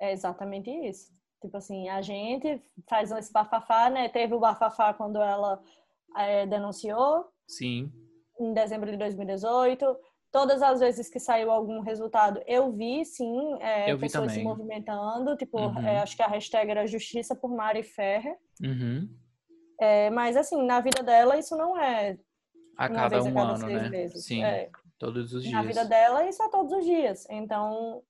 [0.00, 1.12] É exatamente isso.
[1.42, 4.08] Tipo assim, a gente faz esse bafafá, né?
[4.08, 5.62] Teve o bafafá quando ela
[6.16, 7.26] é, denunciou.
[7.46, 7.92] Sim.
[8.38, 9.84] Em dezembro de 2018
[10.30, 14.38] todas as vezes que saiu algum resultado, eu vi, sim, é, eu vi pessoas também.
[14.38, 15.36] se movimentando.
[15.36, 15.86] Tipo, uhum.
[15.86, 18.36] é, acho que a hashtag era Justiça por Mari Ferrer.
[18.62, 19.08] Uhum.
[19.80, 22.18] É, mas, assim, na vida dela, isso não é
[22.76, 23.88] a cada um a cada ano, né?
[23.88, 24.24] Meses.
[24.24, 24.70] Sim, é.
[24.98, 25.54] todos os dias.
[25.54, 27.26] Na vida dela, isso é todos os dias.
[27.30, 28.02] Então,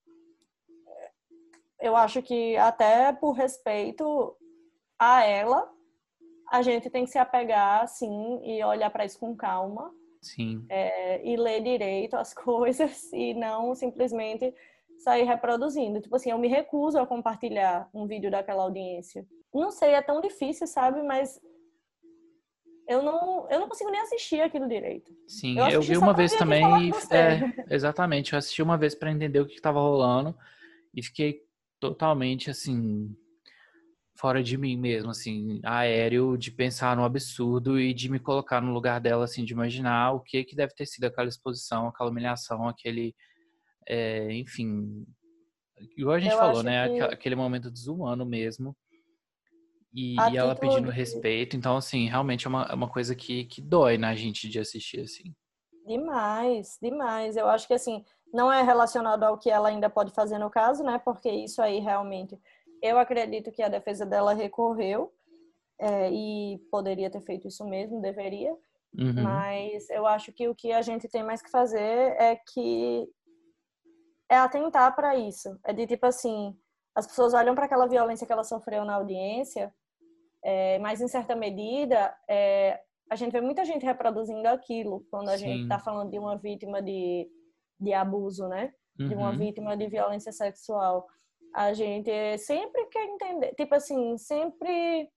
[1.80, 4.36] eu acho que até por respeito
[4.98, 5.70] a ela,
[6.50, 9.90] a gente tem que se apegar, sim, e olhar para isso com calma
[10.20, 10.64] Sim.
[10.68, 14.54] É, e ler direito as coisas e não simplesmente
[14.98, 16.00] sair reproduzindo.
[16.00, 19.26] Tipo assim, eu me recuso a compartilhar um vídeo daquela audiência.
[19.52, 21.02] Não sei, é tão difícil, sabe?
[21.02, 21.40] Mas
[22.86, 25.12] eu não, eu não consigo nem assistir aquilo direito.
[25.26, 26.90] Sim, eu, eu vi uma vez também.
[27.10, 27.40] É,
[27.74, 30.36] exatamente, eu assisti uma vez para entender o que estava rolando
[30.94, 31.42] e fiquei
[31.78, 33.16] totalmente assim
[34.20, 38.70] fora de mim mesmo, assim, aéreo, de pensar no absurdo e de me colocar no
[38.70, 42.68] lugar dela, assim, de imaginar o que que deve ter sido aquela exposição, aquela humilhação,
[42.68, 43.14] aquele,
[43.88, 45.06] é, enfim,
[45.96, 47.00] igual a gente Eu falou, né, que...
[47.00, 48.76] aquele momento desumano mesmo,
[49.92, 53.62] e, e ela pedindo respeito, então, assim, realmente é uma, é uma coisa que, que
[53.62, 55.34] dói na gente de assistir, assim.
[55.86, 57.36] Demais, demais.
[57.36, 60.84] Eu acho que, assim, não é relacionado ao que ela ainda pode fazer no caso,
[60.84, 62.38] né, porque isso aí realmente
[62.82, 65.12] eu acredito que a defesa dela recorreu
[65.78, 68.52] é, e poderia ter feito isso mesmo, deveria.
[68.98, 69.22] Uhum.
[69.22, 73.08] Mas eu acho que o que a gente tem mais que fazer é que
[74.28, 75.58] é atentar para isso.
[75.64, 76.56] É de tipo assim,
[76.94, 79.72] as pessoas olham para aquela violência que ela sofreu na audiência,
[80.44, 82.80] é, mas em certa medida é,
[83.10, 85.44] a gente vê muita gente reproduzindo aquilo quando a Sim.
[85.44, 87.28] gente está falando de uma vítima de,
[87.78, 88.72] de abuso, né?
[88.98, 89.08] Uhum.
[89.08, 89.38] De uma uhum.
[89.38, 91.06] vítima de violência sexual
[91.54, 95.08] a gente sempre quer entender, tipo assim, sempre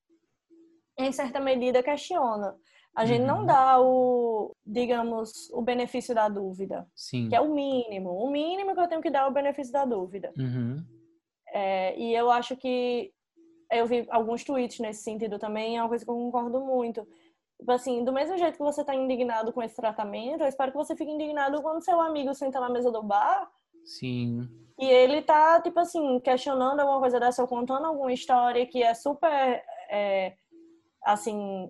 [0.97, 2.55] em certa medida questiona.
[2.95, 3.27] A gente uhum.
[3.27, 6.87] não dá o, digamos, o benefício da dúvida.
[6.95, 7.27] Sim.
[7.27, 8.11] Que é o mínimo.
[8.11, 10.31] O mínimo que eu tenho que dar é o benefício da dúvida.
[10.37, 10.83] Uhum.
[11.47, 13.11] É, e eu acho que
[13.71, 17.07] eu vi alguns tweets nesse sentido também, é uma coisa que eu concordo muito.
[17.57, 20.77] Tipo assim, do mesmo jeito que você está indignado com esse tratamento, eu espero que
[20.77, 23.49] você fique indignado quando seu amigo senta na mesa do bar
[23.83, 24.47] Sim.
[24.79, 28.93] E ele tá, tipo assim, questionando alguma coisa dessa, ou contando alguma história que é
[28.93, 30.33] super, é,
[31.03, 31.69] assim,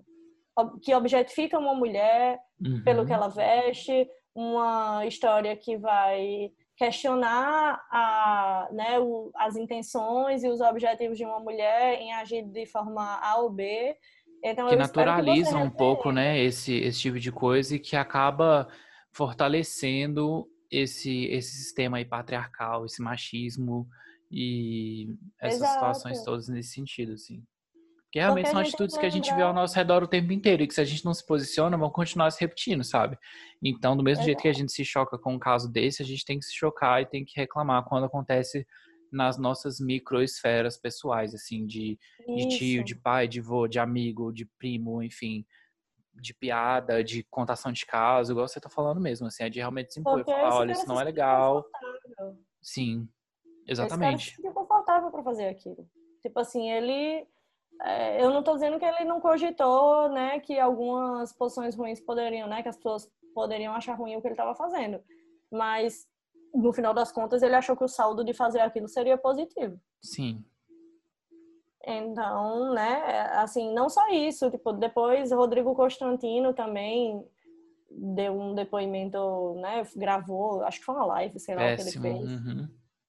[0.82, 2.82] que objetifica uma mulher uhum.
[2.82, 10.48] pelo que ela veste, uma história que vai questionar a, né, o, as intenções e
[10.48, 13.96] os objetivos de uma mulher em agir de forma A ou B.
[14.42, 18.68] Então, que naturaliza que um pouco, né, esse, esse tipo de coisa e que acaba
[19.12, 23.88] fortalecendo esse, esse sistema aí patriarcal, esse machismo
[24.30, 25.74] e essas Exato.
[25.74, 27.42] situações todas nesse sentido, assim.
[28.04, 30.62] Porque realmente Porque são atitudes que a gente vê ao nosso redor o tempo inteiro
[30.62, 33.18] e que se a gente não se posiciona, vão continuar se repetindo, sabe?
[33.62, 34.26] Então, do mesmo Exato.
[34.26, 36.54] jeito que a gente se choca com um caso desse, a gente tem que se
[36.54, 38.66] chocar e tem que reclamar quando acontece
[39.10, 41.98] nas nossas microesferas pessoais, assim, de,
[42.36, 45.44] de tio, de pai, de vô, de amigo, de primo, enfim
[46.14, 49.92] de piada, de contação de caso, igual você tá falando mesmo, assim, é de realmente
[49.92, 51.64] se impor, falar, olha, isso não é legal.
[52.62, 53.08] Sim,
[53.66, 54.30] exatamente.
[54.30, 55.88] Esse confortável para fazer aquilo.
[56.22, 57.26] Tipo assim, ele
[57.82, 62.48] é, eu não tô dizendo que ele não cogitou, né, que algumas posições ruins poderiam,
[62.48, 65.02] né, que as pessoas poderiam achar ruim o que ele estava fazendo.
[65.50, 66.06] Mas
[66.54, 69.78] no final das contas ele achou que o saldo de fazer aquilo seria positivo.
[70.00, 70.44] Sim.
[71.86, 77.22] Então, né, assim, não só isso, tipo, depois Rodrigo Constantino também
[77.90, 81.88] deu um depoimento, né, gravou, acho que foi uma live, sei lá Péssimo.
[81.88, 82.30] o que ele fez.
[82.30, 82.68] Uhum.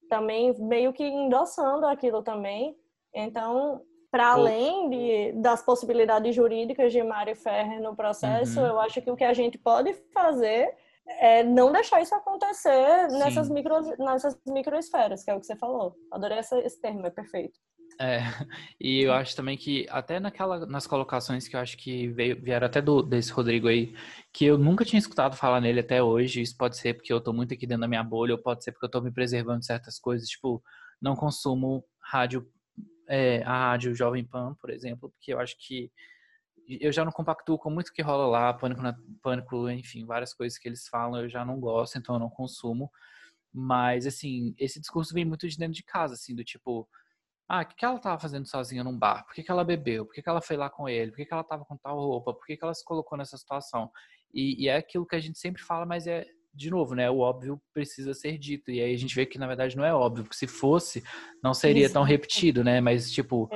[0.09, 2.77] Também meio que endossando aquilo também.
[3.13, 3.81] Então,
[4.11, 8.67] para além de, das possibilidades jurídicas de Mário Ferrer no processo, uhum.
[8.67, 10.73] eu acho que o que a gente pode fazer
[11.19, 15.95] é não deixar isso acontecer nessas, micro, nessas microesferas, que é o que você falou.
[16.11, 17.59] Adorei esse termo, é perfeito.
[17.99, 18.19] É,
[18.79, 22.67] e eu acho também que até naquela, nas colocações que eu acho que veio, vieram
[22.67, 23.95] até do, desse Rodrigo aí,
[24.33, 27.31] que eu nunca tinha escutado falar nele até hoje, isso pode ser porque eu tô
[27.31, 29.65] muito aqui dentro da minha bolha, ou pode ser porque eu tô me preservando de
[29.65, 30.61] certas coisas, tipo,
[31.01, 32.47] não consumo rádio,
[33.07, 35.91] é, a rádio Jovem Pan, por exemplo, porque eu acho que
[36.67, 40.57] eu já não compactuo com muito que rola lá, pânico, na, pânico, enfim, várias coisas
[40.57, 42.91] que eles falam, eu já não gosto, então eu não consumo.
[43.53, 46.89] Mas, assim, esse discurso vem muito de dentro de casa, assim, do tipo,
[47.47, 49.23] ah, o que, que ela estava fazendo sozinha num bar?
[49.25, 50.05] Por que, que ela bebeu?
[50.05, 51.11] Por que, que ela foi lá com ele?
[51.11, 52.33] Por que, que ela estava com tal roupa?
[52.33, 53.91] Por que, que ela se colocou nessa situação?
[54.33, 57.09] E, e, é aquilo que a gente sempre fala, mas é, de novo, né?
[57.09, 58.71] O óbvio precisa ser dito.
[58.71, 61.03] E aí a gente vê que, na verdade, não é óbvio, porque se fosse,
[61.43, 61.93] não seria Exato.
[61.93, 62.81] tão repetido, né?
[62.81, 63.47] Mas, tipo,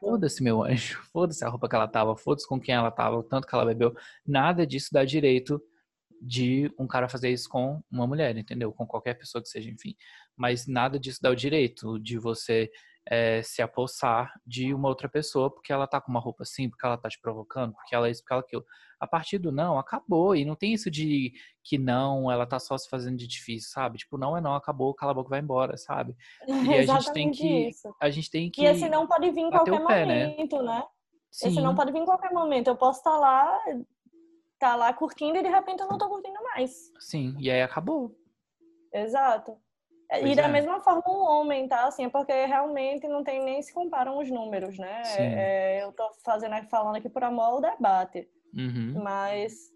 [0.00, 3.22] foda-se, meu anjo, foda-se a roupa que ela tava, foda-se com quem ela tava, o
[3.22, 3.94] tanto que ela bebeu.
[4.26, 5.60] Nada disso dá direito
[6.20, 8.72] de um cara fazer isso com uma mulher, entendeu?
[8.72, 9.94] Com qualquer pessoa que seja, enfim.
[10.36, 12.70] Mas nada disso dá o direito de você
[13.10, 16.84] é, se apossar de uma outra pessoa porque ela tá com uma roupa assim, porque
[16.84, 18.64] ela tá te provocando, porque ela é isso, porque ela é aquilo.
[19.00, 20.34] A partir do não, acabou.
[20.34, 21.32] E não tem isso de
[21.64, 23.98] que não, ela tá só se fazendo de difícil, sabe?
[23.98, 26.14] Tipo, não é não, acabou, cala a boca, vai embora, sabe?
[26.68, 27.68] E a gente tem que.
[27.68, 27.94] Isso.
[28.00, 28.62] A gente tem que.
[28.62, 30.26] E esse não pode vir em qualquer pé, né?
[30.26, 30.74] momento, né?
[30.74, 30.84] né?
[31.30, 32.68] Esse não pode vir em qualquer momento.
[32.68, 33.58] Eu posso estar tá lá,
[34.58, 36.92] tá lá curtindo e de repente eu não tô curtindo mais.
[36.98, 38.14] Sim, e aí acabou.
[38.92, 39.56] Exato.
[40.10, 40.48] Pois e da é.
[40.48, 41.86] mesma forma um homem, tá?
[41.86, 45.02] Assim, é porque realmente não tem nem se comparam os números, né?
[45.18, 48.28] É, eu tô fazendo falando aqui por amor ao debate.
[48.54, 49.02] Uhum.
[49.02, 49.70] Mas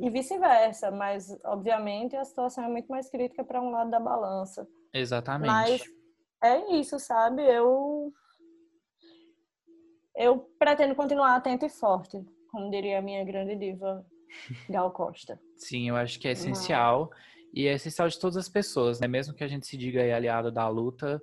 [0.00, 4.66] e vice-versa, mas obviamente a situação é muito mais crítica para um lado da balança.
[4.94, 5.50] Exatamente.
[5.50, 5.82] Mas
[6.42, 7.42] é isso, sabe?
[7.42, 8.12] Eu
[10.16, 14.06] eu pretendo continuar atento e forte, como diria a minha grande diva
[14.70, 15.40] Gal Costa.
[15.56, 17.10] Sim, eu acho que é essencial.
[17.10, 17.20] Mas
[17.52, 19.08] e é essencial de todas as pessoas, né?
[19.08, 21.20] Mesmo que a gente se diga aí aliado da luta,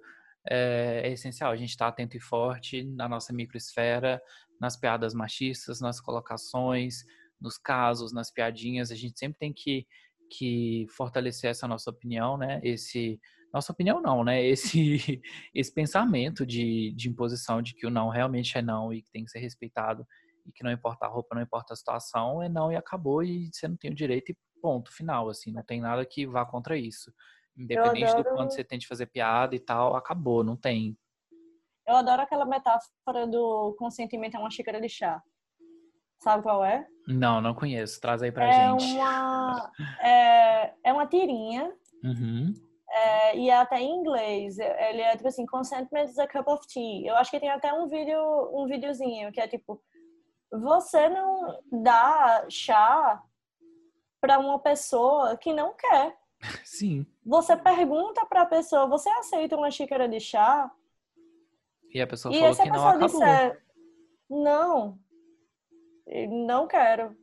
[0.50, 4.22] é, é essencial a gente estar tá atento e forte na nossa microesfera,
[4.60, 7.04] nas piadas machistas, nas colocações,
[7.40, 8.92] nos casos, nas piadinhas.
[8.92, 9.86] A gente sempre tem que,
[10.30, 12.60] que fortalecer essa nossa opinião, né?
[12.64, 13.20] Esse
[13.54, 14.44] nossa opinião não, né?
[14.46, 15.22] Esse
[15.54, 19.24] esse pensamento de, de imposição de que o não realmente é não e que tem
[19.24, 20.06] que ser respeitado
[20.46, 23.50] e que não importa a roupa, não importa a situação, é não e acabou e
[23.52, 24.38] você não tem o direito e
[24.68, 27.14] ponto final, assim, não tem nada que vá contra isso.
[27.58, 28.24] Independente adoro...
[28.24, 30.98] do quanto você tente fazer piada e tal, acabou, não tem.
[31.88, 35.24] Eu adoro aquela metáfora do consentimento é uma xícara de chá.
[36.20, 36.86] Sabe qual é?
[37.08, 38.02] Não, não conheço.
[38.02, 38.94] Traz aí pra é gente.
[38.96, 39.72] Uma,
[40.04, 41.74] é, é uma tirinha.
[42.04, 42.54] Uhum.
[42.90, 44.60] É, e é até em inglês.
[44.60, 47.08] Ele é tipo assim, consentment is a cup of tea.
[47.08, 48.20] Eu acho que tem até um vídeo,
[48.54, 49.82] um videozinho que é tipo,
[50.52, 53.24] você não dá chá
[54.20, 56.18] para uma pessoa que não quer.
[56.64, 57.06] Sim.
[57.26, 60.72] Você pergunta para a pessoa, você aceita uma xícara de chá?
[61.94, 63.08] E a pessoa e falou que não acabou.
[63.08, 63.64] Disser,
[64.30, 65.00] não,
[66.30, 67.16] não quero.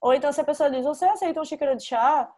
[0.00, 2.32] Ou então se a pessoa diz, você aceita uma xícara de chá?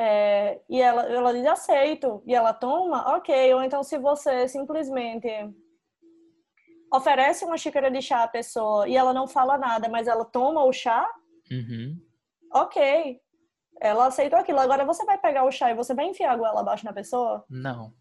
[0.00, 2.22] É, e ela, ela diz, aceito.
[2.24, 3.54] E ela toma, ok.
[3.54, 5.28] Ou então se você simplesmente
[6.92, 10.64] oferece uma xícara de chá à pessoa e ela não fala nada, mas ela toma
[10.64, 11.06] o chá,
[11.50, 12.07] uhum
[12.52, 13.20] ok,
[13.80, 14.60] ela aceitou aquilo.
[14.60, 17.44] Agora você vai pegar o chá e você vai enfiar a goela abaixo na pessoa?
[17.48, 17.92] Não.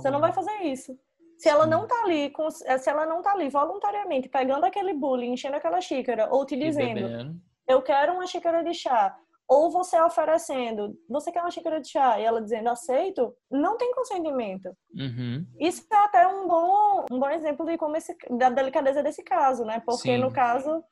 [0.00, 0.98] você não vai fazer isso.
[1.38, 2.32] Se ela não tá ali,
[2.78, 7.40] se ela não tá ali voluntariamente pegando aquele bule, enchendo aquela xícara, ou te dizendo,
[7.66, 9.16] eu quero uma xícara de chá,
[9.48, 13.92] ou você oferecendo, você quer uma xícara de chá, e ela dizendo aceito, não tem
[13.94, 14.74] consentimento.
[14.94, 15.46] Uhum.
[15.58, 19.64] Isso é até um bom, um bom exemplo de como esse, da delicadeza desse caso,
[19.64, 19.82] né?
[19.84, 20.18] Porque Sim.
[20.18, 20.82] no caso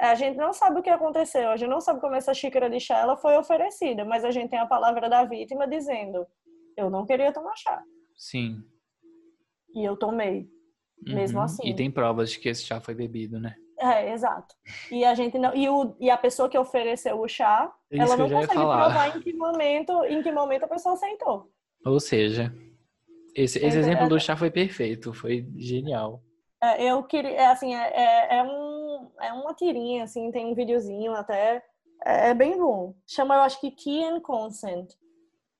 [0.00, 2.80] a gente não sabe o que aconteceu, a gente não sabe como essa xícara de
[2.80, 6.26] chá ela foi oferecida, mas a gente tem a palavra da vítima dizendo:
[6.76, 7.82] eu não queria tomar chá.
[8.16, 8.62] Sim.
[9.74, 10.48] E eu tomei,
[11.06, 11.14] uhum.
[11.14, 11.66] mesmo assim.
[11.66, 13.54] E tem provas de que esse chá foi bebido, né?
[13.78, 14.54] É, exato.
[14.90, 18.16] E a gente não, e, o, e a pessoa que ofereceu o chá, Isso ela
[18.16, 21.50] não consegue provar em que momento, em que momento a pessoa aceitou.
[21.86, 22.52] Ou seja,
[23.34, 26.22] esse, esse exemplo do chá foi perfeito, foi genial.
[26.62, 28.69] É, eu queria, é, assim, é, é, é, um,
[29.20, 31.62] é uma tirinha, assim, tem um videozinho até,
[32.04, 32.94] é, é, bem bom.
[33.06, 34.92] Chama, eu acho que Key and Consent.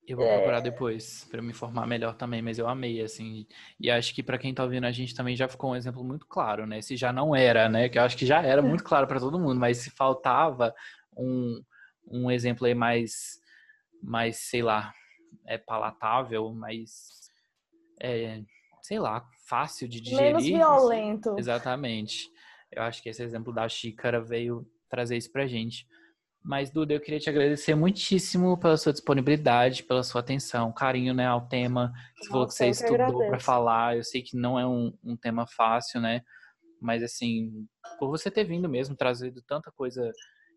[0.07, 0.62] Eu vou procurar é...
[0.62, 3.47] depois para me informar melhor também, mas eu amei assim.
[3.78, 6.27] E acho que para quem tá ouvindo a gente também já ficou um exemplo muito
[6.27, 6.81] claro, né?
[6.81, 7.89] Se já não era, né?
[7.89, 10.74] Que eu acho que já era muito claro para todo mundo, mas se faltava
[11.16, 11.62] um,
[12.11, 13.39] um exemplo aí mais
[14.03, 14.93] mais, sei lá,
[15.47, 17.31] é palatável, mais
[18.01, 18.41] é,
[18.82, 20.24] sei lá, fácil de digerir.
[20.24, 21.37] Menos violento.
[21.39, 22.31] Exatamente.
[22.72, 25.86] Eu acho que esse exemplo da xícara veio trazer isso pra gente.
[26.42, 31.26] Mas, Duda, eu queria te agradecer muitíssimo pela sua disponibilidade, pela sua atenção, carinho né,
[31.26, 31.92] ao tema.
[31.92, 33.97] Você Nossa, falou que você estudou para falar.
[33.97, 36.22] Eu sei que não é um, um, tema fácil, né?
[36.80, 37.66] Mas, assim,
[37.98, 40.10] por você ter vindo mesmo, trazido tanta coisa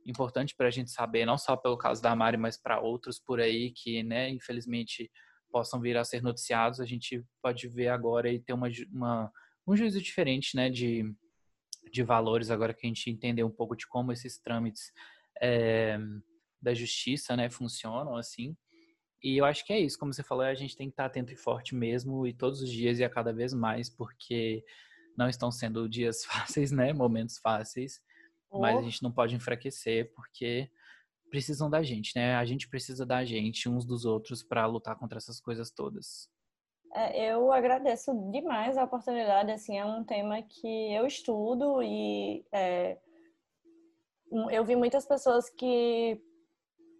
[0.05, 3.39] importante para a gente saber, não só pelo caso da Mari, mas para outros por
[3.39, 5.09] aí que, né, infelizmente,
[5.51, 9.31] possam vir a ser noticiados, a gente pode ver agora e ter uma, uma
[9.67, 11.05] um juízo diferente, né, de,
[11.91, 14.91] de valores, agora que a gente entender um pouco de como esses trâmites
[15.41, 15.97] é,
[16.61, 18.55] da justiça, né, funcionam, assim.
[19.21, 21.31] E eu acho que é isso, como você falou, a gente tem que estar atento
[21.31, 24.63] e forte mesmo, e todos os dias e a cada vez mais, porque
[25.17, 28.01] não estão sendo dias fáceis, né, momentos fáceis,
[28.49, 28.59] oh.
[28.59, 30.69] mas a gente não pode enfraquecer, porque
[31.29, 32.35] precisam da gente, né?
[32.35, 36.29] A gente precisa da gente, uns dos outros, para lutar contra essas coisas todas.
[36.95, 42.97] É, eu agradeço demais a oportunidade, assim, é um tema que eu estudo e é,
[44.51, 46.21] eu vi muitas pessoas que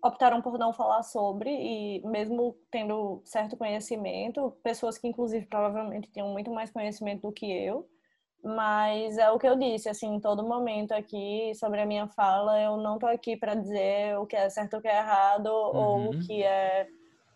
[0.04, 6.30] optaram por não falar sobre e mesmo tendo certo conhecimento, pessoas que inclusive provavelmente tinham
[6.30, 7.88] muito mais conhecimento do que eu,
[8.44, 12.60] mas é o que eu disse, assim, em todo momento aqui sobre a minha fala,
[12.60, 15.76] eu não tô aqui para dizer o que é certo o que é errado uhum.
[15.76, 16.20] ou o uhum.
[16.20, 16.88] que é,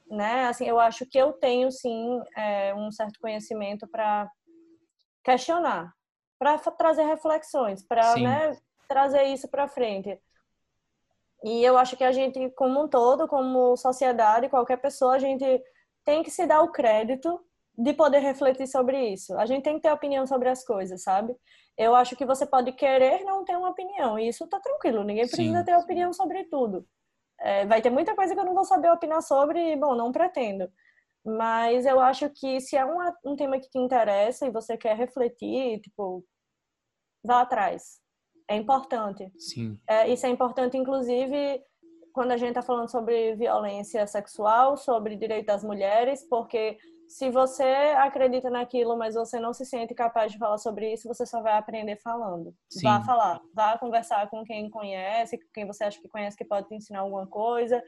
[0.09, 0.47] né?
[0.47, 4.29] Assim, eu acho que eu tenho sim é, um certo conhecimento para
[5.23, 5.93] questionar,
[6.39, 8.57] para trazer reflexões, para né,
[8.88, 10.19] trazer isso para frente.
[11.43, 15.45] E eu acho que a gente, como um todo, como sociedade, qualquer pessoa, a gente
[16.03, 17.39] tem que se dar o crédito
[17.77, 19.38] de poder refletir sobre isso.
[19.38, 21.35] A gente tem que ter opinião sobre as coisas, sabe?
[21.77, 25.27] Eu acho que você pode querer não ter uma opinião, e isso tá tranquilo, ninguém
[25.27, 26.88] precisa sim, ter opinião sobre tudo.
[27.39, 30.11] É, vai ter muita coisa que eu não vou saber opinar sobre, e, bom, não
[30.11, 30.69] pretendo.
[31.26, 34.95] Mas eu acho que se é um, um tema que te interessa e você quer
[34.95, 36.23] refletir, tipo,
[37.23, 37.99] vá atrás.
[38.47, 39.30] É importante.
[39.38, 39.77] Sim.
[39.88, 41.61] É, isso é importante, inclusive,
[42.14, 46.77] quando a gente está falando sobre violência sexual, sobre direito das mulheres, porque
[47.07, 47.63] se você
[47.97, 51.53] acredita naquilo, mas você não se sente capaz de falar sobre isso, você só vai
[51.53, 52.53] aprender falando.
[52.69, 52.84] Sim.
[52.84, 56.75] Vá falar, vá conversar com quem conhece, quem você acha que conhece que pode te
[56.75, 57.81] ensinar alguma coisa,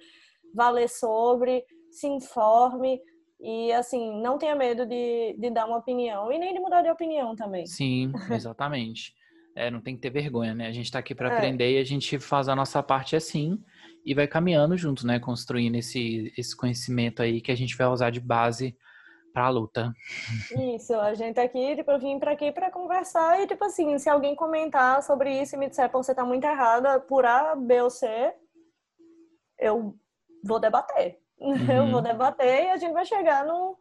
[0.56, 3.02] vá ler sobre, se informe
[3.42, 6.90] e assim, não tenha medo de, de dar uma opinião e nem de mudar de
[6.90, 7.66] opinião também.
[7.66, 9.14] Sim, exatamente.
[9.56, 10.68] é, não tem que ter vergonha, né?
[10.68, 11.38] A gente está aqui para é.
[11.38, 13.62] aprender e a gente faz a nossa parte assim
[14.06, 15.20] e vai caminhando junto, né?
[15.20, 18.78] Construindo esse, esse conhecimento aí que a gente vai usar de base
[19.34, 19.94] para a luta.
[20.76, 23.98] Isso, a gente tá aqui, tipo, eu vim para aqui para conversar e, tipo assim,
[23.98, 27.82] se alguém comentar sobre isso e me disser, você tá muito errada por A, B
[27.82, 28.08] ou C,
[29.58, 29.96] eu
[30.44, 31.20] vou debater.
[31.40, 31.56] Uhum.
[31.72, 33.74] Eu vou debater e a gente vai chegar num,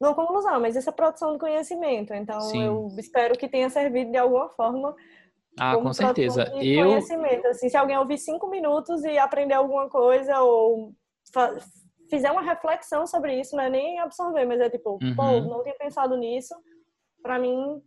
[0.00, 2.64] numa conclusão, mas isso é produção de conhecimento, então Sim.
[2.64, 4.96] eu espero que tenha servido de alguma forma
[5.58, 6.52] ah, com certeza.
[6.54, 6.86] Eu...
[6.86, 7.46] Conhecimento.
[7.46, 10.92] Assim, se alguém ouvir cinco minutos e aprender alguma coisa ou
[12.08, 15.14] fizer uma reflexão sobre isso, não é nem absorver, mas é tipo, uhum.
[15.14, 16.54] pô, não tinha pensado nisso.
[17.22, 17.82] Para mim,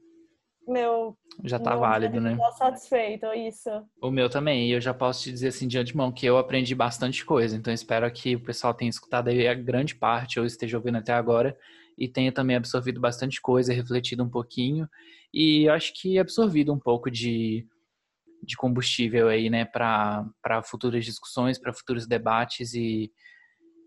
[0.68, 1.18] meu.
[1.44, 2.38] Já tá válido, né?
[2.38, 3.70] Tá satisfeito, isso.
[4.02, 4.68] O meu também.
[4.68, 7.56] E eu já posso te dizer assim de antemão que eu aprendi bastante coisa.
[7.56, 11.14] Então espero que o pessoal tenha escutado aí a grande parte ou esteja ouvindo até
[11.14, 11.58] agora
[11.98, 14.88] e tenha também absorvido bastante coisa, refletido um pouquinho.
[15.34, 17.68] E acho que absorvido um pouco de,
[18.41, 23.12] de combustível aí, né, para futuras discussões, para futuros debates e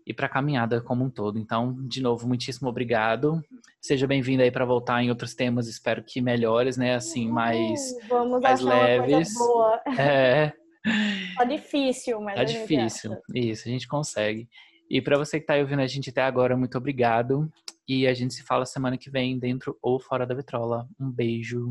[0.05, 1.39] e para a caminhada como um todo.
[1.39, 3.43] Então, de novo, muitíssimo obrigado.
[3.81, 6.95] Seja bem-vindo aí para voltar em outros temas, espero que melhores, né?
[6.95, 9.33] Assim, mais, Vamos mais leves.
[9.33, 9.81] boa.
[9.97, 10.53] É.
[11.37, 12.35] Tá difícil, mas.
[12.35, 13.15] Tá difícil.
[13.33, 14.49] Isso, a gente consegue.
[14.89, 17.49] E para você que está ouvindo a gente até agora, muito obrigado.
[17.87, 20.87] E a gente se fala semana que vem, dentro ou fora da vitrola.
[20.99, 21.69] Um beijo.